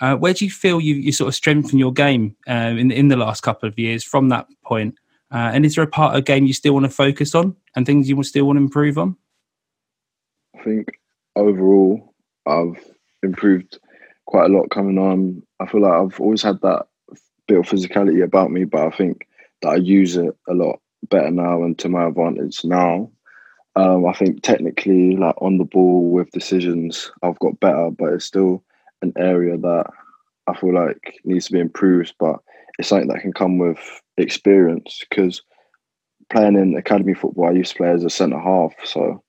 Uh, 0.00 0.14
where 0.14 0.32
do 0.32 0.44
you 0.44 0.50
feel 0.50 0.80
you, 0.80 0.94
you 0.94 1.10
sort 1.10 1.26
of 1.26 1.34
strengthen 1.34 1.76
your 1.76 1.92
game 1.92 2.36
uh, 2.48 2.72
in 2.78 2.92
in 2.92 3.08
the 3.08 3.16
last 3.16 3.40
couple 3.40 3.68
of 3.68 3.76
years 3.76 4.04
from 4.04 4.28
that 4.28 4.46
point? 4.64 4.96
Uh, 5.30 5.50
and 5.52 5.66
is 5.66 5.74
there 5.74 5.84
a 5.84 5.88
part 5.88 6.14
of 6.14 6.18
the 6.18 6.32
game 6.32 6.46
you 6.46 6.54
still 6.54 6.72
want 6.72 6.84
to 6.84 6.90
focus 6.90 7.34
on 7.34 7.54
and 7.76 7.84
things 7.84 8.08
you 8.08 8.22
still 8.22 8.46
want 8.46 8.56
to 8.56 8.62
improve 8.62 8.96
on? 8.96 9.16
I 10.58 10.62
think 10.62 10.88
overall 11.36 12.14
I've 12.46 12.82
improved 13.22 13.78
quite 14.26 14.50
a 14.50 14.54
lot 14.54 14.70
coming 14.70 14.98
on. 14.98 15.42
I 15.60 15.66
feel 15.66 15.82
like 15.82 15.92
I've 15.92 16.20
always 16.20 16.42
had 16.42 16.60
that 16.62 16.86
bit 17.46 17.58
of 17.58 17.66
physicality 17.66 18.22
about 18.22 18.50
me, 18.50 18.64
but 18.64 18.86
I 18.86 18.90
think 18.90 19.26
that 19.62 19.68
I 19.68 19.76
use 19.76 20.16
it 20.16 20.36
a 20.48 20.54
lot 20.54 20.80
better 21.10 21.30
now 21.30 21.62
and 21.62 21.78
to 21.78 21.88
my 21.88 22.06
advantage 22.06 22.64
now. 22.64 23.10
Um, 23.76 24.06
I 24.06 24.12
think 24.12 24.42
technically, 24.42 25.16
like 25.16 25.36
on 25.38 25.58
the 25.58 25.64
ball 25.64 26.10
with 26.10 26.30
decisions, 26.32 27.10
I've 27.22 27.38
got 27.38 27.60
better, 27.60 27.90
but 27.90 28.14
it's 28.14 28.24
still 28.24 28.64
an 29.02 29.12
area 29.16 29.56
that 29.56 29.86
I 30.46 30.56
feel 30.56 30.74
like 30.74 31.20
needs 31.24 31.46
to 31.46 31.52
be 31.52 31.60
improved. 31.60 32.14
But 32.18 32.40
it's 32.78 32.88
something 32.88 33.08
that 33.08 33.20
can 33.20 33.32
come 33.32 33.58
with 33.58 33.78
experience 34.22 35.04
because 35.08 35.42
playing 36.30 36.56
in 36.56 36.76
academy 36.76 37.14
football, 37.14 37.48
I 37.48 37.52
used 37.52 37.72
to 37.72 37.78
play 37.78 37.90
as 37.90 38.04
a 38.04 38.10
centre 38.10 38.38
half, 38.38 38.72
so 38.84 39.22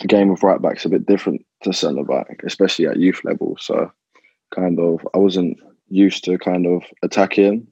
the 0.00 0.06
game 0.06 0.30
of 0.30 0.42
right 0.42 0.60
back's 0.60 0.84
a 0.84 0.88
bit 0.88 1.06
different 1.06 1.44
to 1.62 1.72
centre 1.72 2.04
back, 2.04 2.40
especially 2.44 2.86
at 2.86 2.98
youth 2.98 3.20
level. 3.24 3.56
So, 3.58 3.90
kind 4.54 4.78
of, 4.78 5.06
I 5.14 5.18
wasn't 5.18 5.58
used 5.88 6.24
to 6.24 6.38
kind 6.38 6.66
of 6.66 6.82
attacking 7.02 7.66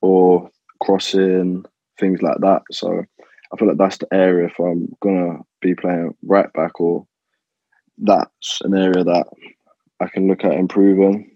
or 0.00 0.50
crossing 0.82 1.64
things 1.98 2.20
like 2.22 2.38
that. 2.40 2.62
So, 2.70 3.04
I 3.52 3.56
feel 3.56 3.68
like 3.68 3.78
that's 3.78 3.98
the 3.98 4.12
area 4.12 4.46
if 4.46 4.58
I'm 4.58 4.88
gonna 5.00 5.38
be 5.60 5.74
playing 5.74 6.14
right 6.22 6.52
back, 6.52 6.80
or 6.80 7.06
that's 7.98 8.60
an 8.62 8.74
area 8.74 9.04
that 9.04 9.26
I 10.00 10.08
can 10.08 10.26
look 10.26 10.44
at 10.44 10.52
improving. 10.52 11.30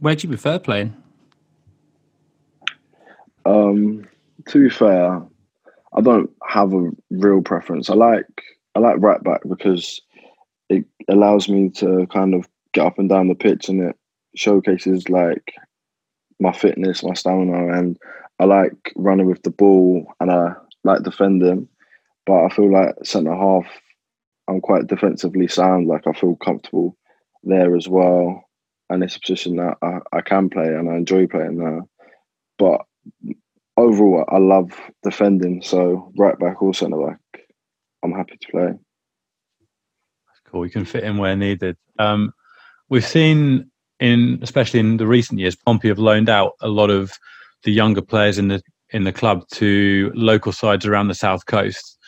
Where 0.00 0.16
do 0.16 0.26
you 0.26 0.28
prefer 0.28 0.58
playing? 0.58 1.03
Um, 3.46 4.06
to 4.48 4.62
be 4.62 4.70
fair, 4.70 5.22
I 5.96 6.00
don't 6.00 6.30
have 6.46 6.72
a 6.72 6.90
real 7.10 7.42
preference. 7.42 7.88
I 7.90 7.94
like 7.94 8.26
I 8.74 8.80
like 8.80 8.96
right 8.98 9.22
back 9.22 9.42
because 9.48 10.00
it 10.68 10.84
allows 11.08 11.48
me 11.48 11.70
to 11.70 12.06
kind 12.12 12.34
of 12.34 12.48
get 12.72 12.86
up 12.86 12.98
and 12.98 13.08
down 13.08 13.28
the 13.28 13.34
pitch 13.34 13.68
and 13.68 13.80
it 13.80 13.96
showcases 14.34 15.08
like 15.08 15.54
my 16.40 16.52
fitness, 16.52 17.04
my 17.04 17.14
stamina, 17.14 17.78
and 17.78 17.96
I 18.40 18.44
like 18.44 18.92
running 18.96 19.26
with 19.26 19.42
the 19.42 19.50
ball 19.50 20.12
and 20.20 20.30
I 20.30 20.54
like 20.82 21.02
defending. 21.02 21.68
But 22.26 22.44
I 22.44 22.48
feel 22.48 22.72
like 22.72 22.94
centre 23.04 23.34
half, 23.34 23.66
I'm 24.48 24.60
quite 24.60 24.86
defensively 24.86 25.46
sound. 25.46 25.86
Like 25.86 26.06
I 26.06 26.12
feel 26.12 26.36
comfortable 26.36 26.96
there 27.44 27.76
as 27.76 27.86
well, 27.86 28.42
and 28.90 29.04
it's 29.04 29.16
a 29.16 29.20
position 29.20 29.56
that 29.56 29.76
I, 29.82 29.98
I 30.12 30.20
can 30.22 30.48
play 30.48 30.66
and 30.66 30.90
I 30.90 30.96
enjoy 30.96 31.26
playing 31.26 31.58
there. 31.58 31.82
But 32.58 32.80
overall, 33.76 34.24
I 34.28 34.38
love 34.38 34.70
defending. 35.02 35.62
So 35.62 36.12
right 36.16 36.38
back 36.38 36.62
or 36.62 36.74
centre 36.74 37.06
back, 37.06 37.20
I'm 38.02 38.12
happy 38.12 38.36
to 38.40 38.48
play. 38.50 38.66
That's 38.66 40.40
cool. 40.46 40.64
You 40.64 40.72
can 40.72 40.84
fit 40.84 41.04
in 41.04 41.18
where 41.18 41.36
needed. 41.36 41.76
Um, 41.98 42.32
we've 42.88 43.06
seen 43.06 43.70
in, 44.00 44.38
especially 44.42 44.80
in 44.80 44.96
the 44.96 45.06
recent 45.06 45.40
years, 45.40 45.56
Pompey 45.56 45.88
have 45.88 45.98
loaned 45.98 46.28
out 46.28 46.52
a 46.60 46.68
lot 46.68 46.90
of 46.90 47.12
the 47.62 47.72
younger 47.72 48.02
players 48.02 48.38
in 48.38 48.48
the 48.48 48.62
in 48.90 49.04
the 49.04 49.12
club 49.12 49.42
to 49.50 50.12
local 50.14 50.52
sides 50.52 50.86
around 50.86 51.08
the 51.08 51.14
south 51.14 51.46
coast 51.46 51.98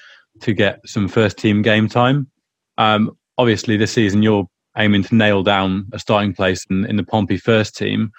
to 0.41 0.53
get 0.53 0.79
some 0.87 1.09
first 1.09 1.39
team 1.39 1.63
game 1.63 1.89
time. 1.89 2.31
Um, 2.79 3.17
obviously, 3.39 3.77
this 3.77 3.93
season 3.93 4.23
you're 4.23 4.47
aiming 4.77 5.03
to 5.05 5.15
nail 5.15 5.43
down 5.43 5.87
a 5.93 5.99
starting 5.99 6.35
place 6.35 6.65
in, 6.69 6.85
in 6.85 6.97
the 6.97 7.03
Pompey 7.03 7.39
first 7.39 7.77
team. 7.77 8.13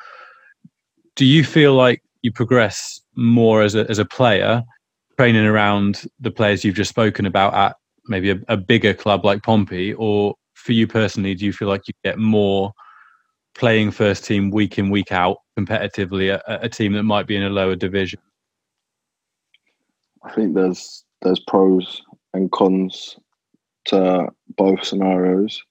Do 1.16 1.26
you 1.26 1.44
feel 1.44 1.76
like 1.76 2.02
you 2.28 2.32
progress 2.34 3.00
more 3.16 3.64
as 3.64 3.74
a 3.74 3.90
as 3.90 4.00
a 4.00 4.06
player, 4.06 4.62
training 5.18 5.46
around 5.46 6.04
the 6.20 6.30
players 6.30 6.64
you've 6.64 6.76
just 6.76 6.90
spoken 6.90 7.26
about 7.26 7.54
at 7.54 7.76
maybe 8.08 8.32
a, 8.32 8.40
a 8.50 8.58
bigger 8.58 8.94
club 8.94 9.24
like 9.24 9.44
Pompey, 9.44 9.94
or 9.94 10.36
for 10.54 10.74
you 10.74 10.88
personally, 10.88 11.34
do 11.36 11.46
you 11.46 11.54
feel 11.54 11.70
like 11.70 11.88
you 11.88 11.94
get 12.04 12.20
more 12.20 12.74
playing 13.56 13.92
first 13.92 14.26
team 14.26 14.52
week 14.52 14.78
in 14.78 14.90
week 14.90 15.12
out 15.12 15.38
competitively 15.58 16.34
at, 16.34 16.66
a 16.66 16.68
team 16.68 16.94
that 16.94 17.04
might 17.04 17.28
be 17.28 17.38
in 17.38 17.44
a 17.44 17.50
lower 17.50 17.76
division? 17.76 18.20
I 20.24 20.34
think 20.34 20.54
there's 20.54 21.06
there's 21.22 21.40
pros 21.40 22.02
and 22.34 22.52
cons 22.52 23.18
to 23.86 24.28
both 24.58 24.84
scenarios. 24.84 25.64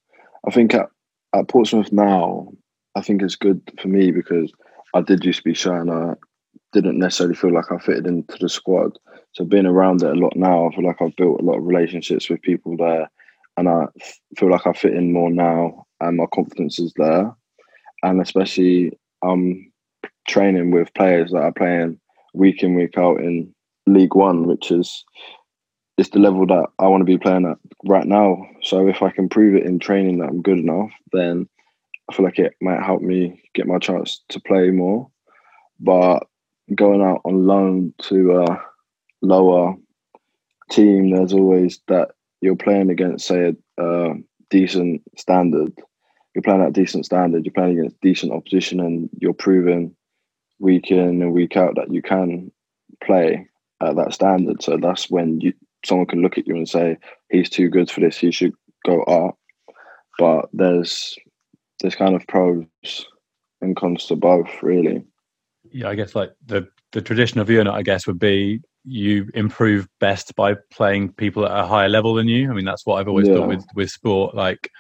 I 0.47 0.51
think 0.51 0.73
at, 0.73 0.89
at 1.35 1.49
Portsmouth 1.49 1.93
now, 1.93 2.49
I 2.95 3.03
think 3.03 3.21
it's 3.21 3.37
good 3.37 3.61
for 3.79 3.89
me 3.89 4.11
because 4.11 4.51
I 4.95 5.03
did 5.03 5.23
used 5.23 5.43
to 5.45 5.53
be 5.53 5.71
and 5.71 5.91
I 5.91 6.15
didn't 6.73 6.99
necessarily 6.99 7.35
feel 7.35 7.53
like 7.53 7.71
I 7.71 7.79
fitted 7.79 8.07
into 8.07 8.37
the 8.39 8.49
squad. 8.49 8.99
So 9.33 9.45
being 9.45 9.67
around 9.67 10.03
it 10.03 10.11
a 10.11 10.15
lot 10.15 10.37
now, 10.37 10.69
I 10.69 10.75
feel 10.75 10.87
like 10.87 11.01
I've 11.01 11.17
built 11.17 11.41
a 11.41 11.45
lot 11.45 11.59
of 11.59 11.65
relationships 11.65 12.29
with 12.29 12.43
people 12.43 12.77
there, 12.77 13.11
and 13.57 13.69
I 13.69 13.87
feel 14.37 14.51
like 14.51 14.67
I 14.67 14.73
fit 14.73 14.95
in 14.95 15.13
more 15.13 15.31
now, 15.31 15.87
and 16.01 16.17
my 16.17 16.27
confidence 16.35 16.79
is 16.79 16.93
there. 16.97 17.35
And 18.03 18.21
especially, 18.21 18.99
I'm 19.23 19.73
training 20.29 20.71
with 20.71 20.95
players 20.95 21.33
that 21.33 21.43
are 21.43 21.53
playing 21.53 21.99
week 22.35 22.63
in 22.63 22.75
week 22.75 22.99
out 22.99 23.21
in 23.21 23.55
League 23.87 24.15
One, 24.15 24.47
which 24.47 24.71
is 24.71 25.05
it's 25.97 26.11
the 26.11 26.19
level 26.19 26.47
that 26.47 26.67
I 26.79 26.87
want 26.89 27.01
to 27.01 27.07
be 27.07 27.19
playing 27.19 27.47
at 27.47 27.57
right 27.85 28.07
now. 28.07 28.47
So 28.63 28.87
if 28.87 29.03
I 29.03 29.11
can 29.11 29.29
prove 29.29 29.55
it 29.55 29.65
in 29.65 29.79
training 29.79 30.19
that 30.19 30.29
I'm 30.29 30.43
good 30.43 30.59
enough, 30.59 30.91
then 31.13 31.49
I 32.11 32.15
feel 32.15 32.25
like 32.25 32.39
it 32.39 32.55
might 32.61 32.83
help 32.83 33.01
me 33.01 33.43
get 33.55 33.67
my 33.67 33.79
chance 33.79 34.21
to 34.29 34.41
play 34.41 34.71
more. 34.71 35.09
But 35.81 36.27
going 36.75 37.03
out 37.03 37.21
on 37.25 37.47
loan 37.47 37.95
to 38.03 38.43
a 38.43 38.61
lower 39.23 39.75
team, 40.71 41.11
there's 41.11 41.33
always 41.33 41.81
that 41.89 42.11
you're 42.41 42.57
playing 42.57 42.91
against, 42.91 43.27
say, 43.27 43.55
a, 43.79 44.13
decent 44.49 45.03
standard. 45.19 45.73
You're 46.35 46.43
playing 46.43 46.63
at 46.63 46.73
decent 46.73 47.05
standard. 47.05 47.45
You're 47.45 47.53
playing 47.53 47.79
against 47.79 48.01
decent 48.01 48.33
opposition, 48.33 48.79
and 48.81 49.09
you're 49.19 49.33
proving 49.33 49.95
week 50.61 50.91
in 50.91 51.23
and 51.23 51.33
week 51.33 51.57
out 51.57 51.75
that 51.77 51.93
you 51.93 52.01
can 52.01 52.53
play 53.03 53.49
at 53.83 53.97
that 53.97 54.15
standard. 54.15 54.63
So 54.63 54.79
that's 54.81 55.11
when 55.11 55.41
you 55.41 55.53
someone 55.85 56.07
can 56.07 56.23
look 56.23 56.39
at 56.39 56.47
you 56.47 56.57
and 56.57 56.69
say 56.69 56.97
he's 57.31 57.51
too 57.51 57.69
good 57.69 57.91
for 57.91 58.01
this. 58.01 58.19
He 58.19 58.31
should 58.31 58.55
go 58.85 59.03
up. 59.03 59.39
But 60.19 60.49
there's 60.53 61.17
there's 61.81 61.95
kind 61.95 62.15
of 62.15 62.27
pros 62.27 62.65
and 63.61 63.77
cons 63.77 64.07
to 64.07 64.17
both, 64.17 64.63
really. 64.63 65.03
Yeah, 65.73 65.89
I 65.89 65.95
guess 65.95 66.15
like 66.15 66.33
the 66.45 66.69
the 66.93 67.03
tradition 67.03 67.41
of 67.41 67.51
unit, 67.51 67.73
I 67.73 67.83
guess, 67.83 68.07
would 68.07 68.19
be 68.19 68.61
you 68.85 69.29
improve 69.35 69.89
best 69.99 70.35
by 70.37 70.55
playing 70.71 71.13
people 71.13 71.45
at 71.45 71.59
a 71.65 71.67
higher 71.67 71.89
level 71.89 72.15
than 72.15 72.29
you. 72.29 72.51
I 72.51 72.55
mean, 72.55 72.65
that's 72.65 72.87
what 72.87 72.97
I've 72.97 73.09
always 73.09 73.29
yeah. 73.29 73.35
done 73.35 73.49
with 73.49 73.65
with 73.75 73.91
sport, 73.91 74.35
like 74.35 74.71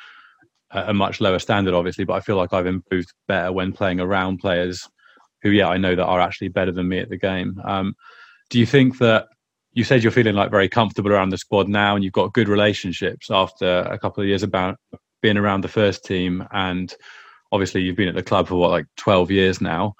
a 0.71 0.95
much 0.95 1.21
lower 1.21 1.39
standard, 1.39 1.75
obviously. 1.75 2.05
But 2.05 2.15
I 2.15 2.21
feel 2.21 2.37
like 2.37 2.53
I've 2.53 2.67
improved 2.67 3.13
better 3.29 3.53
when 3.53 3.73
playing 3.73 4.01
around 4.01 4.39
players 4.39 4.89
who, 5.43 5.51
yeah, 5.51 5.69
I 5.69 5.77
know 5.77 5.95
that 5.95 6.05
are 6.05 6.21
actually 6.21 6.49
better 6.49 6.73
than 6.73 6.89
me 6.89 6.99
at 6.99 7.09
the 7.09 7.17
game. 7.17 7.61
Um, 7.65 7.95
do 8.51 8.59
you 8.59 8.67
think 8.67 8.99
that 8.99 9.29
you 9.73 9.85
said 9.85 10.03
you're 10.03 10.13
feeling 10.13 10.35
like 10.35 10.51
very 10.51 10.69
comfortable 10.69 11.13
around 11.13 11.31
the 11.31 11.39
squad 11.39 11.69
now, 11.69 11.95
and 11.95 12.05
you've 12.05 12.13
got 12.13 12.33
good 12.33 12.49
relationships 12.49 13.31
after 13.31 13.81
a 13.81 13.99
couple 13.99 14.23
of 14.23 14.29
years 14.29 14.43
about 14.43 14.79
being 15.23 15.37
around 15.37 15.63
the 15.63 15.69
first 15.69 16.05
team, 16.05 16.47
and 16.53 16.95
obviously 17.53 17.83
you've 17.83 17.97
been 17.97 18.09
at 18.09 18.15
the 18.15 18.23
club 18.23 18.49
for 18.49 18.57
what 18.57 18.71
like 18.71 18.87
12 18.97 19.31
years 19.31 19.61
now. 19.61 19.95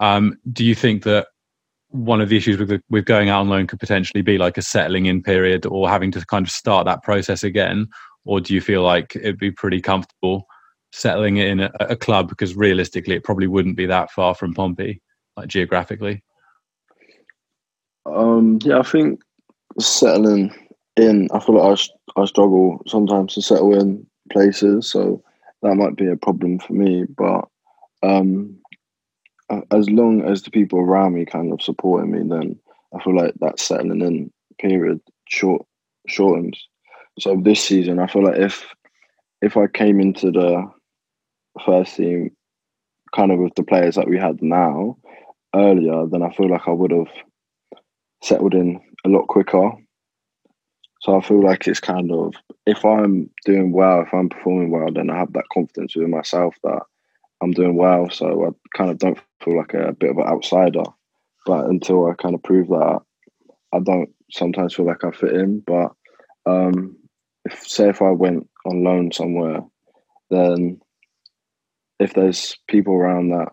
Um, 0.00 0.36
do 0.52 0.64
you 0.64 0.74
think 0.74 1.04
that 1.04 1.28
one 1.90 2.20
of 2.20 2.28
the 2.28 2.36
issues 2.36 2.58
with 2.58 2.80
with 2.88 3.04
going 3.04 3.28
out 3.28 3.40
on 3.40 3.48
loan 3.48 3.66
could 3.66 3.80
potentially 3.80 4.22
be 4.22 4.38
like 4.38 4.56
a 4.56 4.62
settling 4.62 5.06
in 5.06 5.22
period 5.22 5.66
or 5.66 5.88
having 5.88 6.10
to 6.12 6.24
kind 6.26 6.46
of 6.46 6.50
start 6.50 6.86
that 6.86 7.02
process 7.02 7.42
again, 7.42 7.88
or 8.24 8.40
do 8.40 8.54
you 8.54 8.60
feel 8.60 8.82
like 8.82 9.14
it'd 9.16 9.38
be 9.38 9.50
pretty 9.50 9.80
comfortable 9.80 10.46
settling 10.92 11.36
in 11.36 11.60
a, 11.60 11.70
a 11.80 11.96
club 11.96 12.28
because 12.28 12.56
realistically 12.56 13.14
it 13.14 13.24
probably 13.24 13.46
wouldn't 13.46 13.76
be 13.76 13.86
that 13.86 14.10
far 14.10 14.34
from 14.34 14.54
Pompey, 14.54 15.00
like 15.36 15.48
geographically? 15.48 16.22
Um, 18.06 18.58
yeah, 18.62 18.78
I 18.78 18.82
think 18.82 19.20
settling 19.78 20.52
in, 20.96 21.28
I 21.32 21.40
feel 21.40 21.56
like 21.56 21.78
I, 22.16 22.22
I 22.22 22.24
struggle 22.24 22.82
sometimes 22.86 23.34
to 23.34 23.42
settle 23.42 23.78
in 23.78 24.06
places, 24.32 24.90
so 24.90 25.22
that 25.62 25.74
might 25.74 25.96
be 25.96 26.06
a 26.06 26.16
problem 26.16 26.58
for 26.58 26.72
me. 26.72 27.04
But 27.04 27.46
um, 28.02 28.56
as 29.70 29.90
long 29.90 30.22
as 30.22 30.42
the 30.42 30.50
people 30.50 30.78
around 30.78 31.14
me 31.14 31.24
kind 31.24 31.52
of 31.52 31.62
supporting 31.62 32.12
me, 32.12 32.20
then 32.28 32.58
I 32.94 33.02
feel 33.02 33.16
like 33.16 33.34
that 33.40 33.58
settling 33.58 34.00
in 34.00 34.32
period 34.58 35.00
short 35.28 35.66
shortens. 36.06 36.68
So 37.18 37.40
this 37.42 37.62
season, 37.62 37.98
I 37.98 38.06
feel 38.06 38.24
like 38.24 38.38
if 38.38 38.66
if 39.42 39.56
I 39.56 39.66
came 39.66 40.00
into 40.00 40.30
the 40.30 40.70
first 41.64 41.96
team 41.96 42.30
kind 43.14 43.32
of 43.32 43.38
with 43.38 43.54
the 43.56 43.64
players 43.64 43.96
that 43.96 44.08
we 44.08 44.18
had 44.18 44.40
now 44.42 44.96
earlier, 45.54 46.06
then 46.06 46.22
I 46.22 46.32
feel 46.32 46.48
like 46.48 46.68
I 46.68 46.72
would 46.72 46.92
have 46.92 47.08
settled 48.22 48.54
in 48.54 48.80
a 49.04 49.08
lot 49.08 49.26
quicker. 49.28 49.72
So 51.00 51.16
I 51.16 51.22
feel 51.22 51.42
like 51.42 51.66
it's 51.66 51.80
kind 51.80 52.12
of 52.12 52.34
if 52.66 52.84
I'm 52.84 53.30
doing 53.46 53.72
well, 53.72 54.02
if 54.02 54.12
I'm 54.12 54.28
performing 54.28 54.70
well, 54.70 54.92
then 54.92 55.10
I 55.10 55.16
have 55.16 55.32
that 55.32 55.48
confidence 55.52 55.96
within 55.96 56.10
myself 56.10 56.54
that 56.62 56.82
I'm 57.42 57.52
doing 57.52 57.76
well. 57.76 58.10
So 58.10 58.46
I 58.46 58.76
kind 58.76 58.90
of 58.90 58.98
don't 58.98 59.18
feel 59.42 59.56
like 59.56 59.74
a 59.74 59.92
bit 59.92 60.10
of 60.10 60.18
an 60.18 60.26
outsider. 60.26 60.84
But 61.46 61.66
until 61.66 62.06
I 62.06 62.14
kind 62.14 62.34
of 62.34 62.42
prove 62.42 62.68
that, 62.68 63.00
I 63.72 63.80
don't 63.80 64.10
sometimes 64.30 64.74
feel 64.74 64.86
like 64.86 65.04
I 65.04 65.10
fit 65.10 65.32
in. 65.32 65.60
But 65.60 65.92
um, 66.46 66.96
if 67.44 67.66
say 67.66 67.88
if 67.88 68.02
I 68.02 68.10
went 68.10 68.48
on 68.66 68.84
loan 68.84 69.12
somewhere, 69.12 69.60
then 70.30 70.80
if 71.98 72.14
there's 72.14 72.56
people 72.68 72.94
around 72.94 73.30
that 73.30 73.48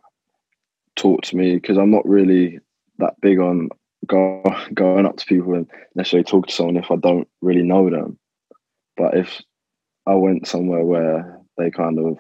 talk 0.96 1.22
to 1.24 1.38
me, 1.38 1.56
because 1.56 1.78
I'm 1.78 1.92
not 1.92 2.08
really 2.08 2.60
that 3.00 3.20
big 3.22 3.40
on 3.40 3.70
go, 4.06 4.44
going 4.74 5.06
up 5.06 5.18
to 5.18 5.26
people 5.26 5.54
and 5.54 5.70
necessarily 5.96 6.24
talk 6.24 6.48
to 6.48 6.54
someone 6.54 6.78
if 6.78 6.92
I 6.92 6.96
don't 6.96 7.28
really 7.42 7.64
know 7.64 7.90
them. 7.90 8.18
But 8.96 9.16
if 9.16 9.42
I 10.06 10.16
went 10.16 10.48
somewhere 10.48 10.84
where 10.84 11.40
they 11.58 11.70
kind 11.72 12.00
of 12.00 12.18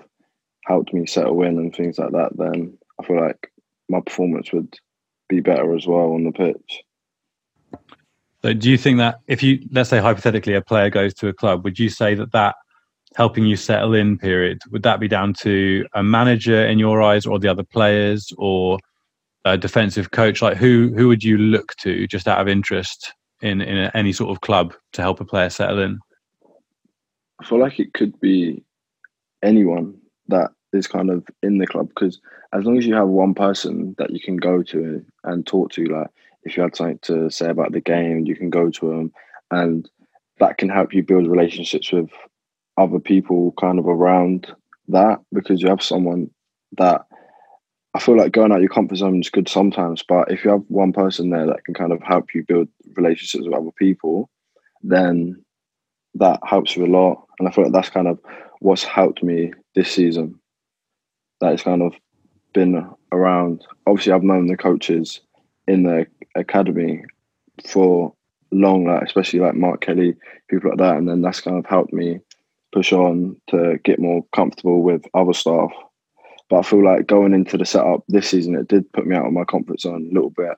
helped 0.66 0.94
me 0.94 1.06
settle 1.06 1.42
in 1.44 1.58
and 1.58 1.76
things 1.76 1.98
like 1.98 2.12
that, 2.12 2.38
then 2.38 2.78
I 3.00 3.06
feel 3.06 3.20
like 3.20 3.52
my 3.90 4.02
performance 4.02 4.52
would 4.52 4.74
be 5.30 5.40
better 5.40 5.76
as 5.76 5.88
well 5.88 6.14
on 6.14 6.24
the 6.24 6.32
pitch. 6.32 6.84
So, 8.44 8.54
do 8.54 8.70
you 8.70 8.78
think 8.78 8.98
that 9.00 9.20
if 9.28 9.42
you, 9.42 9.60
let's 9.72 9.90
say 9.90 10.00
hypothetically, 10.00 10.54
a 10.54 10.62
player 10.62 10.90
goes 10.90 11.14
to 11.16 11.28
a 11.28 11.34
club, 11.34 11.64
would 11.64 11.80
you 11.80 11.90
say 11.90 12.16
that 12.16 12.32
that 12.32 12.56
helping 13.16 13.46
you 13.46 13.56
settle 13.56 13.96
in 13.96 14.18
period 14.18 14.60
would 14.70 14.84
that 14.84 15.00
be 15.00 15.08
down 15.08 15.34
to 15.34 15.84
a 15.96 16.04
manager 16.04 16.66
in 16.66 16.78
your 16.78 17.02
eyes, 17.02 17.26
or 17.26 17.40
the 17.40 17.48
other 17.48 17.64
players, 17.64 18.32
or 18.38 18.78
a 19.46 19.58
defensive 19.58 20.12
coach? 20.12 20.42
Like 20.42 20.58
who 20.58 20.94
who 20.96 21.08
would 21.08 21.24
you 21.24 21.38
look 21.38 21.76
to 21.78 22.08
just 22.08 22.28
out 22.28 22.40
of 22.40 22.48
interest 22.48 23.14
in 23.42 23.62
in 23.62 23.90
any 23.94 24.14
sort 24.14 24.30
of 24.30 24.42
club 24.42 24.74
to 24.94 25.02
help 25.02 25.20
a 25.20 25.26
player 25.26 25.50
settle 25.50 25.80
in? 25.80 26.00
I 27.42 27.46
feel 27.46 27.60
like 27.60 27.80
it 27.80 27.94
could 27.94 28.20
be 28.20 28.64
anyone 29.44 29.96
that 30.28 30.52
is 30.74 30.88
kind 30.88 31.10
of 31.10 31.26
in 31.42 31.58
the 31.58 31.68
club 31.68 31.90
because 31.90 32.20
as 32.54 32.64
long 32.64 32.78
as 32.78 32.86
you 32.86 32.96
have 32.96 33.08
one 33.08 33.34
person 33.34 33.96
that 33.98 34.12
you 34.12 34.20
can 34.20 34.38
go 34.38 34.64
to 34.64 35.04
and 35.24 35.46
talk 35.46 35.72
to, 35.72 35.86
like 35.86 36.08
if 36.44 36.56
you 36.56 36.64
had 36.64 36.76
something 36.76 37.00
to 37.04 37.30
say 37.30 37.50
about 37.50 37.72
the 37.72 37.82
game, 37.82 38.26
you 38.26 38.36
can 38.36 38.50
go 38.50 38.70
to 38.70 38.90
them, 38.90 39.12
and 39.52 39.90
that 40.40 40.58
can 40.58 40.70
help 40.70 40.94
you 40.94 41.04
build 41.04 41.28
relationships 41.28 41.92
with 41.92 42.10
other 42.78 43.00
people 43.00 43.54
kind 43.60 43.80
of 43.80 43.88
around 43.88 44.54
that 44.88 45.20
because 45.34 45.62
you 45.62 45.68
have 45.68 45.82
someone 45.82 46.30
that 46.78 47.06
I 47.94 48.00
feel 48.00 48.18
like 48.18 48.32
going 48.32 48.52
out 48.52 48.60
your 48.60 48.70
comfort 48.70 48.98
zone 48.98 49.20
is 49.20 49.30
good 49.30 49.50
sometimes, 49.50 50.04
but 50.08 50.32
if 50.32 50.46
you 50.46 50.52
have 50.52 50.64
one 50.68 50.94
person 50.94 51.32
there 51.32 51.48
that 51.48 51.66
can 51.66 51.74
kind 51.74 51.92
of 51.92 52.02
help 52.04 52.34
you 52.36 52.44
build 52.48 52.68
relationships 52.96 53.44
with 53.44 53.56
other 53.56 53.72
people, 53.78 54.30
then 54.84 55.44
that 56.16 56.40
helps 56.46 56.76
you 56.76 56.86
a 56.86 56.88
lot. 56.88 57.26
And 57.40 57.48
I 57.48 57.52
feel 57.52 57.64
like 57.64 57.74
that's 57.74 57.90
kind 57.90 58.08
of 58.08 58.20
what's 58.60 58.84
helped 58.84 59.24
me 59.24 59.52
this 59.74 59.92
season. 59.92 60.40
That 61.42 61.54
it's 61.54 61.64
kind 61.64 61.82
of 61.82 61.94
been 62.54 62.90
around. 63.12 63.66
Obviously, 63.86 64.14
I've 64.14 64.24
known 64.24 64.48
the 64.48 64.58
coaches 64.58 65.22
in 65.68 65.84
the 65.84 66.08
academy 66.36 67.04
for 67.68 68.14
long, 68.52 68.86
like 68.86 69.04
especially 69.04 69.40
like 69.40 69.56
Mark 69.56 69.82
Kelly, 69.82 70.16
people 70.50 70.70
like 70.70 70.80
that, 70.80 70.98
and 70.98 71.08
then 71.08 71.22
that's 71.22 71.42
kind 71.42 71.58
of 71.58 71.66
helped 71.66 71.94
me 71.94 72.20
push 72.74 72.92
on 72.92 73.36
to 73.48 73.78
get 73.84 74.00
more 74.00 74.26
comfortable 74.34 74.82
with 74.82 75.06
other 75.14 75.34
staff 75.34 75.72
but 76.50 76.60
I 76.60 76.62
feel 76.62 76.84
like 76.84 77.08
going 77.08 77.34
into 77.34 77.58
the 77.58 77.66
setup 77.66 78.04
this 78.08 78.30
season, 78.30 78.56
it 78.56 78.68
did 78.68 78.92
put 78.94 79.06
me 79.06 79.16
out 79.16 79.26
of 79.26 79.34
my 79.34 79.44
comfort 79.44 79.82
zone 79.82 80.10
a 80.10 80.14
little 80.14 80.30
bit, 80.30 80.56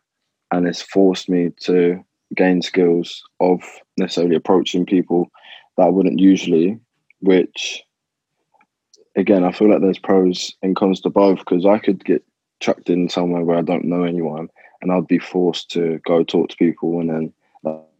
and 0.52 0.68
it's 0.68 0.82
forced 0.82 1.30
me 1.30 1.50
to 1.62 2.04
gain 2.36 2.62
skills 2.62 3.24
of 3.40 3.62
necessarily 3.98 4.36
approaching 4.36 4.86
people 4.86 5.30
that 5.78 5.88
I 5.88 5.90
wouldn't 5.90 6.20
usually. 6.20 6.80
Which, 7.22 7.84
again, 9.16 9.44
I 9.44 9.52
feel 9.52 9.70
like 9.70 9.82
there's 9.82 10.00
pros 10.00 10.54
and 10.62 10.76
cons 10.76 11.02
to 11.02 11.10
both 11.10 11.40
because 11.40 11.66
I 11.66 11.78
could 11.80 12.04
get 12.04 12.24
chucked 12.60 12.90
in 12.90 13.10
somewhere 13.10 13.44
where 13.44 13.58
I 13.58 13.62
don't 13.62 13.86
know 13.86 14.04
anyone, 14.04 14.50
and 14.82 14.92
I'd 14.92 15.08
be 15.08 15.20
forced 15.20 15.72
to 15.72 16.00
go 16.06 16.24
talk 16.24 16.50
to 16.50 16.58
people, 16.58 17.00
and 17.00 17.10
then 17.10 17.34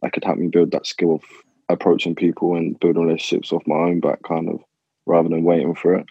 that 0.02 0.14
could 0.14 0.24
help 0.24 0.38
me 0.38 0.48
build 0.48 0.72
that 0.72 0.88
skill 0.88 1.16
of 1.16 1.24
approaching 1.70 2.16
people 2.16 2.56
and 2.56 2.80
building 2.80 3.04
relationships 3.04 3.52
off 3.52 3.68
my 3.68 3.76
own 3.76 4.00
back, 4.00 4.24
kind 4.24 4.50
of, 4.50 4.60
rather 5.06 5.30
than 5.30 5.44
waiting 5.44 5.76
for 5.76 5.96
it. 5.96 6.06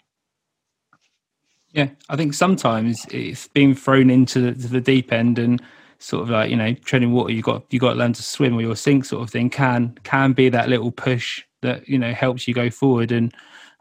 Yeah, 1.71 1.89
I 2.09 2.15
think 2.15 2.33
sometimes 2.33 3.05
it's 3.11 3.47
being 3.49 3.75
thrown 3.75 4.09
into 4.09 4.51
the, 4.51 4.67
the 4.67 4.81
deep 4.81 5.13
end 5.13 5.37
and 5.37 5.61
sort 5.99 6.23
of 6.23 6.29
like 6.29 6.49
you 6.49 6.55
know 6.55 6.73
treading 6.73 7.11
water. 7.11 7.31
You 7.31 7.41
got 7.41 7.63
you 7.69 7.79
got 7.79 7.93
to 7.93 7.99
learn 7.99 8.13
to 8.13 8.23
swim 8.23 8.55
or 8.55 8.61
you'll 8.61 8.75
sink, 8.75 9.05
sort 9.05 9.21
of 9.21 9.29
thing. 9.29 9.49
Can 9.49 9.97
can 10.03 10.33
be 10.33 10.49
that 10.49 10.69
little 10.69 10.91
push 10.91 11.43
that 11.61 11.87
you 11.87 11.99
know 11.99 12.13
helps 12.13 12.47
you 12.47 12.53
go 12.53 12.69
forward. 12.69 13.11
And 13.11 13.33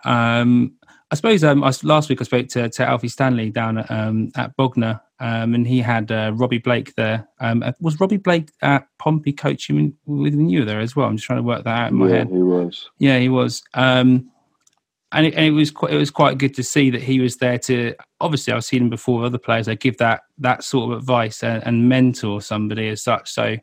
um, 0.05 0.73
I 1.11 1.15
suppose 1.15 1.43
um, 1.43 1.65
I, 1.65 1.73
last 1.85 2.11
week 2.11 2.21
I 2.21 2.25
spoke 2.25 2.49
to, 2.49 2.69
to 2.69 2.87
Alfie 2.87 3.09
Stanley 3.09 3.51
down 3.51 3.79
at, 3.79 3.91
um, 3.91 4.31
at 4.37 4.55
Bognor, 4.57 5.01
um, 5.21 5.55
and 5.55 5.67
he 5.67 5.81
had 5.81 6.13
uh, 6.13 6.33
Robbie 6.35 6.59
Blake 6.59 6.95
there. 6.97 7.27
Um, 7.41 7.63
uh, 7.63 7.73
was 7.81 7.99
Robbie 7.99 8.19
Blake 8.19 8.51
at 8.61 8.87
Pompey 8.99 9.33
coaching 9.33 9.97
with 10.05 10.35
you 10.35 10.65
there 10.67 10.81
as 10.81 10.95
well? 10.95 11.07
I'm 11.07 11.17
just 11.17 11.27
trying 11.27 11.39
to 11.39 11.45
work 11.45 11.65
that 11.65 11.79
out 11.79 11.91
in 11.91 11.97
my 11.97 12.09
yeah, 12.09 12.17
head. 12.17 12.29
he 12.29 12.43
was. 12.43 12.91
Yeah, 12.99 13.19
he 13.19 13.31
was. 13.31 13.63
Um, 13.73 14.31
and 15.13 15.27
it, 15.27 15.35
and 15.35 15.47
it 15.47 15.53
was 15.53 15.71
quite, 15.71 15.95
it 15.95 15.97
was 15.97 16.11
quite 16.11 16.37
good 16.37 16.55
to 16.57 16.63
see 16.63 16.91
that 16.91 17.03
he 17.03 17.21
was 17.21 17.37
there 17.37 17.59
to. 17.61 17.95
Obviously, 18.21 18.53
I've 18.53 18.65
seen 18.65 18.83
him 18.83 18.91
before 18.91 19.21
with 19.21 19.29
other 19.29 19.39
players. 19.39 19.65
They 19.65 19.77
give 19.77 19.97
that 19.99 20.25
that 20.39 20.63
sort 20.63 20.93
of 20.93 20.99
advice 20.99 21.43
and, 21.43 21.67
and 21.67 21.89
mentor 21.89 22.43
somebody 22.43 22.89
as 22.89 23.03
such. 23.03 23.31
So, 23.31 23.57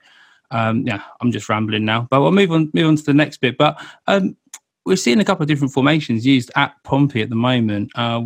um, 0.50 0.82
yeah, 0.88 1.04
I'm 1.22 1.32
just 1.32 1.48
rambling 1.48 1.86
now, 1.86 2.08
but 2.10 2.22
we'll 2.22 2.32
move 2.32 2.52
on 2.52 2.72
move 2.74 2.88
on 2.88 2.96
to 2.96 3.04
the 3.04 3.14
next 3.14 3.38
bit. 3.38 3.60
But 3.60 3.80
um, 4.08 4.36
we're 4.86 4.96
seeing 4.96 5.20
a 5.20 5.26
couple 5.26 5.44
of 5.44 5.48
different 5.48 5.74
formations 5.74 6.26
used 6.26 6.52
at 6.56 6.76
Pompey 6.84 7.22
at 7.22 7.30
the 7.30 7.36
moment. 7.36 7.92
Uh, 7.96 8.26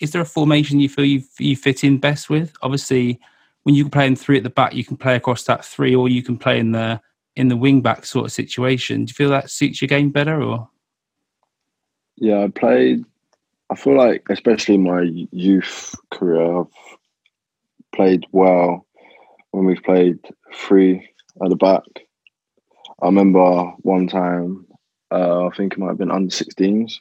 is 0.00 0.12
there 0.12 0.22
a 0.22 0.26
formation 0.26 0.80
you 0.80 0.88
feel 0.88 1.04
you, 1.04 1.22
you 1.38 1.56
fit 1.56 1.84
in 1.84 1.98
best 1.98 2.30
with? 2.30 2.52
Obviously, 2.62 3.20
when 3.62 3.74
you 3.74 3.88
play 3.88 4.06
in 4.06 4.16
three 4.16 4.38
at 4.38 4.42
the 4.42 4.50
back, 4.50 4.74
you 4.74 4.84
can 4.84 4.96
play 4.96 5.16
across 5.16 5.44
that 5.44 5.64
three, 5.64 5.94
or 5.94 6.08
you 6.08 6.22
can 6.22 6.36
play 6.36 6.58
in 6.58 6.72
the 6.72 7.00
in 7.36 7.48
the 7.48 7.56
wing 7.56 7.80
back 7.80 8.04
sort 8.04 8.26
of 8.26 8.32
situation. 8.32 9.04
Do 9.04 9.10
you 9.10 9.14
feel 9.14 9.30
that 9.30 9.50
suits 9.50 9.80
your 9.80 9.88
game 9.88 10.10
better, 10.10 10.42
or? 10.42 10.68
Yeah, 12.16 12.44
I 12.44 12.48
played. 12.48 13.04
I 13.70 13.76
feel 13.76 13.96
like, 13.96 14.26
especially 14.30 14.74
in 14.74 14.82
my 14.82 15.02
youth 15.30 15.94
career, 16.10 16.60
I've 16.60 16.66
played 17.94 18.26
well 18.32 18.86
when 19.52 19.64
we've 19.64 19.82
played 19.82 20.18
three 20.54 21.08
at 21.42 21.50
the 21.50 21.56
back. 21.56 21.84
I 23.00 23.06
remember 23.06 23.64
one 23.82 24.08
time, 24.08 24.66
uh, 25.12 25.46
I 25.46 25.50
think 25.56 25.72
it 25.72 25.78
might 25.78 25.88
have 25.88 25.98
been 25.98 26.10
under 26.10 26.34
16s, 26.34 26.94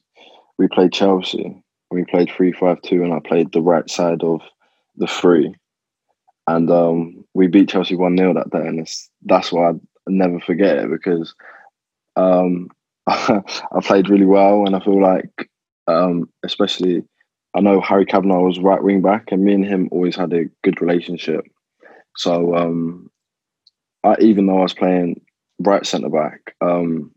we 0.57 0.67
played 0.67 0.91
Chelsea. 0.91 1.63
We 1.91 2.05
played 2.05 2.29
3 2.29 2.51
5 2.51 2.81
2, 2.81 3.03
and 3.03 3.13
I 3.13 3.19
played 3.19 3.51
the 3.51 3.61
right 3.61 3.89
side 3.89 4.23
of 4.23 4.41
the 4.97 5.07
three. 5.07 5.55
And 6.47 6.69
um, 6.69 7.25
we 7.33 7.47
beat 7.47 7.69
Chelsea 7.69 7.95
1 7.95 8.17
0 8.17 8.33
that 8.33 8.51
day. 8.51 8.67
And 8.67 8.87
that's 9.23 9.51
why 9.51 9.69
I 9.69 9.73
never 10.07 10.39
forget 10.39 10.77
it 10.77 10.91
because 10.91 11.33
um, 12.15 12.69
I 13.07 13.41
played 13.81 14.09
really 14.09 14.25
well, 14.25 14.65
and 14.65 14.75
I 14.75 14.79
feel 14.81 15.01
like, 15.01 15.49
um, 15.87 16.29
especially, 16.43 17.03
I 17.55 17.61
know 17.61 17.81
Harry 17.81 18.05
Kavanagh 18.05 18.41
was 18.41 18.59
right 18.59 18.83
wing 18.83 19.01
back, 19.01 19.31
and 19.31 19.43
me 19.43 19.53
and 19.53 19.65
him 19.65 19.89
always 19.91 20.15
had 20.15 20.33
a 20.33 20.45
good 20.63 20.81
relationship. 20.81 21.45
So 22.17 22.55
um, 22.55 23.09
I, 24.03 24.15
even 24.19 24.45
though 24.45 24.59
I 24.59 24.63
was 24.63 24.73
playing 24.73 25.21
right 25.59 25.85
centre 25.85 26.09
back, 26.09 26.55
um, 26.61 27.11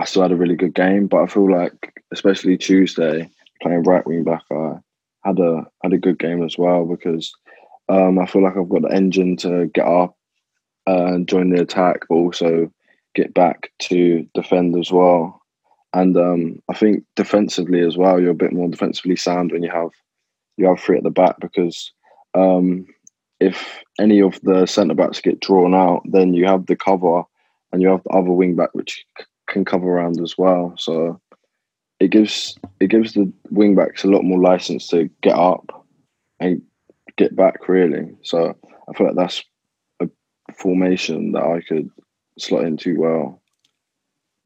I 0.00 0.04
still 0.04 0.22
had 0.22 0.32
a 0.32 0.36
really 0.36 0.56
good 0.56 0.74
game. 0.74 1.06
But 1.06 1.22
I 1.22 1.26
feel 1.26 1.50
like, 1.50 1.92
especially 2.10 2.56
Tuesday, 2.56 3.28
playing 3.60 3.82
right 3.82 4.06
wing 4.06 4.24
back, 4.24 4.42
I 4.50 4.78
had 5.24 5.38
a 5.38 5.66
had 5.82 5.92
a 5.92 5.98
good 5.98 6.18
game 6.18 6.42
as 6.42 6.56
well 6.56 6.86
because 6.86 7.32
um, 7.90 8.18
I 8.18 8.24
feel 8.26 8.42
like 8.42 8.56
I've 8.56 8.68
got 8.68 8.82
the 8.82 8.94
engine 8.94 9.36
to 9.38 9.66
get 9.66 9.86
up 9.86 10.16
and 10.86 11.28
join 11.28 11.50
the 11.50 11.60
attack, 11.60 12.00
but 12.08 12.14
also 12.14 12.72
get 13.14 13.34
back 13.34 13.70
to 13.80 14.26
defend 14.34 14.78
as 14.78 14.90
well. 14.90 15.42
And 15.92 16.16
um, 16.16 16.62
I 16.70 16.74
think 16.74 17.04
defensively 17.16 17.80
as 17.80 17.96
well, 17.98 18.20
you're 18.20 18.30
a 18.30 18.34
bit 18.34 18.52
more 18.52 18.68
defensively 18.68 19.16
sound 19.16 19.52
when 19.52 19.62
you 19.62 19.70
have 19.70 19.90
you 20.56 20.66
have 20.66 20.80
three 20.80 20.96
at 20.96 21.04
the 21.04 21.10
back 21.10 21.36
because 21.40 21.92
um, 22.34 22.86
if 23.38 23.82
any 23.98 24.20
of 24.22 24.40
the 24.42 24.66
centre 24.66 24.94
backs 24.94 25.20
get 25.20 25.40
drawn 25.40 25.74
out, 25.74 26.02
then 26.04 26.32
you 26.32 26.46
have 26.46 26.66
the 26.66 26.76
cover 26.76 27.22
and 27.72 27.82
you 27.82 27.88
have 27.88 28.02
the 28.04 28.10
other 28.10 28.30
wing 28.30 28.56
back 28.56 28.70
which 28.72 29.04
can 29.50 29.64
cover 29.64 29.86
around 29.86 30.20
as 30.20 30.38
well. 30.38 30.74
So 30.78 31.20
it 31.98 32.10
gives 32.10 32.56
it 32.80 32.88
gives 32.88 33.12
the 33.12 33.30
wing 33.50 33.74
backs 33.74 34.04
a 34.04 34.08
lot 34.08 34.24
more 34.24 34.40
license 34.40 34.88
to 34.88 35.10
get 35.22 35.36
up 35.36 35.86
and 36.40 36.62
get 37.18 37.36
back 37.36 37.68
really. 37.68 38.08
So 38.22 38.56
I 38.88 38.92
feel 38.96 39.08
like 39.08 39.16
that's 39.16 39.44
a 40.00 40.08
formation 40.54 41.32
that 41.32 41.42
I 41.42 41.60
could 41.68 41.90
slot 42.38 42.64
into 42.64 42.98
well. 42.98 43.42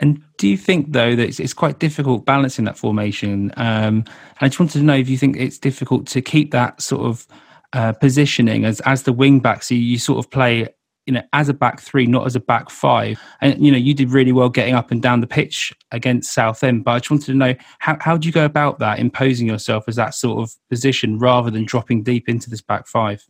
And 0.00 0.20
do 0.38 0.48
you 0.48 0.56
think 0.56 0.92
though 0.92 1.14
that 1.14 1.28
it's, 1.28 1.38
it's 1.38 1.54
quite 1.54 1.78
difficult 1.78 2.26
balancing 2.26 2.64
that 2.64 2.76
formation? 2.76 3.52
Um, 3.56 4.04
and 4.06 4.40
I 4.40 4.48
just 4.48 4.58
wanted 4.58 4.80
to 4.80 4.84
know 4.84 4.96
if 4.96 5.08
you 5.08 5.16
think 5.16 5.36
it's 5.36 5.58
difficult 5.58 6.08
to 6.08 6.20
keep 6.20 6.50
that 6.50 6.82
sort 6.82 7.06
of 7.06 7.26
uh, 7.72 7.92
positioning 7.92 8.64
as 8.64 8.80
as 8.80 9.04
the 9.04 9.12
wing 9.12 9.40
back, 9.40 9.62
so 9.62 9.74
you 9.74 9.98
sort 9.98 10.18
of 10.18 10.30
play 10.30 10.68
you 11.06 11.12
know 11.12 11.22
as 11.32 11.48
a 11.48 11.54
back 11.54 11.80
three, 11.80 12.06
not 12.06 12.26
as 12.26 12.36
a 12.36 12.40
back 12.40 12.70
five. 12.70 13.20
And 13.40 13.64
you 13.64 13.70
know 13.70 13.78
you 13.78 13.94
did 13.94 14.10
really 14.10 14.32
well 14.32 14.48
getting 14.48 14.74
up 14.74 14.90
and 14.90 15.02
down 15.02 15.20
the 15.20 15.26
pitch 15.26 15.72
against 15.90 16.32
Southend, 16.32 16.84
but 16.84 16.92
I 16.92 16.98
just 16.98 17.10
wanted 17.10 17.26
to 17.26 17.34
know 17.34 17.54
how 17.78 17.96
how 18.00 18.16
do 18.16 18.26
you 18.26 18.32
go 18.32 18.44
about 18.44 18.78
that, 18.78 18.98
imposing 18.98 19.46
yourself 19.46 19.84
as 19.88 19.96
that 19.96 20.14
sort 20.14 20.42
of 20.42 20.54
position 20.70 21.18
rather 21.18 21.50
than 21.50 21.64
dropping 21.64 22.02
deep 22.02 22.28
into 22.28 22.50
this 22.50 22.62
back 22.62 22.86
five. 22.86 23.24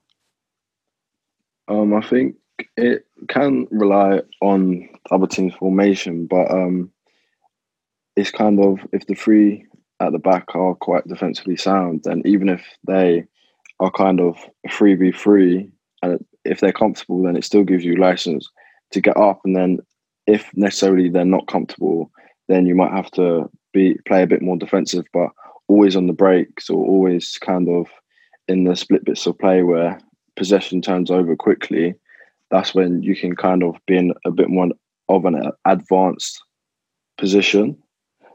Um, 1.69 1.95
I 1.95 2.03
think 2.03 2.37
it 2.77 3.07
can 3.29 3.67
rely 3.71 4.21
on 4.41 4.89
other 5.11 5.27
teams' 5.27 5.55
formation, 5.55 6.27
but 6.27 6.51
um, 6.51 6.91
it's 8.17 8.31
kind 8.31 8.61
of 8.61 8.79
if 8.93 9.07
the 9.07 9.15
three 9.15 9.67
at 10.01 10.13
the 10.13 10.19
back 10.19 10.55
are 10.55 10.75
quite 10.75 11.07
defensively 11.07 11.57
sound, 11.57 12.03
then 12.05 12.23
even 12.25 12.49
if 12.49 12.63
they 12.87 13.25
are 13.81 13.91
kind 13.91 14.21
of 14.21 14.37
three 14.71 14.95
v 14.95 15.13
three, 15.13 15.71
and 16.05 16.25
if 16.45 16.61
they're 16.61 16.73
comfortable, 16.73 17.23
then 17.23 17.37
it 17.37 17.45
still 17.45 17.65
gives 17.65 17.85
you 17.85 17.97
license 17.97 18.49
to 18.93 19.01
get 19.01 19.17
up. 19.17 19.41
And 19.45 19.57
then 19.57 19.79
if 20.27 20.51
necessarily 20.55 21.09
they're 21.09 21.25
not 21.25 21.49
comfortable, 21.49 22.11
then 22.49 22.67
you 22.67 22.75
might 22.75 22.93
have 22.93 23.11
to 23.13 23.51
be 23.73 23.97
play 24.07 24.23
a 24.23 24.27
bit 24.27 24.43
more 24.43 24.57
defensive, 24.57 25.05
but 25.13 25.31
always 25.69 25.97
on 25.97 26.07
the 26.07 26.13
breaks 26.13 26.69
or 26.69 26.85
always 26.85 27.39
kind 27.39 27.69
of 27.69 27.89
in 28.49 28.65
the 28.65 28.77
split 28.77 29.05
bits 29.05 29.27
of 29.27 29.39
play 29.39 29.63
where 29.63 29.99
possession 30.37 30.83
turns 30.83 31.11
over 31.11 31.35
quickly 31.35 31.95
that's 32.55 32.75
when 32.75 33.03
you 33.03 33.17
can 33.17 33.35
kind 33.35 33.65
of 33.65 33.77
be 33.87 33.97
in 33.97 34.13
a 34.25 34.31
bit 34.31 34.49
more 34.49 34.69
of 35.09 35.25
an 35.25 35.51
advanced 35.65 36.41
position. 37.19 37.77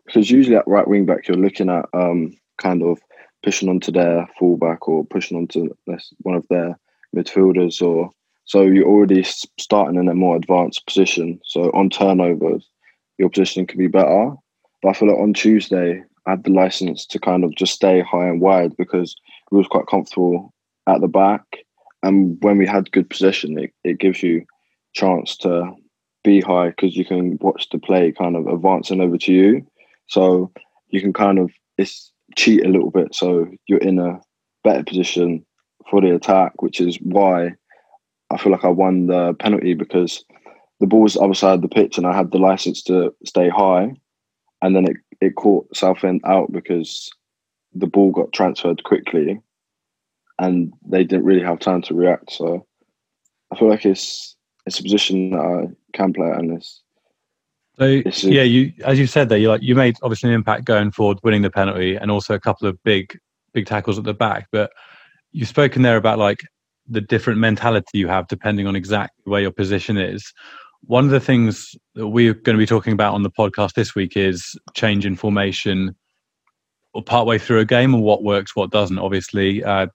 Because 0.05 0.30
usually 0.30 0.57
at 0.57 0.67
right 0.67 0.88
wing 0.88 1.05
back, 1.05 1.28
you're 1.28 1.38
looking 1.38 1.70
at 1.70 1.86
um, 1.93 2.36
kind 2.57 2.84
of 2.84 2.99
pushing 3.43 3.70
onto 3.70 3.93
their 3.93 4.28
fullback 4.38 4.88
or 4.88 5.05
pushing 5.05 5.38
onto 5.38 5.74
one 6.20 6.36
of 6.36 6.45
their 6.49 6.78
midfielders, 7.16 7.82
or 7.82 8.10
so 8.45 8.62
you're 8.62 8.88
already 8.88 9.24
starting 9.24 9.99
in 9.99 10.07
a 10.07 10.16
more 10.16 10.36
advanced 10.36 10.86
position. 10.86 11.39
So 11.45 11.72
on 11.72 11.89
turnovers, 11.89 12.68
your 13.18 13.30
position 13.30 13.68
can 13.68 13.78
be 13.78 13.88
better. 13.88 14.32
But 14.82 14.89
I 14.89 14.93
feel 14.93 15.10
like 15.10 15.20
on 15.20 15.34
Tuesday, 15.34 16.01
I 16.26 16.32
had 16.32 16.43
the 16.43 16.51
license 16.51 17.05
to 17.07 17.20
kind 17.20 17.43
of 17.43 17.55
just 17.55 17.74
stay 17.74 18.01
high 18.01 18.28
and 18.28 18.41
wide 18.41 18.76
because 18.78 19.16
we 19.51 19.57
was 19.57 19.68
quite 19.68 19.88
comfortable 19.88 20.53
at 20.88 21.01
the 21.01 21.07
back 21.07 21.43
and 22.03 22.38
when 22.41 22.57
we 22.57 22.66
had 22.66 22.91
good 22.91 23.10
possession, 23.10 23.57
it, 23.60 23.74
it 23.84 23.99
gives 23.99 24.24
you 24.24 24.45
chance 24.93 25.38
to 25.38 25.72
be 26.24 26.41
high 26.41 26.70
because 26.70 26.95
you 26.95 27.05
can 27.05 27.38
watch 27.41 27.70
the 27.70 27.78
play 27.78 28.12
kind 28.12 28.36
of 28.36 28.47
advancing 28.47 29.01
over 29.01 29.18
to 29.18 29.34
you. 29.34 29.66
So 30.07 30.51
you 30.89 31.01
can 31.01 31.14
kind 31.14 31.39
of 31.39 31.51
it's 31.78 32.12
cheat 32.36 32.66
a 32.66 32.70
little 32.70 32.91
bit. 32.91 33.14
So 33.14 33.47
you're 33.68 33.80
in 33.80 33.99
a 33.99 34.20
better 34.64 34.84
position 34.84 35.45
for 35.90 36.02
the 36.02 36.16
attack, 36.16 36.62
which 36.62 36.80
is 36.80 36.98
why 37.02 37.52
I 38.32 38.38
feel 38.38 38.52
like 38.52 38.66
I 38.66 38.70
won 38.70 39.08
the 39.08 39.34
penalty 39.34 39.74
because 39.74 40.24
the 40.80 40.88
ball 40.88 41.02
was 41.02 41.16
the 41.16 41.22
other 41.22 41.34
side 41.34 41.56
of 41.56 41.62
the 41.62 41.68
pitch 41.68 41.98
and 41.98 42.06
I 42.06 42.16
had 42.16 42.32
the 42.32 42.38
license 42.38 42.84
to 42.84 43.14
stay 43.26 43.50
high. 43.50 43.94
And 44.62 44.76
then 44.76 44.86
it, 44.86 44.98
it 45.22 45.36
caught 45.36 45.76
Southend 45.76 46.22
out 46.26 46.52
because 46.52 47.10
the 47.74 47.88
ball 47.88 48.12
got 48.12 48.34
transferred 48.34 48.84
quickly 48.84 49.40
and 50.38 50.74
they 50.86 51.04
didn't 51.04 51.26
really 51.26 51.44
have 51.44 51.60
time 51.60 51.82
to 51.84 51.94
react. 51.94 52.32
So 52.32 52.66
I 53.52 53.58
feel 53.58 53.70
like 53.70 53.86
it's 53.86 54.36
it's 54.66 54.80
a 54.80 54.84
position 54.84 55.32
that 55.32 55.40
I 55.40 55.98
can 55.98 56.14
play 56.14 56.30
and 56.30 56.58
it's. 56.58 56.82
So 57.78 57.86
it's 57.86 58.24
yeah, 58.24 58.44
you 58.44 58.74
as 58.84 59.00
you 59.00 59.08
said 59.08 59.30
there, 59.30 59.38
you 59.38 59.50
like 59.50 59.62
you 59.62 59.76
made 59.76 59.96
obviously 60.04 60.30
an 60.30 60.36
impact 60.36 60.66
going 60.66 60.92
forward, 60.92 61.20
winning 61.24 61.42
the 61.42 61.50
penalty, 61.50 61.96
and 61.96 62.12
also 62.12 62.34
a 62.34 62.40
couple 62.40 62.68
of 62.68 62.82
big 62.84 63.18
big 63.54 63.66
tackles 63.66 63.98
at 63.98 64.04
the 64.04 64.14
back. 64.14 64.48
But 64.52 64.72
you've 65.32 65.48
spoken 65.48 65.82
there 65.82 65.98
about 65.98 66.20
like 66.20 66.42
the 66.88 67.02
different 67.02 67.40
mentality 67.40 68.00
you 68.00 68.08
have 68.08 68.28
depending 68.28 68.68
on 68.68 68.76
exactly 68.76 69.22
where 69.26 69.42
your 69.42 69.52
position 69.52 69.98
is. 69.98 70.34
One 70.82 71.06
of 71.06 71.12
the 71.12 71.20
things 71.20 71.76
that 71.96 72.08
we're 72.08 72.34
going 72.34 72.58
to 72.58 72.62
be 72.62 72.66
talking 72.66 72.94
about 72.94 73.14
on 73.14 73.24
the 73.24 73.32
podcast 73.32 73.74
this 73.74 73.96
week 73.96 74.16
is 74.16 74.58
change 74.74 75.06
in 75.06 75.16
formation 75.16 75.96
or 76.94 77.04
partway 77.04 77.38
through 77.38 77.60
a 77.60 77.66
game 77.66 77.94
and 77.94 78.02
what 78.02 78.24
works, 78.24 78.56
what 78.56 78.72
doesn't. 78.72 78.98
Obviously, 78.98 79.64
uh, 79.64 79.88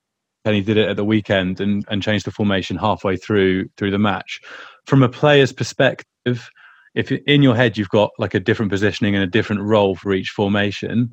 Kenny 0.45 0.61
did 0.61 0.77
it 0.77 0.89
at 0.89 0.97
the 0.97 1.05
weekend 1.05 1.61
and, 1.61 1.85
and 1.89 2.03
changed 2.03 2.27
the 2.27 2.31
formation 2.31 2.77
halfway 2.77 3.17
through 3.17 3.69
through 3.77 3.91
the 3.91 3.99
match. 3.99 4.41
From 4.85 5.03
a 5.03 5.09
player's 5.09 5.53
perspective, 5.53 6.51
if 6.95 7.11
in 7.11 7.43
your 7.43 7.57
head 7.57 7.77
you've 7.77 7.89
got 7.89 8.11
like 8.19 8.35
a 8.35 8.41
different 8.41 8.71
positioning 8.71 9.15
and 9.15 9.25
a 9.25 9.29
different 9.29 9.63
role 9.63 9.95
for 9.95 10.13
each 10.13 10.29
formation, 10.29 11.11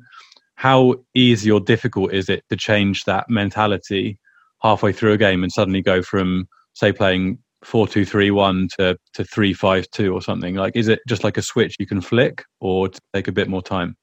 how 0.62 0.94
easy 1.16 1.50
or 1.50 1.58
difficult 1.58 2.12
is 2.12 2.28
it 2.28 2.44
to 2.48 2.56
change 2.56 3.02
that 3.02 3.28
mentality 3.28 4.16
halfway 4.62 4.92
through 4.92 5.12
a 5.12 5.18
game 5.18 5.42
and 5.42 5.50
suddenly 5.50 5.82
go 5.82 6.00
from 6.02 6.46
say 6.74 6.92
playing 6.92 7.36
four 7.64 7.88
two 7.88 8.04
three 8.04 8.30
one 8.30 8.68
to 8.78 8.96
to 9.12 9.24
three 9.24 9.52
five 9.52 9.90
two 9.90 10.14
or 10.14 10.22
something? 10.22 10.54
Like, 10.54 10.76
is 10.76 10.86
it 10.86 11.00
just 11.08 11.24
like 11.24 11.36
a 11.36 11.42
switch 11.42 11.74
you 11.80 11.86
can 11.86 12.00
flick, 12.00 12.44
or 12.60 12.88
take 13.12 13.26
a 13.26 13.32
bit 13.32 13.48
more 13.48 13.60
time? 13.60 13.96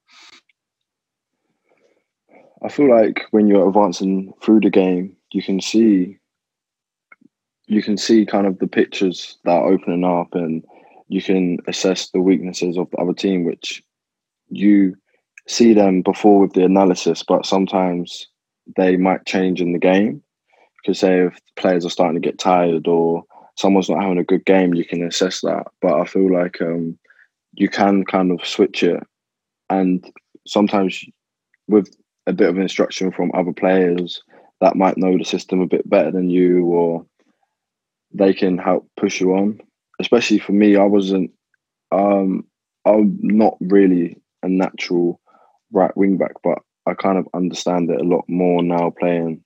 I 2.62 2.68
feel 2.68 2.90
like 2.90 3.22
when 3.32 3.48
you're 3.48 3.70
advancing 3.70 4.34
through 4.44 4.60
the 4.60 4.70
game, 4.70 5.16
you 5.32 5.42
can 5.42 5.62
see 5.62 6.18
you 7.68 7.82
can 7.82 7.96
see 7.96 8.26
kind 8.26 8.46
of 8.46 8.60
the 8.60 8.68
pictures 8.68 9.38
that 9.46 9.52
are 9.52 9.72
opening 9.72 10.04
up 10.04 10.36
and 10.36 10.66
you 11.08 11.22
can 11.22 11.60
assess 11.70 12.10
the 12.10 12.20
weaknesses 12.20 12.78
of 12.78 12.92
the 12.92 12.98
other 12.98 13.14
team, 13.14 13.46
which 13.46 13.82
you 14.50 14.98
see 15.50 15.74
them 15.74 16.02
before 16.02 16.40
with 16.40 16.54
the 16.54 16.64
analysis, 16.64 17.24
but 17.28 17.46
sometimes 17.46 18.28
they 18.78 18.96
might 18.96 19.26
change 19.26 19.62
in 19.62 19.74
the 19.74 19.80
game. 19.80 20.22
Because 20.78 21.00
say 21.00 21.26
if 21.26 21.38
players 21.58 21.86
are 21.86 21.90
starting 21.90 22.22
to 22.22 22.26
get 22.26 22.38
tired 22.38 22.88
or 22.88 23.24
someone's 23.58 23.90
not 23.90 24.02
having 24.02 24.20
a 24.20 24.24
good 24.24 24.46
game, 24.46 24.74
you 24.74 24.86
can 24.86 25.04
assess 25.04 25.42
that. 25.42 25.64
But 25.82 26.00
I 26.00 26.06
feel 26.06 26.32
like 26.32 26.62
um, 26.62 26.98
you 27.56 27.68
can 27.68 28.06
kind 28.06 28.32
of 28.32 28.46
switch 28.48 28.84
it, 28.84 29.04
and 29.70 30.10
sometimes 30.48 31.04
with 31.68 31.90
a 32.28 32.34
bit 32.34 32.50
of 32.50 32.58
instruction 32.58 33.12
from 33.12 33.32
other 33.34 33.52
players 33.52 34.22
that 34.62 34.76
might 34.76 34.98
know 34.98 35.18
the 35.18 35.26
system 35.26 35.62
a 35.62 35.68
bit 35.68 35.90
better 35.90 36.12
than 36.12 36.30
you, 36.30 36.66
or 36.66 37.06
they 38.14 38.34
can 38.34 38.58
help 38.58 38.88
push 38.96 39.20
you 39.20 39.34
on. 39.34 39.60
Especially 40.00 40.40
for 40.40 40.52
me, 40.52 40.78
I 40.78 40.84
wasn't. 40.84 41.32
Um, 41.92 42.46
I'm 42.86 43.18
not 43.22 43.58
really 43.60 44.16
a 44.44 44.48
natural 44.48 45.20
right 45.72 45.96
wing 45.96 46.18
back, 46.18 46.34
but 46.44 46.60
I 46.86 46.94
kind 46.94 47.18
of 47.18 47.28
understand 47.34 47.90
it 47.90 48.02
a 48.02 48.04
lot 48.04 48.26
more 48.28 48.64
now 48.64 48.92
playing 48.98 49.44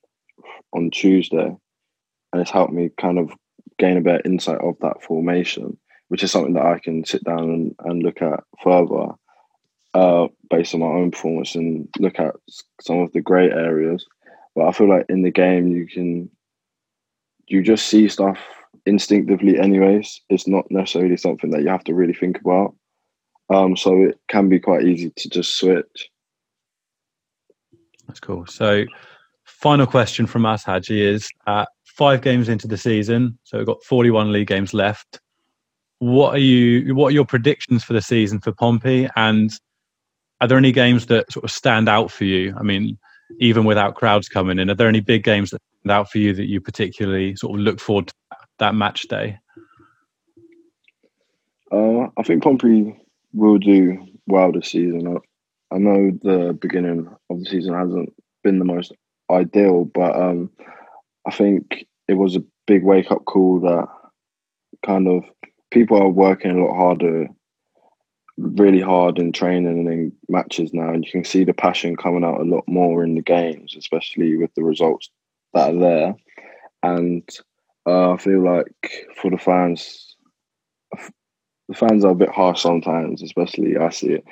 on 0.72 0.90
Tuesday, 0.90 1.54
and 2.32 2.42
it's 2.42 2.50
helped 2.50 2.72
me 2.72 2.90
kind 3.00 3.18
of 3.18 3.32
gain 3.78 3.96
a 3.96 4.00
better 4.00 4.22
insight 4.24 4.58
of 4.58 4.76
that 4.80 5.02
formation, 5.02 5.78
which 6.08 6.22
is 6.22 6.30
something 6.30 6.54
that 6.54 6.66
I 6.66 6.78
can 6.78 7.04
sit 7.04 7.24
down 7.24 7.50
and, 7.50 7.74
and 7.84 8.02
look 8.02 8.22
at 8.22 8.44
further 8.62 9.08
uh, 9.94 10.28
based 10.50 10.74
on 10.74 10.80
my 10.80 10.86
own 10.86 11.10
performance 11.10 11.54
and 11.54 11.88
look 11.98 12.18
at 12.18 12.34
some 12.80 12.98
of 12.98 13.12
the 13.12 13.20
great 13.20 13.52
areas. 13.52 14.06
But 14.54 14.68
I 14.68 14.72
feel 14.72 14.88
like 14.88 15.06
in 15.08 15.22
the 15.22 15.30
game 15.30 15.68
you 15.68 15.86
can 15.86 16.30
you 17.46 17.62
just 17.62 17.86
see 17.86 18.08
stuff 18.08 18.38
instinctively 18.86 19.58
anyways. 19.58 20.20
It's 20.30 20.48
not 20.48 20.70
necessarily 20.70 21.16
something 21.16 21.50
that 21.50 21.62
you 21.62 21.68
have 21.68 21.84
to 21.84 21.94
really 21.94 22.14
think 22.14 22.40
about. 22.40 22.74
Um, 23.50 23.76
so 23.76 24.04
it 24.04 24.18
can 24.28 24.48
be 24.48 24.58
quite 24.58 24.84
easy 24.84 25.12
to 25.16 25.28
just 25.28 25.58
switch. 25.58 26.10
That's 28.06 28.20
cool. 28.20 28.46
So 28.46 28.84
final 29.44 29.86
question 29.86 30.26
from 30.26 30.46
us, 30.46 30.64
Haji, 30.64 31.00
is 31.00 31.28
uh, 31.46 31.64
five 31.84 32.22
games 32.22 32.48
into 32.48 32.66
the 32.66 32.76
season, 32.76 33.38
so 33.44 33.58
we've 33.58 33.66
got 33.66 33.82
41 33.84 34.32
league 34.32 34.48
games 34.48 34.74
left. 34.74 35.20
What 35.98 36.34
are 36.34 36.38
you? 36.38 36.94
What 36.94 37.08
are 37.08 37.14
your 37.14 37.24
predictions 37.24 37.84
for 37.84 37.92
the 37.92 38.02
season 38.02 38.40
for 38.40 38.52
Pompey? 38.52 39.08
And 39.16 39.50
are 40.40 40.48
there 40.48 40.58
any 40.58 40.72
games 40.72 41.06
that 41.06 41.32
sort 41.32 41.44
of 41.44 41.50
stand 41.50 41.88
out 41.88 42.10
for 42.10 42.24
you? 42.24 42.54
I 42.58 42.62
mean, 42.62 42.98
even 43.38 43.64
without 43.64 43.94
crowds 43.94 44.28
coming 44.28 44.58
in, 44.58 44.70
are 44.70 44.74
there 44.74 44.88
any 44.88 45.00
big 45.00 45.24
games 45.24 45.50
that 45.50 45.62
stand 45.80 45.92
out 45.92 46.10
for 46.10 46.18
you 46.18 46.34
that 46.34 46.46
you 46.46 46.60
particularly 46.60 47.36
sort 47.36 47.58
of 47.58 47.64
look 47.64 47.80
forward 47.80 48.08
to 48.08 48.14
that 48.58 48.74
match 48.74 49.02
day? 49.02 49.38
Uh, 51.72 52.08
I 52.16 52.22
think 52.24 52.42
Pompey 52.42 52.96
will 53.32 53.58
do 53.58 54.06
well 54.26 54.52
this 54.52 54.68
season. 54.68 55.18
I, 55.74 55.78
know 55.78 56.10
the 56.22 56.56
beginning 56.60 57.08
of 57.30 57.40
the 57.40 57.46
season 57.46 57.74
hasn't 57.74 58.12
been 58.42 58.58
the 58.58 58.64
most 58.64 58.92
ideal, 59.30 59.84
but 59.84 60.14
um, 60.14 60.50
I 61.26 61.30
think 61.32 61.86
it 62.08 62.14
was 62.14 62.36
a 62.36 62.44
big 62.66 62.84
wake 62.84 63.10
up 63.10 63.24
call 63.24 63.60
that 63.60 63.88
kind 64.84 65.08
of 65.08 65.24
people 65.70 66.00
are 66.00 66.08
working 66.08 66.52
a 66.52 66.64
lot 66.64 66.76
harder, 66.76 67.28
really 68.36 68.80
hard 68.80 69.18
in 69.18 69.32
training 69.32 69.66
and 69.66 69.88
in 69.88 70.12
matches 70.28 70.72
now, 70.72 70.92
and 70.92 71.04
you 71.04 71.10
can 71.10 71.24
see 71.24 71.44
the 71.44 71.54
passion 71.54 71.96
coming 71.96 72.24
out 72.24 72.40
a 72.40 72.44
lot 72.44 72.64
more 72.68 73.02
in 73.02 73.14
the 73.14 73.22
games, 73.22 73.74
especially 73.76 74.36
with 74.36 74.54
the 74.54 74.62
results 74.62 75.10
that 75.54 75.74
are 75.74 75.78
there. 75.80 76.14
And 76.82 77.28
uh, 77.86 78.12
I 78.12 78.16
feel 78.18 78.44
like 78.44 79.08
for 79.20 79.30
the 79.30 79.38
fans, 79.38 80.16
the 81.68 81.74
fans 81.74 82.04
are 82.04 82.12
a 82.12 82.16
bit 82.16 82.28
harsh 82.28 82.62
sometimes, 82.62 83.22
especially 83.22 83.76
I 83.76 83.90
see 83.90 84.12
it 84.12 84.24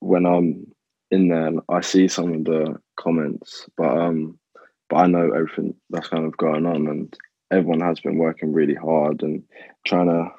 when 0.00 0.26
I'm 0.26 0.66
in 1.10 1.28
there 1.28 1.50
I 1.68 1.80
see 1.80 2.08
some 2.08 2.32
of 2.32 2.44
the 2.44 2.76
comments, 2.96 3.66
but 3.76 3.96
um, 3.96 4.38
but 4.88 4.96
I 4.96 5.06
know 5.06 5.30
everything 5.30 5.74
that's 5.90 6.08
kind 6.08 6.24
of 6.24 6.36
going 6.36 6.66
on, 6.66 6.88
and 6.88 7.16
everyone 7.50 7.80
has 7.80 8.00
been 8.00 8.18
working 8.18 8.52
really 8.52 8.74
hard 8.74 9.22
and 9.22 9.42
trying 9.86 10.08
to 10.08 10.30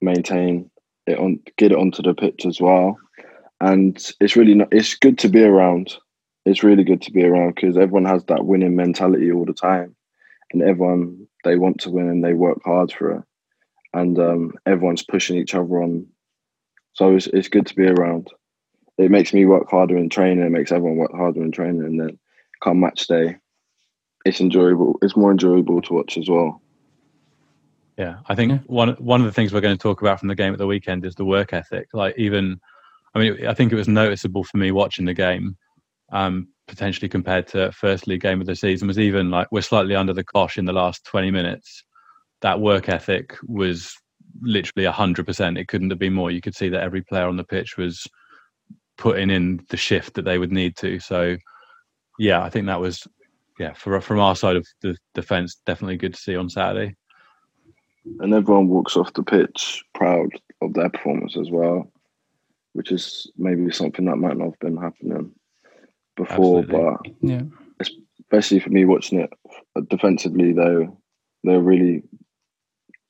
maintain 0.00 0.70
it 1.06 1.18
on, 1.18 1.40
get 1.56 1.72
it 1.72 1.78
onto 1.78 2.02
the 2.02 2.14
pitch 2.14 2.46
as 2.46 2.60
well. 2.60 2.96
And 3.60 3.96
it's 4.20 4.36
really 4.36 4.54
not, 4.54 4.68
it's 4.72 4.94
good 4.94 5.18
to 5.18 5.28
be 5.28 5.42
around. 5.42 5.94
It's 6.44 6.64
really 6.64 6.84
good 6.84 7.02
to 7.02 7.12
be 7.12 7.24
around 7.24 7.54
because 7.54 7.76
everyone 7.76 8.06
has 8.06 8.24
that 8.24 8.44
winning 8.44 8.74
mentality 8.74 9.30
all 9.30 9.44
the 9.44 9.52
time, 9.52 9.94
and 10.52 10.62
everyone 10.62 11.26
they 11.44 11.56
want 11.56 11.80
to 11.80 11.90
win 11.90 12.08
and 12.08 12.24
they 12.24 12.34
work 12.34 12.58
hard 12.64 12.92
for 12.92 13.12
it, 13.12 13.22
and 13.94 14.18
um, 14.18 14.52
everyone's 14.66 15.04
pushing 15.04 15.36
each 15.36 15.54
other 15.54 15.82
on. 15.82 16.06
So 16.94 17.14
it's 17.14 17.28
it's 17.28 17.48
good 17.48 17.66
to 17.66 17.76
be 17.76 17.86
around. 17.86 18.28
It 18.98 19.10
makes 19.10 19.32
me 19.32 19.46
work 19.46 19.70
harder 19.70 19.96
in 19.96 20.08
training. 20.08 20.44
It 20.44 20.50
makes 20.50 20.70
everyone 20.70 20.98
work 20.98 21.12
harder 21.12 21.42
in 21.42 21.52
training, 21.52 21.84
and 21.84 22.00
then 22.00 22.18
come 22.62 22.80
match 22.80 23.06
day, 23.06 23.36
it's 24.24 24.40
enjoyable. 24.40 24.98
It's 25.02 25.16
more 25.16 25.30
enjoyable 25.30 25.82
to 25.82 25.94
watch 25.94 26.16
as 26.16 26.28
well. 26.28 26.60
Yeah, 27.98 28.18
I 28.26 28.34
think 28.34 28.52
yeah. 28.52 28.58
one 28.66 28.90
one 28.94 29.20
of 29.20 29.26
the 29.26 29.32
things 29.32 29.52
we're 29.52 29.60
going 29.60 29.76
to 29.76 29.82
talk 29.82 30.00
about 30.00 30.18
from 30.18 30.28
the 30.28 30.34
game 30.34 30.52
at 30.52 30.58
the 30.58 30.66
weekend 30.66 31.04
is 31.04 31.14
the 31.14 31.24
work 31.24 31.52
ethic. 31.52 31.88
Like 31.92 32.14
even, 32.16 32.60
I 33.14 33.18
mean, 33.18 33.46
I 33.46 33.54
think 33.54 33.72
it 33.72 33.76
was 33.76 33.88
noticeable 33.88 34.44
for 34.44 34.56
me 34.56 34.70
watching 34.72 35.04
the 35.04 35.14
game, 35.14 35.56
um, 36.10 36.48
potentially 36.68 37.08
compared 37.08 37.46
to 37.48 37.72
first 37.72 38.06
league 38.06 38.22
game 38.22 38.40
of 38.40 38.46
the 38.46 38.56
season. 38.56 38.88
Was 38.88 38.98
even 38.98 39.30
like 39.30 39.48
we're 39.52 39.62
slightly 39.62 39.94
under 39.94 40.12
the 40.12 40.24
cosh 40.24 40.56
in 40.56 40.64
the 40.64 40.72
last 40.72 41.04
twenty 41.04 41.30
minutes. 41.30 41.84
That 42.40 42.60
work 42.60 42.88
ethic 42.88 43.36
was 43.46 43.94
literally 44.40 44.86
hundred 44.86 45.26
percent. 45.26 45.58
It 45.58 45.68
couldn't 45.68 45.90
have 45.90 45.98
been 45.98 46.14
more. 46.14 46.30
You 46.30 46.40
could 46.40 46.56
see 46.56 46.70
that 46.70 46.82
every 46.82 47.02
player 47.02 47.28
on 47.28 47.36
the 47.36 47.44
pitch 47.44 47.76
was 47.76 48.06
putting 48.98 49.30
in 49.30 49.64
the 49.68 49.76
shift 49.76 50.14
that 50.14 50.24
they 50.24 50.38
would 50.38 50.52
need 50.52 50.76
to. 50.78 51.00
So, 51.00 51.36
yeah, 52.18 52.42
I 52.42 52.50
think 52.50 52.66
that 52.66 52.80
was 52.80 53.06
yeah, 53.58 53.72
for, 53.74 54.00
from 54.00 54.18
our 54.18 54.34
side 54.34 54.56
of 54.56 54.66
the 54.80 54.96
defence, 55.14 55.56
definitely 55.66 55.96
good 55.96 56.14
to 56.14 56.20
see 56.20 56.36
on 56.36 56.48
Saturday. 56.48 56.96
And 58.20 58.34
everyone 58.34 58.68
walks 58.68 58.96
off 58.96 59.12
the 59.12 59.22
pitch 59.22 59.84
proud 59.94 60.30
of 60.60 60.74
their 60.74 60.90
performance 60.90 61.36
as 61.36 61.50
well, 61.50 61.90
which 62.72 62.90
is 62.90 63.30
maybe 63.36 63.70
something 63.70 64.06
that 64.06 64.16
might 64.16 64.36
not 64.36 64.46
have 64.46 64.58
been 64.58 64.76
happening 64.76 65.32
before. 66.16 66.60
Absolutely. 66.60 67.12
But 67.20 67.30
yeah, 67.30 67.42
especially 68.20 68.58
for 68.58 68.70
me 68.70 68.84
watching 68.84 69.20
it 69.20 69.32
defensively, 69.88 70.52
though, 70.52 70.98
they 71.44 71.56
really 71.56 72.02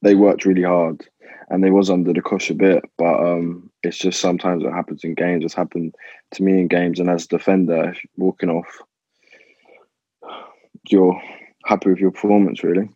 they 0.02 0.14
worked 0.14 0.44
really 0.44 0.62
hard 0.62 1.06
and 1.48 1.64
they 1.64 1.70
was 1.70 1.88
under 1.88 2.12
the 2.12 2.20
cosh 2.20 2.50
a 2.50 2.54
bit. 2.54 2.84
But 2.98 3.20
um, 3.20 3.70
it's 3.82 3.98
just 3.98 4.20
sometimes 4.20 4.64
it 4.64 4.72
happens 4.72 5.04
in 5.04 5.14
games. 5.14 5.44
It's 5.44 5.54
happened 5.54 5.94
to 6.32 6.42
me 6.42 6.60
in 6.60 6.68
games, 6.68 7.00
and 7.00 7.10
as 7.10 7.24
a 7.24 7.28
defender, 7.28 7.94
walking 8.16 8.50
off 8.50 8.82
you're 10.88 11.20
happy 11.64 11.90
with 11.90 11.98
your 11.98 12.10
performance, 12.10 12.64
really. 12.64 12.88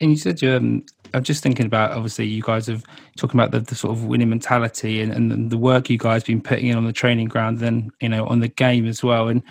And 0.00 0.10
you 0.10 0.16
said 0.16 0.42
you 0.42 0.52
um, 0.52 0.84
I'm 1.12 1.22
just 1.22 1.42
thinking 1.42 1.66
about 1.66 1.92
obviously 1.92 2.26
you 2.26 2.42
guys 2.42 2.66
have 2.66 2.84
talking 3.16 3.38
about 3.38 3.52
the, 3.52 3.60
the 3.60 3.74
sort 3.74 3.96
of 3.96 4.04
winning 4.04 4.28
mentality 4.28 5.00
and, 5.00 5.12
and 5.12 5.50
the 5.50 5.58
work 5.58 5.88
you 5.88 5.98
guys 5.98 6.24
been 6.24 6.42
putting 6.42 6.66
in 6.66 6.76
on 6.76 6.84
the 6.84 6.92
training 6.92 7.28
ground, 7.28 7.60
then 7.60 7.90
you 8.00 8.08
know 8.08 8.26
on 8.26 8.40
the 8.40 8.48
game 8.48 8.86
as 8.86 9.02
well. 9.02 9.28
And 9.28 9.42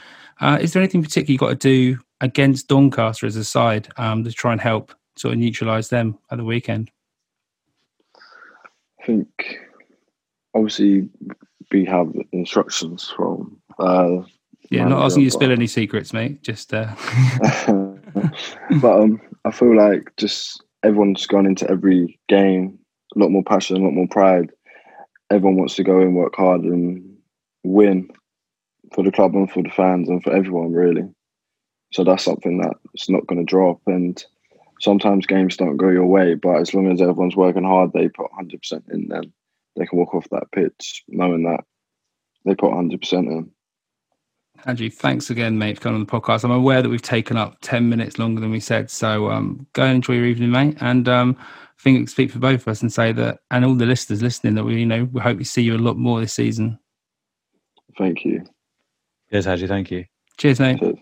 uh, 0.41 0.57
is 0.61 0.74
there 0.74 0.82
anything 0.82 1.03
particular 1.03 1.32
you 1.32 1.38
got 1.38 1.49
to 1.49 1.55
do 1.55 1.99
against 2.21 2.67
Doncaster 2.67 3.26
as 3.26 3.36
a 3.36 3.43
side 3.43 3.88
um, 3.97 4.24
to 4.24 4.32
try 4.32 4.51
and 4.51 4.61
help 4.61 4.93
sort 5.15 5.34
of 5.34 5.39
neutralise 5.39 5.89
them 5.89 6.17
at 6.30 6.38
the 6.38 6.43
weekend? 6.43 6.91
I 9.01 9.05
think 9.05 9.59
obviously 10.54 11.10
we 11.72 11.86
have 11.86 12.12
instructions 12.32 13.12
from 13.16 13.58
uh, 13.80 14.24
yeah, 14.70 14.88
not 14.88 15.06
asking 15.06 15.24
you 15.24 15.30
to 15.30 15.34
spill 15.34 15.51
any 15.51 15.68
secrets, 15.68 16.14
mate. 16.14 16.41
Just. 16.41 16.74
Uh... 16.74 16.93
but 18.82 18.99
um, 18.99 19.22
I 19.45 19.51
feel 19.51 19.76
like 19.76 20.16
just 20.18 20.64
everyone's 20.84 21.28
gone 21.28 21.45
into 21.45 21.70
every 21.70 22.20
game 22.28 22.80
a 23.16 23.20
lot 23.20 23.30
more 23.30 23.43
passion, 23.43 23.78
a 23.78 23.86
lot 23.86 23.93
more 23.93 24.08
pride. 24.08 24.51
Everyone 25.30 25.58
wants 25.58 25.76
to 25.76 25.84
go 25.84 25.99
and 25.99 26.16
work 26.16 26.36
hard 26.36 26.62
and 26.62 27.18
win 27.64 28.10
for 28.93 29.04
the 29.04 29.12
club 29.12 29.36
and 29.36 29.51
for 29.51 29.64
the 29.64 29.70
fans 29.70 30.10
and 30.10 30.24
for 30.24 30.34
everyone, 30.34 30.72
really. 30.72 31.04
So 31.91 32.04
that's 32.04 32.24
something 32.24 32.60
that's 32.60 33.10
not 33.10 33.28
going 33.28 33.39
to 33.39 33.49
drop. 33.49 33.82
And 33.88 34.24
sometimes 34.80 35.26
games 35.26 35.58
don't 35.58 35.78
go 35.78 35.89
your 35.89 36.06
way, 36.06 36.36
but 36.36 36.60
as 36.60 36.74
long 36.74 36.91
as 36.91 37.01
everyone's 37.01 37.36
working 37.36 37.64
hard, 37.64 37.93
they 37.93 38.10
put 38.10 38.32
100% 38.32 38.91
in, 38.91 39.08
then 39.10 39.32
they 39.76 39.86
can 39.86 39.97
walk 39.97 40.13
off 40.13 40.28
that 40.32 40.51
pitch 40.51 41.03
knowing 41.07 41.43
that 41.43 41.61
they 42.45 42.55
put 42.55 42.71
100% 42.71 43.13
in. 43.13 43.51
Andrew, 44.65 44.89
thanks 44.89 45.30
again, 45.30 45.57
mate, 45.57 45.78
for 45.78 45.84
coming 45.84 45.99
on 45.99 46.05
the 46.05 46.11
podcast. 46.11 46.43
I'm 46.43 46.51
aware 46.51 46.82
that 46.82 46.89
we've 46.89 47.01
taken 47.01 47.36
up 47.36 47.57
10 47.61 47.89
minutes 47.89 48.17
longer 48.17 48.39
than 48.39 48.51
we 48.51 48.59
said. 48.59 48.89
So 48.89 49.30
um, 49.30 49.67
go 49.74 49.84
and 49.84 49.95
enjoy 49.95 50.13
your 50.13 50.26
evening, 50.26 50.51
mate. 50.51 50.78
And 50.80 51.09
um, 51.09 51.36
I 51.39 51.82
think 51.82 52.01
I 52.01 52.05
speak 52.05 52.32
for 52.32 52.39
both 52.39 52.61
of 52.61 52.67
us 52.69 52.82
and 52.82 52.93
say 52.93 53.11
that, 53.11 53.39
and 53.51 53.65
all 53.65 53.76
the 53.76 53.86
listeners 53.86 54.21
listening, 54.21 54.55
that 54.55 54.63
we, 54.63 54.80
you 54.80 54.86
know, 54.86 55.09
we 55.11 55.19
hope 55.19 55.38
we 55.38 55.43
see 55.43 55.63
you 55.63 55.76
a 55.76 55.78
lot 55.78 55.97
more 55.97 56.21
this 56.21 56.34
season. 56.34 56.80
Thank 57.97 58.24
you. 58.24 58.43
Yes, 59.32 59.45
Haji, 59.45 59.67
thank 59.67 59.91
you. 59.91 60.05
Cheers, 60.38 60.59
mate. 60.59 60.80
Cheers. 60.80 60.97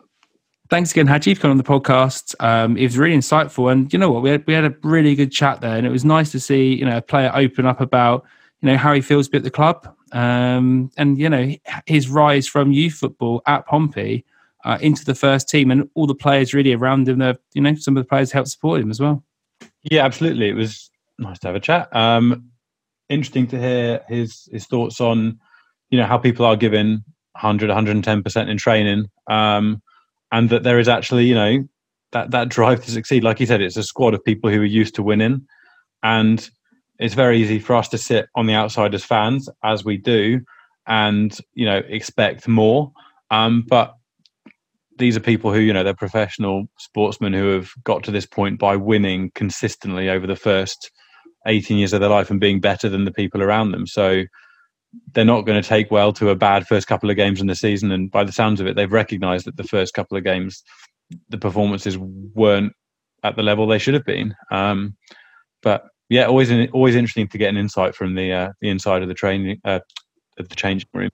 Thanks 0.69 0.91
again, 0.91 1.05
Haji, 1.05 1.35
for 1.35 1.41
coming 1.41 1.51
on 1.51 1.57
the 1.57 1.63
podcast. 1.63 2.33
Um, 2.39 2.77
it 2.77 2.83
was 2.83 2.97
really 2.97 3.15
insightful, 3.15 3.71
and 3.71 3.91
you 3.91 3.99
know 3.99 4.09
what, 4.09 4.23
we 4.23 4.29
had 4.29 4.47
we 4.47 4.53
had 4.53 4.63
a 4.63 4.73
really 4.83 5.15
good 5.15 5.31
chat 5.31 5.59
there, 5.59 5.75
and 5.75 5.85
it 5.85 5.89
was 5.89 6.05
nice 6.05 6.31
to 6.31 6.39
see 6.39 6.73
you 6.73 6.85
know 6.85 6.97
a 6.97 7.01
player 7.01 7.29
open 7.35 7.65
up 7.65 7.81
about 7.81 8.25
you 8.61 8.69
know 8.69 8.77
how 8.77 8.93
he 8.93 9.01
feels 9.01 9.27
a 9.27 9.31
bit 9.31 9.43
the 9.43 9.51
club, 9.51 9.87
um, 10.11 10.91
and 10.97 11.17
you 11.17 11.29
know 11.29 11.53
his 11.85 12.09
rise 12.09 12.47
from 12.47 12.71
youth 12.71 12.93
football 12.93 13.41
at 13.47 13.65
Pompey 13.65 14.25
uh, 14.63 14.77
into 14.81 15.03
the 15.05 15.15
first 15.15 15.49
team, 15.49 15.71
and 15.71 15.89
all 15.95 16.07
the 16.07 16.15
players 16.15 16.53
really 16.53 16.73
around 16.73 17.07
him. 17.07 17.19
There, 17.19 17.37
you 17.53 17.61
know, 17.61 17.75
some 17.75 17.97
of 17.97 18.03
the 18.03 18.07
players 18.07 18.31
helped 18.31 18.49
support 18.49 18.81
him 18.81 18.91
as 18.91 18.99
well. 18.99 19.23
Yeah, 19.83 20.05
absolutely. 20.05 20.49
It 20.49 20.55
was 20.55 20.89
nice 21.17 21.39
to 21.39 21.47
have 21.47 21.55
a 21.55 21.59
chat. 21.59 21.93
Um, 21.95 22.51
interesting 23.09 23.47
to 23.47 23.59
hear 23.59 24.01
his 24.07 24.47
his 24.51 24.65
thoughts 24.65 25.01
on 25.01 25.39
you 25.89 25.97
know 25.97 26.05
how 26.05 26.17
people 26.17 26.45
are 26.45 26.55
giving 26.55 27.03
100 27.33 27.69
110% 27.69 28.49
in 28.49 28.57
training 28.57 29.09
um, 29.29 29.81
and 30.31 30.49
that 30.49 30.63
there 30.63 30.79
is 30.79 30.87
actually 30.87 31.25
you 31.25 31.35
know 31.35 31.67
that 32.13 32.31
that 32.31 32.49
drive 32.49 32.83
to 32.83 32.91
succeed 32.91 33.23
like 33.23 33.37
he 33.37 33.45
said 33.45 33.61
it's 33.61 33.77
a 33.77 33.83
squad 33.83 34.13
of 34.13 34.23
people 34.23 34.49
who 34.49 34.61
are 34.61 34.65
used 34.65 34.95
to 34.95 35.03
winning 35.03 35.45
and 36.03 36.49
it's 37.01 37.15
very 37.15 37.41
easy 37.41 37.59
for 37.59 37.75
us 37.75 37.89
to 37.89 37.97
sit 37.97 38.27
on 38.35 38.45
the 38.45 38.53
outside 38.53 38.93
as 38.93 39.03
fans 39.03 39.49
as 39.63 39.83
we 39.83 39.97
do 39.97 40.39
and 40.87 41.37
you 41.53 41.65
know 41.65 41.81
expect 41.87 42.47
more 42.47 42.91
um, 43.31 43.65
but 43.67 43.95
these 44.97 45.17
are 45.17 45.21
people 45.21 45.51
who 45.53 45.59
you 45.59 45.73
know 45.73 45.83
they're 45.83 45.93
professional 45.93 46.65
sportsmen 46.77 47.33
who 47.33 47.49
have 47.49 47.71
got 47.83 48.03
to 48.03 48.11
this 48.11 48.25
point 48.25 48.59
by 48.59 48.75
winning 48.75 49.31
consistently 49.35 50.09
over 50.09 50.25
the 50.25 50.35
first 50.35 50.91
18 51.47 51.77
years 51.77 51.91
of 51.91 51.99
their 51.99 52.09
life 52.09 52.29
and 52.29 52.39
being 52.39 52.59
better 52.59 52.87
than 52.87 53.03
the 53.03 53.11
people 53.11 53.41
around 53.41 53.71
them 53.71 53.85
so 53.85 54.23
they're 55.13 55.25
not 55.25 55.45
going 55.45 55.61
to 55.61 55.67
take 55.67 55.91
well 55.91 56.11
to 56.13 56.29
a 56.29 56.35
bad 56.35 56.67
first 56.67 56.87
couple 56.87 57.09
of 57.09 57.15
games 57.15 57.39
in 57.41 57.47
the 57.47 57.55
season. 57.55 57.91
And 57.91 58.11
by 58.11 58.23
the 58.23 58.31
sounds 58.31 58.59
of 58.59 58.67
it, 58.67 58.75
they've 58.75 58.91
recognised 58.91 59.45
that 59.45 59.57
the 59.57 59.63
first 59.63 59.93
couple 59.93 60.17
of 60.17 60.23
games, 60.23 60.63
the 61.29 61.37
performances 61.37 61.97
weren't 61.97 62.73
at 63.23 63.35
the 63.35 63.43
level 63.43 63.67
they 63.67 63.77
should 63.77 63.93
have 63.93 64.05
been. 64.05 64.35
Um, 64.51 64.95
but 65.61 65.85
yeah, 66.11 66.25
always 66.25 66.51
always 66.73 66.95
interesting 66.97 67.29
to 67.29 67.37
get 67.37 67.47
an 67.47 67.55
insight 67.55 67.95
from 67.95 68.15
the 68.15 68.33
uh, 68.33 68.51
the 68.59 68.69
inside 68.69 69.01
of 69.01 69.07
the 69.07 69.13
training 69.13 69.61
uh, 69.63 69.79
of 70.37 70.49
the 70.49 70.55
changing 70.55 70.89
room. 70.93 71.09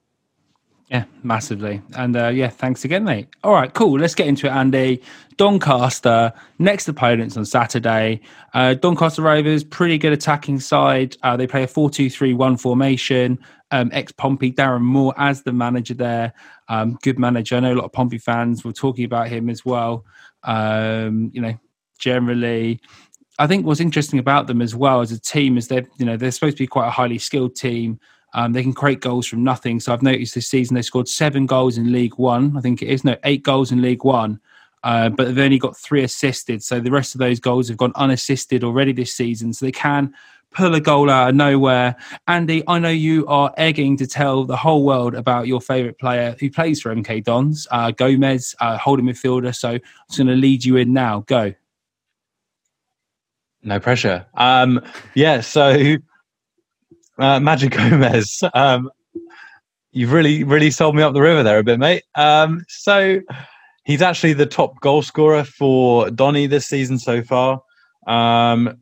Yeah, 0.90 1.04
massively. 1.22 1.82
And 1.96 2.16
uh, 2.16 2.28
yeah, 2.28 2.48
thanks 2.48 2.84
again, 2.84 3.04
mate. 3.04 3.28
All 3.44 3.52
right, 3.52 3.72
cool. 3.72 3.96
Let's 3.96 4.16
get 4.16 4.26
into 4.26 4.48
it, 4.48 4.50
Andy. 4.50 5.00
Doncaster, 5.36 6.32
next 6.58 6.88
opponents 6.88 7.36
on 7.36 7.44
Saturday. 7.44 8.22
Uh, 8.54 8.74
Doncaster 8.74 9.22
Rovers, 9.22 9.62
pretty 9.62 9.98
good 9.98 10.12
attacking 10.12 10.58
side. 10.58 11.16
Uh, 11.22 11.36
they 11.36 11.46
play 11.46 11.62
a 11.62 11.68
4 11.68 11.90
2 11.90 12.10
3 12.10 12.34
1 12.34 12.56
formation. 12.56 13.38
Um, 13.70 13.90
Ex 13.92 14.10
Pompey, 14.10 14.50
Darren 14.50 14.80
Moore 14.80 15.14
as 15.16 15.42
the 15.42 15.52
manager 15.52 15.94
there. 15.94 16.32
Um, 16.68 16.98
good 17.02 17.20
manager. 17.20 17.56
I 17.56 17.60
know 17.60 17.74
a 17.74 17.76
lot 17.76 17.84
of 17.84 17.92
Pompey 17.92 18.18
fans 18.18 18.64
were 18.64 18.72
talking 18.72 19.04
about 19.04 19.28
him 19.28 19.48
as 19.48 19.64
well. 19.64 20.04
Um, 20.42 21.30
you 21.32 21.40
know, 21.40 21.56
generally. 22.00 22.80
I 23.38 23.46
think 23.46 23.64
what's 23.64 23.80
interesting 23.80 24.18
about 24.18 24.46
them 24.46 24.60
as 24.60 24.74
well 24.74 25.00
as 25.00 25.12
a 25.12 25.20
team 25.20 25.56
is 25.56 25.68
they're, 25.68 25.86
you 25.98 26.04
know, 26.04 26.16
they're 26.16 26.32
supposed 26.32 26.56
to 26.56 26.62
be 26.62 26.66
quite 26.66 26.88
a 26.88 26.90
highly 26.90 27.18
skilled 27.18 27.54
team. 27.54 28.00
Um, 28.34 28.52
they 28.52 28.62
can 28.62 28.72
create 28.72 29.00
goals 29.00 29.26
from 29.26 29.44
nothing. 29.44 29.80
So 29.80 29.92
I've 29.92 30.02
noticed 30.02 30.34
this 30.34 30.48
season 30.48 30.74
they 30.74 30.82
scored 30.82 31.08
seven 31.08 31.46
goals 31.46 31.78
in 31.78 31.92
League 31.92 32.18
One. 32.18 32.56
I 32.56 32.60
think 32.60 32.82
it 32.82 32.88
is 32.88 33.04
no 33.04 33.16
eight 33.24 33.42
goals 33.42 33.72
in 33.72 33.80
League 33.80 34.04
One, 34.04 34.40
uh, 34.82 35.08
but 35.08 35.26
they've 35.26 35.38
only 35.38 35.58
got 35.58 35.76
three 35.76 36.02
assisted. 36.02 36.62
So 36.62 36.80
the 36.80 36.90
rest 36.90 37.14
of 37.14 37.20
those 37.20 37.40
goals 37.40 37.68
have 37.68 37.78
gone 37.78 37.92
unassisted 37.94 38.64
already 38.64 38.92
this 38.92 39.14
season. 39.14 39.52
So 39.52 39.64
they 39.64 39.72
can 39.72 40.12
pull 40.50 40.74
a 40.74 40.80
goal 40.80 41.08
out 41.08 41.30
of 41.30 41.34
nowhere. 41.36 41.96
Andy, 42.26 42.62
I 42.66 42.78
know 42.78 42.88
you 42.88 43.26
are 43.28 43.52
egging 43.56 43.96
to 43.98 44.06
tell 44.06 44.44
the 44.44 44.56
whole 44.56 44.84
world 44.84 45.14
about 45.14 45.46
your 45.46 45.60
favourite 45.60 45.98
player 45.98 46.36
who 46.40 46.50
plays 46.50 46.80
for 46.80 46.94
MK 46.94 47.24
Dons, 47.24 47.66
uh, 47.70 47.92
Gomes, 47.92 48.54
uh, 48.60 48.78
holding 48.78 49.06
midfielder. 49.06 49.54
So 49.54 49.70
I'm 49.70 49.80
just 50.08 50.18
going 50.18 50.28
to 50.28 50.34
lead 50.34 50.64
you 50.64 50.76
in 50.76 50.92
now. 50.92 51.20
Go. 51.26 51.54
No 53.62 53.80
pressure. 53.80 54.26
Um, 54.34 54.80
yeah, 55.14 55.40
so 55.40 55.70
uh, 57.18 57.38
Madger 57.38 57.70
Gomes. 57.70 58.42
Um, 58.54 58.90
you've 59.92 60.12
really, 60.12 60.44
really 60.44 60.70
sold 60.70 60.94
me 60.94 61.02
up 61.02 61.14
the 61.14 61.22
river 61.22 61.42
there 61.42 61.58
a 61.58 61.64
bit, 61.64 61.78
mate. 61.78 62.04
Um, 62.14 62.64
so 62.68 63.20
he's 63.84 64.02
actually 64.02 64.34
the 64.34 64.46
top 64.46 64.80
goal 64.80 65.02
scorer 65.02 65.44
for 65.44 66.10
Donny 66.10 66.46
this 66.46 66.66
season 66.66 66.98
so 66.98 67.22
far. 67.22 67.60
Um, 68.06 68.78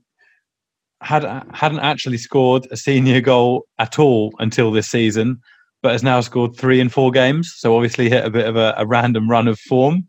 had 1.02 1.24
hadn't 1.52 1.80
actually 1.80 2.18
scored 2.18 2.66
a 2.70 2.76
senior 2.76 3.20
goal 3.20 3.66
at 3.78 3.98
all 3.98 4.32
until 4.38 4.72
this 4.72 4.88
season, 4.88 5.40
but 5.82 5.92
has 5.92 6.02
now 6.02 6.20
scored 6.20 6.56
three 6.56 6.80
in 6.80 6.88
four 6.88 7.10
games. 7.10 7.52
So 7.56 7.76
obviously 7.76 8.08
hit 8.08 8.24
a 8.24 8.30
bit 8.30 8.46
of 8.46 8.56
a, 8.56 8.74
a 8.76 8.86
random 8.86 9.30
run 9.30 9.46
of 9.46 9.58
form. 9.58 10.06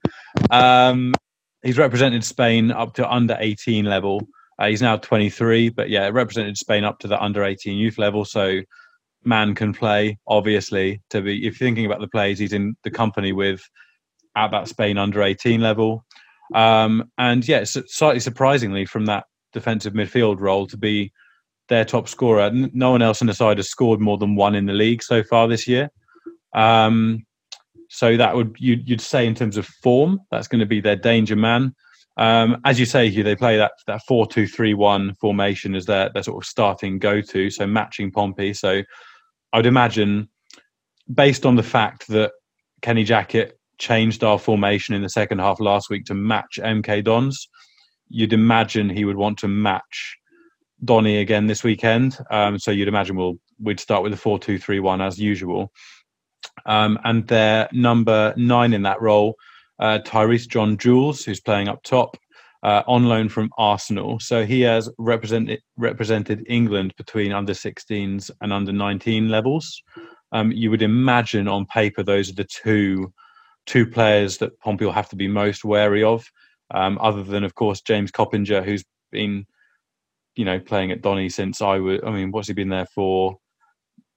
Um, 0.49 1.13
he's 1.61 1.77
represented 1.77 2.23
Spain 2.23 2.71
up 2.71 2.93
to 2.95 3.09
under 3.09 3.37
18 3.39 3.85
level. 3.85 4.27
Uh, 4.59 4.67
he's 4.67 4.81
now 4.81 4.97
23, 4.97 5.69
but 5.69 5.89
yeah, 5.89 6.09
represented 6.09 6.57
Spain 6.57 6.83
up 6.83 6.99
to 6.99 7.07
the 7.07 7.21
under 7.21 7.43
18 7.43 7.77
youth 7.77 7.97
level. 7.97 8.25
So 8.25 8.61
man 9.23 9.53
can 9.55 9.73
play, 9.73 10.17
obviously, 10.27 11.01
to 11.09 11.21
be, 11.21 11.45
if 11.45 11.59
you're 11.59 11.67
thinking 11.67 11.85
about 11.85 11.99
the 11.99 12.07
plays 12.07 12.39
he's 12.39 12.53
in 12.53 12.75
the 12.83 12.91
company 12.91 13.33
with 13.33 13.61
at 14.35 14.51
that 14.51 14.67
Spain 14.67 14.97
under 14.97 15.21
18 15.21 15.61
level. 15.61 16.05
Um, 16.53 17.11
and 17.17 17.47
yeah, 17.47 17.63
slightly 17.65 18.19
surprisingly 18.19 18.85
from 18.85 19.05
that 19.07 19.25
defensive 19.53 19.93
midfield 19.93 20.39
role 20.39 20.67
to 20.67 20.77
be 20.77 21.11
their 21.67 21.85
top 21.85 22.07
scorer. 22.07 22.49
No 22.51 22.91
one 22.91 23.01
else 23.01 23.21
on 23.21 23.27
the 23.27 23.33
side 23.33 23.57
has 23.57 23.69
scored 23.69 23.99
more 23.99 24.17
than 24.17 24.35
one 24.35 24.55
in 24.55 24.65
the 24.65 24.73
league 24.73 25.03
so 25.03 25.23
far 25.23 25.47
this 25.47 25.67
year. 25.67 25.89
Um, 26.53 27.25
so 27.89 28.17
that 28.17 28.35
would 28.35 28.55
you'd, 28.59 28.87
you'd 28.87 29.01
say 29.01 29.25
in 29.25 29.35
terms 29.35 29.57
of 29.57 29.65
form, 29.65 30.19
that's 30.31 30.47
going 30.47 30.59
to 30.59 30.65
be 30.65 30.81
their 30.81 30.95
danger 30.95 31.35
man. 31.35 31.75
Um, 32.17 32.59
as 32.65 32.79
you 32.79 32.85
say, 32.85 33.09
Hugh, 33.09 33.23
they 33.23 33.35
play 33.35 33.57
that 33.57 33.73
that 33.85 34.01
four 34.07 34.25
two 34.27 34.47
three 34.47 34.73
one 34.73 35.13
formation 35.15 35.75
as 35.75 35.85
their 35.85 36.09
their 36.09 36.23
sort 36.23 36.43
of 36.43 36.47
starting 36.47 36.97
go 36.99 37.21
to, 37.21 37.49
so 37.49 37.67
matching 37.67 38.11
Pompey. 38.11 38.53
So 38.53 38.81
I'd 39.53 39.65
imagine, 39.65 40.29
based 41.13 41.45
on 41.45 41.55
the 41.55 41.63
fact 41.63 42.07
that 42.07 42.31
Kenny 42.81 43.03
Jackett 43.03 43.51
changed 43.77 44.23
our 44.23 44.39
formation 44.39 44.95
in 44.95 45.03
the 45.03 45.09
second 45.09 45.39
half 45.39 45.59
last 45.59 45.89
week 45.89 46.05
to 46.05 46.15
match 46.15 46.59
MK 46.61 47.03
Dons, 47.03 47.47
you'd 48.09 48.33
imagine 48.33 48.89
he 48.89 49.05
would 49.05 49.17
want 49.17 49.37
to 49.39 49.47
match 49.47 50.17
Donny 50.83 51.17
again 51.17 51.45
this 51.45 51.63
weekend. 51.63 52.17
Um, 52.31 52.57
so 52.57 52.71
you'd 52.71 52.87
imagine 52.87 53.15
we'll 53.15 53.37
we'd 53.59 53.79
start 53.79 54.01
with 54.01 54.11
the 54.11 54.17
four 54.17 54.39
two 54.39 54.57
three 54.57 54.79
one 54.79 55.01
as 55.01 55.19
usual. 55.19 55.71
Um, 56.65 56.97
and 57.03 57.27
their 57.27 57.69
number 57.71 58.33
nine 58.35 58.73
in 58.73 58.81
that 58.83 59.01
role 59.01 59.35
uh, 59.79 59.99
Tyreece 60.05 60.47
John 60.47 60.77
Jules, 60.77 61.23
who's 61.23 61.39
playing 61.39 61.67
up 61.67 61.83
top, 61.83 62.17
uh, 62.63 62.83
on 62.87 63.05
loan 63.05 63.29
from 63.29 63.49
Arsenal. 63.57 64.19
So 64.19 64.45
he 64.45 64.61
has 64.61 64.89
represented 64.97 65.61
represented 65.77 66.45
England 66.49 66.93
between 66.97 67.31
under 67.31 67.53
16s 67.53 68.31
and 68.41 68.51
under 68.51 68.71
19 68.71 69.29
levels. 69.29 69.81
Um, 70.31 70.51
you 70.51 70.69
would 70.71 70.81
imagine 70.81 71.47
on 71.47 71.65
paper 71.65 72.03
those 72.03 72.29
are 72.29 72.35
the 72.35 72.43
two 72.43 73.13
two 73.65 73.85
players 73.85 74.37
that 74.37 74.59
Pompey 74.59 74.85
will 74.85 74.93
have 74.93 75.09
to 75.09 75.15
be 75.15 75.27
most 75.27 75.63
wary 75.65 76.03
of. 76.03 76.25
Um, 76.73 76.97
other 77.01 77.23
than, 77.23 77.43
of 77.43 77.55
course, 77.55 77.81
James 77.81 78.11
Coppinger, 78.11 78.63
who's 78.63 78.83
been, 79.11 79.45
you 80.35 80.45
know, 80.45 80.59
playing 80.59 80.91
at 80.91 81.01
Donny 81.01 81.29
since 81.29 81.61
I 81.61 81.77
was. 81.77 81.99
I 82.05 82.11
mean, 82.11 82.31
what's 82.31 82.47
he 82.47 82.53
been 82.53 82.69
there 82.69 82.87
for? 82.93 83.37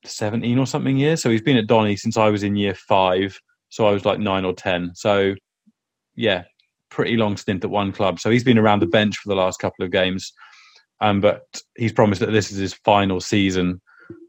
17 0.04 0.58
or 0.58 0.66
something 0.66 0.96
years. 0.96 1.20
So 1.22 1.28
he's 1.28 1.42
been 1.42 1.58
at 1.58 1.66
Donny 1.66 1.94
since 1.94 2.16
I 2.16 2.30
was 2.30 2.42
in 2.42 2.56
year 2.56 2.74
five. 2.74 3.38
So 3.68 3.86
I 3.86 3.92
was 3.92 4.04
like 4.04 4.18
nine 4.18 4.44
or 4.44 4.54
10. 4.54 4.92
So 4.94 5.34
yeah, 6.20 6.44
pretty 6.90 7.16
long 7.16 7.36
stint 7.36 7.64
at 7.64 7.70
one 7.70 7.92
club. 7.92 8.20
So 8.20 8.30
he's 8.30 8.44
been 8.44 8.58
around 8.58 8.80
the 8.80 8.86
bench 8.86 9.16
for 9.16 9.28
the 9.28 9.34
last 9.34 9.58
couple 9.58 9.84
of 9.84 9.90
games. 9.90 10.32
Um, 11.00 11.20
but 11.20 11.42
he's 11.76 11.92
promised 11.92 12.20
that 12.20 12.30
this 12.30 12.52
is 12.52 12.58
his 12.58 12.74
final 12.74 13.20
season. 13.20 13.80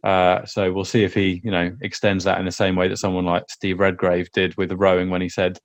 Uh, 0.03 0.45
so 0.45 0.71
we'll 0.71 0.85
see 0.85 1.03
if 1.03 1.13
he, 1.13 1.41
you 1.43 1.51
know, 1.51 1.75
extends 1.81 2.23
that 2.23 2.39
in 2.39 2.45
the 2.45 2.51
same 2.51 2.75
way 2.75 2.87
that 2.87 2.97
someone 2.97 3.25
like 3.25 3.43
Steve 3.49 3.79
Redgrave 3.79 4.31
did 4.31 4.55
with 4.55 4.69
the 4.69 4.77
rowing 4.77 5.09
when 5.09 5.21
he 5.21 5.27
said, 5.27 5.59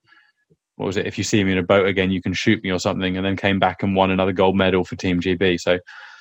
"What 0.76 0.86
was 0.86 0.96
it? 0.96 1.06
If 1.06 1.16
you 1.16 1.22
see 1.22 1.44
me 1.44 1.52
in 1.52 1.58
a 1.58 1.62
boat 1.62 1.86
again, 1.86 2.10
you 2.10 2.20
can 2.20 2.32
shoot 2.32 2.62
me 2.64 2.72
or 2.72 2.80
something," 2.80 3.16
and 3.16 3.24
then 3.24 3.36
came 3.36 3.58
back 3.58 3.82
and 3.82 3.94
won 3.94 4.10
another 4.10 4.32
gold 4.32 4.56
medal 4.56 4.84
for 4.84 4.96
Team 4.96 5.20
GB. 5.20 5.60
So 5.60 5.78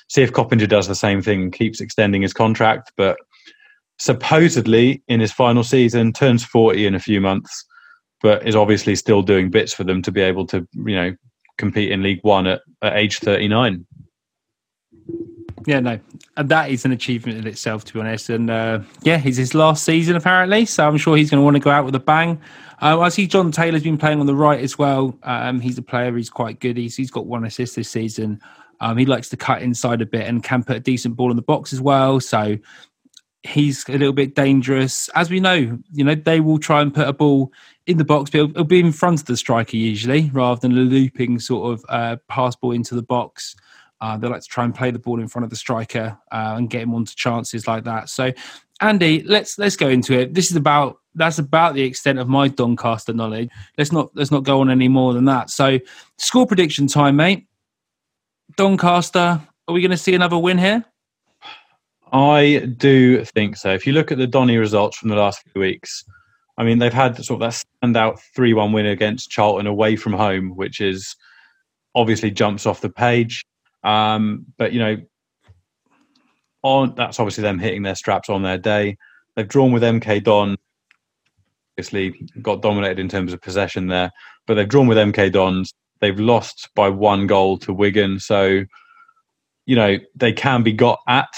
see 0.08 0.22
if 0.22 0.32
Coppinger 0.32 0.66
does 0.66 0.86
the 0.86 0.94
same 0.94 1.20
thing, 1.20 1.42
and 1.42 1.52
keeps 1.52 1.80
extending 1.80 2.22
his 2.22 2.32
contract, 2.34 2.92
but 2.96 3.16
supposedly 3.98 5.02
in 5.08 5.20
his 5.20 5.32
final 5.32 5.64
season 5.64 6.12
turns 6.12 6.44
40 6.44 6.86
in 6.86 6.94
a 6.94 7.00
few 7.00 7.20
months 7.20 7.64
but 8.22 8.46
is 8.46 8.56
obviously 8.56 8.96
still 8.96 9.22
doing 9.22 9.50
bits 9.50 9.72
for 9.72 9.84
them 9.84 10.02
to 10.02 10.12
be 10.12 10.20
able 10.20 10.46
to, 10.46 10.66
you 10.72 10.94
know, 10.94 11.16
compete 11.58 11.90
in 11.90 12.02
League 12.02 12.20
One 12.22 12.46
at, 12.46 12.62
at 12.82 12.96
age 12.96 13.18
39. 13.18 13.86
Yeah, 15.66 15.80
no, 15.80 15.98
and 16.36 16.48
that 16.48 16.70
is 16.70 16.84
an 16.84 16.92
achievement 16.92 17.38
in 17.38 17.46
itself, 17.46 17.84
to 17.86 17.92
be 17.92 17.98
honest. 17.98 18.30
And 18.30 18.50
uh, 18.50 18.80
yeah, 19.02 19.20
it's 19.24 19.36
his 19.36 19.52
last 19.52 19.82
season 19.82 20.14
apparently, 20.14 20.64
so 20.64 20.86
I'm 20.86 20.96
sure 20.96 21.16
he's 21.16 21.28
going 21.28 21.40
to 21.40 21.44
want 21.44 21.56
to 21.56 21.60
go 21.60 21.70
out 21.70 21.84
with 21.84 21.94
a 21.96 22.00
bang. 22.00 22.40
Uh, 22.80 23.00
I 23.00 23.08
see 23.08 23.26
Jon 23.26 23.50
Taylor's 23.50 23.82
been 23.82 23.98
playing 23.98 24.20
on 24.20 24.26
the 24.26 24.34
right 24.34 24.60
as 24.60 24.78
well. 24.78 25.18
Um, 25.24 25.60
he's 25.60 25.76
a 25.76 25.82
player; 25.82 26.16
he's 26.16 26.30
quite 26.30 26.60
good. 26.60 26.76
He's 26.76 26.94
he's 26.94 27.10
got 27.10 27.26
one 27.26 27.44
assist 27.44 27.74
this 27.74 27.88
season. 27.90 28.40
Um, 28.80 28.96
he 28.96 29.06
likes 29.06 29.28
to 29.30 29.36
cut 29.36 29.62
inside 29.62 30.02
a 30.02 30.06
bit 30.06 30.28
and 30.28 30.44
can 30.44 30.62
put 30.62 30.76
a 30.76 30.80
decent 30.80 31.16
ball 31.16 31.30
in 31.30 31.36
the 31.36 31.42
box 31.42 31.72
as 31.72 31.80
well. 31.80 32.20
So 32.20 32.58
he's 33.46 33.88
a 33.88 33.92
little 33.92 34.12
bit 34.12 34.34
dangerous. 34.34 35.08
As 35.14 35.30
we 35.30 35.40
know, 35.40 35.78
you 35.92 36.04
know, 36.04 36.14
they 36.14 36.40
will 36.40 36.58
try 36.58 36.82
and 36.82 36.92
put 36.92 37.08
a 37.08 37.12
ball 37.12 37.52
in 37.86 37.98
the 37.98 38.04
box, 38.04 38.30
but 38.30 38.38
it'll, 38.38 38.50
it'll 38.50 38.64
be 38.64 38.80
in 38.80 38.92
front 38.92 39.20
of 39.20 39.26
the 39.26 39.36
striker 39.36 39.76
usually, 39.76 40.30
rather 40.32 40.60
than 40.60 40.72
a 40.72 40.80
looping 40.80 41.38
sort 41.38 41.72
of 41.72 41.84
uh, 41.88 42.16
pass 42.28 42.56
ball 42.56 42.72
into 42.72 42.94
the 42.94 43.02
box. 43.02 43.56
Uh, 44.00 44.16
they 44.16 44.28
like 44.28 44.42
to 44.42 44.48
try 44.48 44.64
and 44.64 44.74
play 44.74 44.90
the 44.90 44.98
ball 44.98 45.20
in 45.20 45.28
front 45.28 45.44
of 45.44 45.50
the 45.50 45.56
striker 45.56 46.18
uh, 46.30 46.54
and 46.56 46.68
get 46.68 46.82
him 46.82 46.94
onto 46.94 47.14
chances 47.14 47.66
like 47.66 47.84
that. 47.84 48.08
So, 48.10 48.32
Andy, 48.80 49.22
let's 49.22 49.58
let's 49.58 49.76
go 49.76 49.88
into 49.88 50.18
it. 50.18 50.34
This 50.34 50.50
is 50.50 50.56
about 50.56 50.98
that's 51.14 51.38
about 51.38 51.74
the 51.74 51.82
extent 51.82 52.18
of 52.18 52.28
my 52.28 52.48
Doncaster 52.48 53.14
knowledge. 53.14 53.48
Let's 53.78 53.92
not 53.92 54.10
let's 54.14 54.30
not 54.30 54.44
go 54.44 54.60
on 54.60 54.70
any 54.70 54.88
more 54.88 55.14
than 55.14 55.24
that. 55.26 55.48
So, 55.48 55.78
score 56.18 56.46
prediction 56.46 56.86
time, 56.86 57.16
mate. 57.16 57.46
Doncaster, 58.56 59.40
are 59.68 59.74
we 59.74 59.80
going 59.80 59.90
to 59.90 59.96
see 59.96 60.14
another 60.14 60.38
win 60.38 60.58
here? 60.58 60.84
I 62.12 62.68
do 62.76 63.24
think 63.24 63.56
so. 63.56 63.72
If 63.72 63.86
you 63.86 63.92
look 63.92 64.12
at 64.12 64.18
the 64.18 64.26
Donny 64.26 64.56
results 64.56 64.96
from 64.96 65.08
the 65.08 65.16
last 65.16 65.42
few 65.52 65.60
weeks, 65.60 66.04
I 66.56 66.64
mean 66.64 66.78
they've 66.78 66.92
had 66.92 67.16
sort 67.24 67.42
of 67.42 67.52
that 67.52 67.64
standout 67.84 68.20
three-one 68.34 68.72
win 68.72 68.86
against 68.86 69.30
Charlton 69.30 69.66
away 69.66 69.96
from 69.96 70.12
home, 70.12 70.56
which 70.56 70.80
is 70.80 71.16
obviously 71.94 72.30
jumps 72.30 72.66
off 72.66 72.80
the 72.80 72.90
page. 72.90 73.44
Um, 73.82 74.46
but 74.56 74.72
you 74.72 74.78
know, 74.78 74.96
on 76.62 76.94
that's 76.96 77.20
obviously 77.20 77.42
them 77.42 77.58
hitting 77.58 77.82
their 77.82 77.94
straps 77.94 78.28
on 78.28 78.42
their 78.42 78.58
day. 78.58 78.96
They've 79.34 79.48
drawn 79.48 79.72
with 79.72 79.82
MK 79.82 80.22
Don. 80.24 80.56
Obviously, 81.74 82.28
got 82.40 82.62
dominated 82.62 82.98
in 82.98 83.08
terms 83.08 83.32
of 83.32 83.40
possession 83.42 83.88
there, 83.88 84.10
but 84.46 84.54
they've 84.54 84.68
drawn 84.68 84.86
with 84.86 84.98
MK 84.98 85.32
Dons. 85.32 85.72
They've 86.00 86.18
lost 86.18 86.70
by 86.74 86.88
one 86.88 87.26
goal 87.26 87.58
to 87.58 87.72
Wigan, 87.72 88.18
so 88.18 88.64
you 89.66 89.76
know 89.76 89.98
they 90.14 90.32
can 90.32 90.62
be 90.62 90.72
got 90.72 91.00
at. 91.06 91.28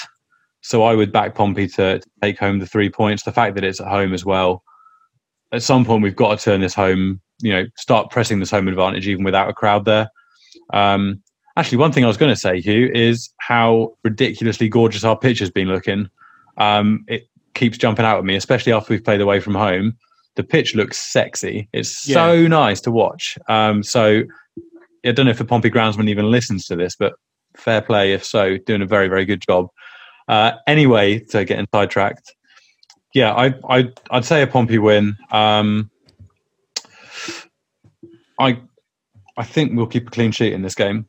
So 0.60 0.82
I 0.82 0.94
would 0.94 1.12
back 1.12 1.34
Pompey 1.34 1.68
to, 1.68 2.00
to 2.00 2.06
take 2.22 2.38
home 2.38 2.58
the 2.58 2.66
three 2.66 2.90
points. 2.90 3.22
The 3.22 3.32
fact 3.32 3.54
that 3.54 3.64
it's 3.64 3.80
at 3.80 3.88
home 3.88 4.12
as 4.12 4.24
well. 4.24 4.62
At 5.52 5.62
some 5.62 5.84
point, 5.84 6.02
we've 6.02 6.16
got 6.16 6.38
to 6.38 6.44
turn 6.44 6.60
this 6.60 6.74
home. 6.74 7.20
You 7.40 7.52
know, 7.52 7.66
start 7.76 8.10
pressing 8.10 8.40
this 8.40 8.50
home 8.50 8.68
advantage 8.68 9.06
even 9.06 9.24
without 9.24 9.48
a 9.48 9.54
crowd 9.54 9.84
there. 9.84 10.08
Um, 10.72 11.22
Actually, 11.58 11.78
one 11.78 11.90
thing 11.90 12.04
I 12.04 12.06
was 12.06 12.16
going 12.16 12.32
to 12.32 12.40
say, 12.40 12.60
Hugh, 12.60 12.88
is 12.94 13.30
how 13.38 13.96
ridiculously 14.04 14.68
gorgeous 14.68 15.02
our 15.02 15.18
pitch 15.18 15.40
has 15.40 15.50
been 15.50 15.66
looking. 15.66 16.08
Um, 16.56 17.04
it 17.08 17.28
keeps 17.54 17.76
jumping 17.76 18.04
out 18.04 18.16
at 18.16 18.24
me, 18.24 18.36
especially 18.36 18.72
after 18.72 18.92
we've 18.92 19.02
played 19.02 19.20
away 19.20 19.40
from 19.40 19.56
home. 19.56 19.98
The 20.36 20.44
pitch 20.44 20.76
looks 20.76 20.98
sexy. 20.98 21.68
It's 21.72 22.08
yeah. 22.08 22.14
so 22.14 22.46
nice 22.46 22.80
to 22.82 22.92
watch. 22.92 23.36
Um, 23.48 23.82
so 23.82 24.22
I 25.04 25.10
don't 25.10 25.26
know 25.26 25.32
if 25.32 25.38
the 25.38 25.44
Pompey 25.44 25.68
groundsman 25.68 26.08
even 26.08 26.30
listens 26.30 26.64
to 26.66 26.76
this, 26.76 26.94
but 26.94 27.14
fair 27.56 27.82
play 27.82 28.12
if 28.12 28.24
so. 28.24 28.56
Doing 28.58 28.82
a 28.82 28.86
very, 28.86 29.08
very 29.08 29.24
good 29.24 29.42
job. 29.44 29.66
Uh, 30.28 30.52
anyway, 30.66 31.18
to 31.18 31.44
get 31.44 31.64
sidetracked, 31.74 32.34
yeah, 33.14 33.32
I, 33.32 33.54
I, 33.68 33.92
I'd 34.10 34.24
say 34.24 34.42
a 34.42 34.46
Pompey 34.46 34.78
win. 34.78 35.16
Um, 35.30 35.90
I, 38.38 38.60
I 39.36 39.44
think 39.44 39.72
we'll 39.74 39.86
keep 39.86 40.08
a 40.08 40.10
clean 40.10 40.30
sheet 40.30 40.52
in 40.52 40.62
this 40.62 40.74
game. 40.74 41.08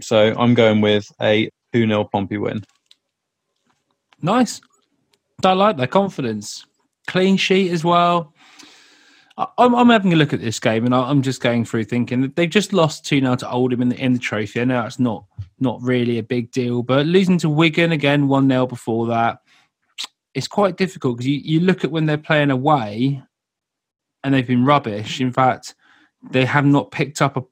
So 0.00 0.34
I'm 0.38 0.54
going 0.54 0.80
with 0.80 1.10
a 1.20 1.50
2 1.72 1.86
0 1.86 2.04
Pompey 2.12 2.38
win. 2.38 2.62
Nice. 4.20 4.60
I 5.44 5.52
like 5.52 5.76
that 5.76 5.90
confidence. 5.90 6.66
Clean 7.06 7.36
sheet 7.36 7.70
as 7.70 7.84
well. 7.84 8.34
I'm, 9.56 9.74
I'm 9.74 9.88
having 9.88 10.12
a 10.12 10.16
look 10.16 10.32
at 10.32 10.40
this 10.40 10.58
game 10.58 10.84
and 10.84 10.94
I'm 10.94 11.22
just 11.22 11.40
going 11.40 11.64
through 11.64 11.84
thinking 11.84 12.32
they've 12.34 12.50
just 12.50 12.72
lost 12.72 13.06
2 13.06 13.20
0 13.20 13.36
to 13.36 13.50
Oldham 13.50 13.82
in 13.82 13.88
the, 13.88 13.96
in 13.96 14.12
the 14.12 14.18
trophy. 14.18 14.60
I 14.60 14.64
know 14.64 14.84
it's 14.84 14.98
not, 14.98 15.24
not 15.60 15.80
really 15.82 16.18
a 16.18 16.22
big 16.22 16.50
deal, 16.50 16.82
but 16.82 17.06
losing 17.06 17.38
to 17.38 17.48
Wigan 17.48 17.92
again 17.92 18.28
1 18.28 18.48
0 18.48 18.66
before 18.66 19.06
that, 19.08 19.38
it's 20.34 20.48
quite 20.48 20.76
difficult 20.76 21.16
because 21.16 21.26
you, 21.26 21.40
you 21.42 21.60
look 21.60 21.84
at 21.84 21.90
when 21.90 22.06
they're 22.06 22.18
playing 22.18 22.50
away 22.50 23.22
and 24.22 24.34
they've 24.34 24.46
been 24.46 24.64
rubbish. 24.64 25.20
In 25.20 25.32
fact, 25.32 25.74
they 26.30 26.44
have 26.44 26.64
not 26.64 26.90
picked 26.90 27.22
up 27.22 27.36
a 27.36 27.42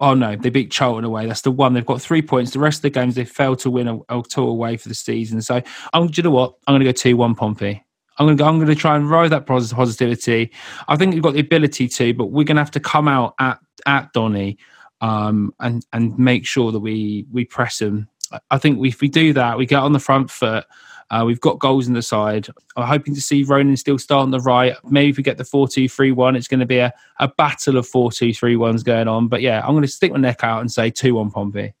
Oh 0.00 0.14
no, 0.14 0.34
they 0.34 0.50
beat 0.50 0.72
Charlton 0.72 1.04
away. 1.04 1.26
That's 1.26 1.42
the 1.42 1.52
one. 1.52 1.72
They've 1.72 1.86
got 1.86 2.02
three 2.02 2.20
points. 2.20 2.50
The 2.50 2.58
rest 2.58 2.78
of 2.78 2.82
the 2.82 2.90
games 2.90 3.14
they 3.14 3.24
failed 3.24 3.60
to 3.60 3.70
win 3.70 3.86
a, 3.86 3.98
a 4.08 4.22
two 4.28 4.42
away 4.42 4.76
for 4.76 4.88
the 4.88 4.94
season. 4.94 5.40
So, 5.40 5.62
I'm, 5.92 6.08
do 6.08 6.14
you 6.16 6.24
know 6.24 6.32
what? 6.32 6.54
I'm 6.66 6.72
going 6.72 6.80
to 6.80 6.86
go 6.86 6.92
two 6.92 7.16
one 7.16 7.36
Pompey. 7.36 7.84
I'm 8.18 8.26
going 8.26 8.36
to 8.36 8.44
I'm 8.44 8.58
going 8.58 8.68
to 8.68 8.74
try 8.74 8.96
and 8.96 9.08
ride 9.08 9.30
that 9.30 9.46
positivity. 9.46 10.50
I 10.88 10.96
think 10.96 11.14
we've 11.14 11.22
got 11.22 11.34
the 11.34 11.40
ability 11.40 11.88
to, 11.88 12.12
but 12.12 12.26
we're 12.26 12.44
going 12.44 12.56
to 12.56 12.62
have 12.62 12.72
to 12.72 12.80
come 12.80 13.06
out 13.06 13.34
at 13.38 13.58
at 13.86 14.12
Donny 14.12 14.58
um, 15.04 15.54
and 15.60 15.84
and 15.92 16.18
make 16.18 16.46
sure 16.46 16.72
that 16.72 16.80
we 16.80 17.26
we 17.30 17.44
press 17.44 17.78
them. 17.78 18.08
I 18.50 18.56
think 18.56 18.84
if 18.84 19.02
we 19.02 19.08
do 19.08 19.34
that, 19.34 19.58
we 19.58 19.66
get 19.66 19.80
on 19.80 19.92
the 19.92 20.00
front 20.00 20.30
foot. 20.30 20.64
Uh, 21.10 21.24
we've 21.26 21.40
got 21.40 21.58
goals 21.58 21.86
in 21.86 21.92
the 21.92 22.00
side. 22.00 22.48
I'm 22.76 22.88
hoping 22.88 23.14
to 23.14 23.20
see 23.20 23.42
Ronan 23.42 23.76
still 23.76 23.98
start 23.98 24.22
on 24.22 24.30
the 24.30 24.40
right. 24.40 24.74
Maybe 24.82 25.10
if 25.10 25.18
we 25.18 25.22
get 25.22 25.36
the 25.36 25.44
4 25.44 25.68
2 25.68 25.90
3 25.90 26.12
1, 26.12 26.36
it's 26.36 26.48
going 26.48 26.60
to 26.60 26.66
be 26.66 26.78
a, 26.78 26.90
a 27.20 27.28
battle 27.28 27.76
of 27.76 27.86
4 27.86 28.10
2 28.10 28.32
3 28.32 28.56
1s 28.56 28.82
going 28.82 29.06
on. 29.06 29.28
But 29.28 29.42
yeah, 29.42 29.60
I'm 29.60 29.74
going 29.74 29.82
to 29.82 29.88
stick 29.88 30.10
my 30.10 30.18
neck 30.18 30.42
out 30.42 30.62
and 30.62 30.72
say 30.72 30.90
2 30.90 31.14
1 31.14 31.30
Pompey. 31.30 31.74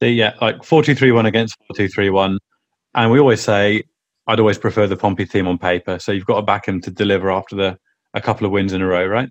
Yeah, 0.00 0.34
like 0.40 0.62
4 0.62 0.84
2 0.84 0.94
3 0.94 1.10
1 1.10 1.26
against 1.26 1.56
4 1.66 1.76
2 1.76 1.88
3 1.88 2.10
1. 2.10 2.38
And 2.94 3.10
we 3.10 3.18
always 3.18 3.40
say, 3.40 3.82
I'd 4.28 4.38
always 4.38 4.58
prefer 4.58 4.86
the 4.86 4.96
Pompey 4.96 5.26
team 5.26 5.48
on 5.48 5.58
paper. 5.58 5.98
So 5.98 6.12
you've 6.12 6.24
got 6.24 6.36
to 6.36 6.42
back 6.42 6.68
him 6.68 6.80
to 6.82 6.90
deliver 6.92 7.32
after 7.32 7.56
the 7.56 7.78
a 8.14 8.20
couple 8.20 8.46
of 8.46 8.52
wins 8.52 8.72
in 8.72 8.80
a 8.80 8.86
row, 8.86 9.06
right? 9.06 9.28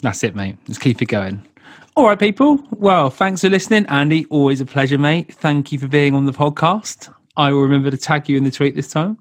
That's 0.00 0.24
it, 0.24 0.34
mate. 0.34 0.56
Let's 0.66 0.78
keep 0.78 1.02
it 1.02 1.06
going. 1.06 1.46
All 1.96 2.06
right, 2.06 2.18
people. 2.18 2.58
Well, 2.72 3.10
thanks 3.10 3.42
for 3.42 3.48
listening, 3.48 3.86
Andy. 3.86 4.26
Always 4.26 4.60
a 4.60 4.66
pleasure, 4.66 4.98
mate. 4.98 5.32
Thank 5.34 5.72
you 5.72 5.78
for 5.78 5.88
being 5.88 6.14
on 6.14 6.26
the 6.26 6.32
podcast. 6.32 7.12
I 7.36 7.52
will 7.52 7.62
remember 7.62 7.90
to 7.90 7.96
tag 7.96 8.28
you 8.28 8.36
in 8.36 8.44
the 8.44 8.50
tweet 8.50 8.74
this 8.74 8.88
time. 8.88 9.18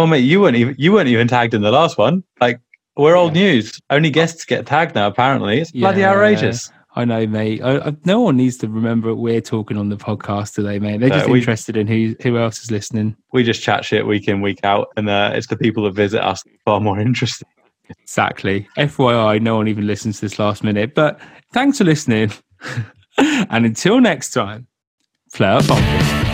Oh 0.00 0.06
mate, 0.06 0.20
you 0.20 0.40
weren't 0.40 0.56
even 0.56 0.74
you 0.76 0.92
weren't 0.92 1.08
even 1.08 1.28
tagged 1.28 1.54
in 1.54 1.62
the 1.62 1.70
last 1.70 1.98
one. 1.98 2.24
Like 2.40 2.60
we're 2.96 3.16
old 3.16 3.32
news. 3.32 3.80
Only 3.90 4.10
guests 4.10 4.44
get 4.44 4.66
tagged 4.66 4.94
now. 4.94 5.06
Apparently, 5.06 5.60
it's 5.60 5.70
bloody 5.70 6.00
yeah, 6.00 6.10
outrageous. 6.10 6.70
I 6.96 7.04
know, 7.04 7.26
mate. 7.26 7.60
I, 7.62 7.78
I, 7.78 7.96
no 8.04 8.20
one 8.20 8.36
needs 8.36 8.56
to 8.58 8.68
remember 8.68 9.14
we're 9.14 9.40
talking 9.40 9.76
on 9.76 9.88
the 9.88 9.96
podcast 9.96 10.54
today, 10.54 10.78
mate. 10.78 11.00
They're 11.00 11.10
just 11.10 11.28
uh, 11.28 11.32
we, 11.32 11.38
interested 11.38 11.76
in 11.76 11.86
who 11.86 12.14
who 12.22 12.38
else 12.38 12.62
is 12.62 12.70
listening. 12.70 13.16
We 13.32 13.42
just 13.42 13.62
chat 13.62 13.84
shit 13.84 14.06
week 14.06 14.28
in 14.28 14.40
week 14.40 14.60
out, 14.64 14.88
and 14.96 15.08
uh, 15.08 15.32
it's 15.34 15.48
the 15.48 15.56
people 15.56 15.84
that 15.84 15.94
visit 15.94 16.24
us 16.24 16.42
far 16.64 16.80
more 16.80 16.98
interesting. 17.00 17.48
Exactly. 17.88 18.68
FYI, 18.76 19.40
no 19.40 19.56
one 19.56 19.68
even 19.68 19.86
listens 19.86 20.20
to 20.20 20.26
this 20.26 20.38
last 20.38 20.64
minute. 20.64 20.94
But 20.94 21.20
thanks 21.52 21.78
for 21.78 21.84
listening, 21.84 22.32
and 23.18 23.66
until 23.66 24.00
next 24.00 24.30
time, 24.30 24.66
Flair 25.32 25.60
Pompey. 25.62 26.24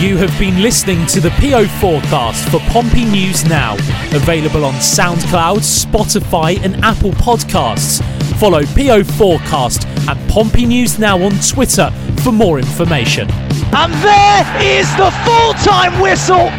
You 0.00 0.18
have 0.18 0.38
been 0.38 0.60
listening 0.60 1.06
to 1.06 1.20
the 1.20 1.30
PO 1.30 1.66
forecast 1.80 2.50
for 2.50 2.60
Pompey 2.70 3.06
News 3.06 3.46
Now, 3.46 3.74
available 4.12 4.66
on 4.66 4.74
SoundCloud, 4.74 5.60
Spotify, 5.60 6.62
and 6.62 6.76
Apple 6.84 7.12
Podcasts. 7.12 8.04
Follow 8.38 8.62
PO 8.66 9.04
Forecast 9.04 9.86
and 10.06 10.30
Pompey 10.30 10.66
News 10.66 10.98
Now 10.98 11.22
on 11.22 11.32
Twitter 11.40 11.90
for 12.22 12.30
more 12.30 12.58
information. 12.58 13.26
And 13.72 13.92
there 14.04 14.62
is 14.62 14.86
the 14.96 15.10
full 15.24 15.54
time 15.64 15.98
whistle 15.98 16.50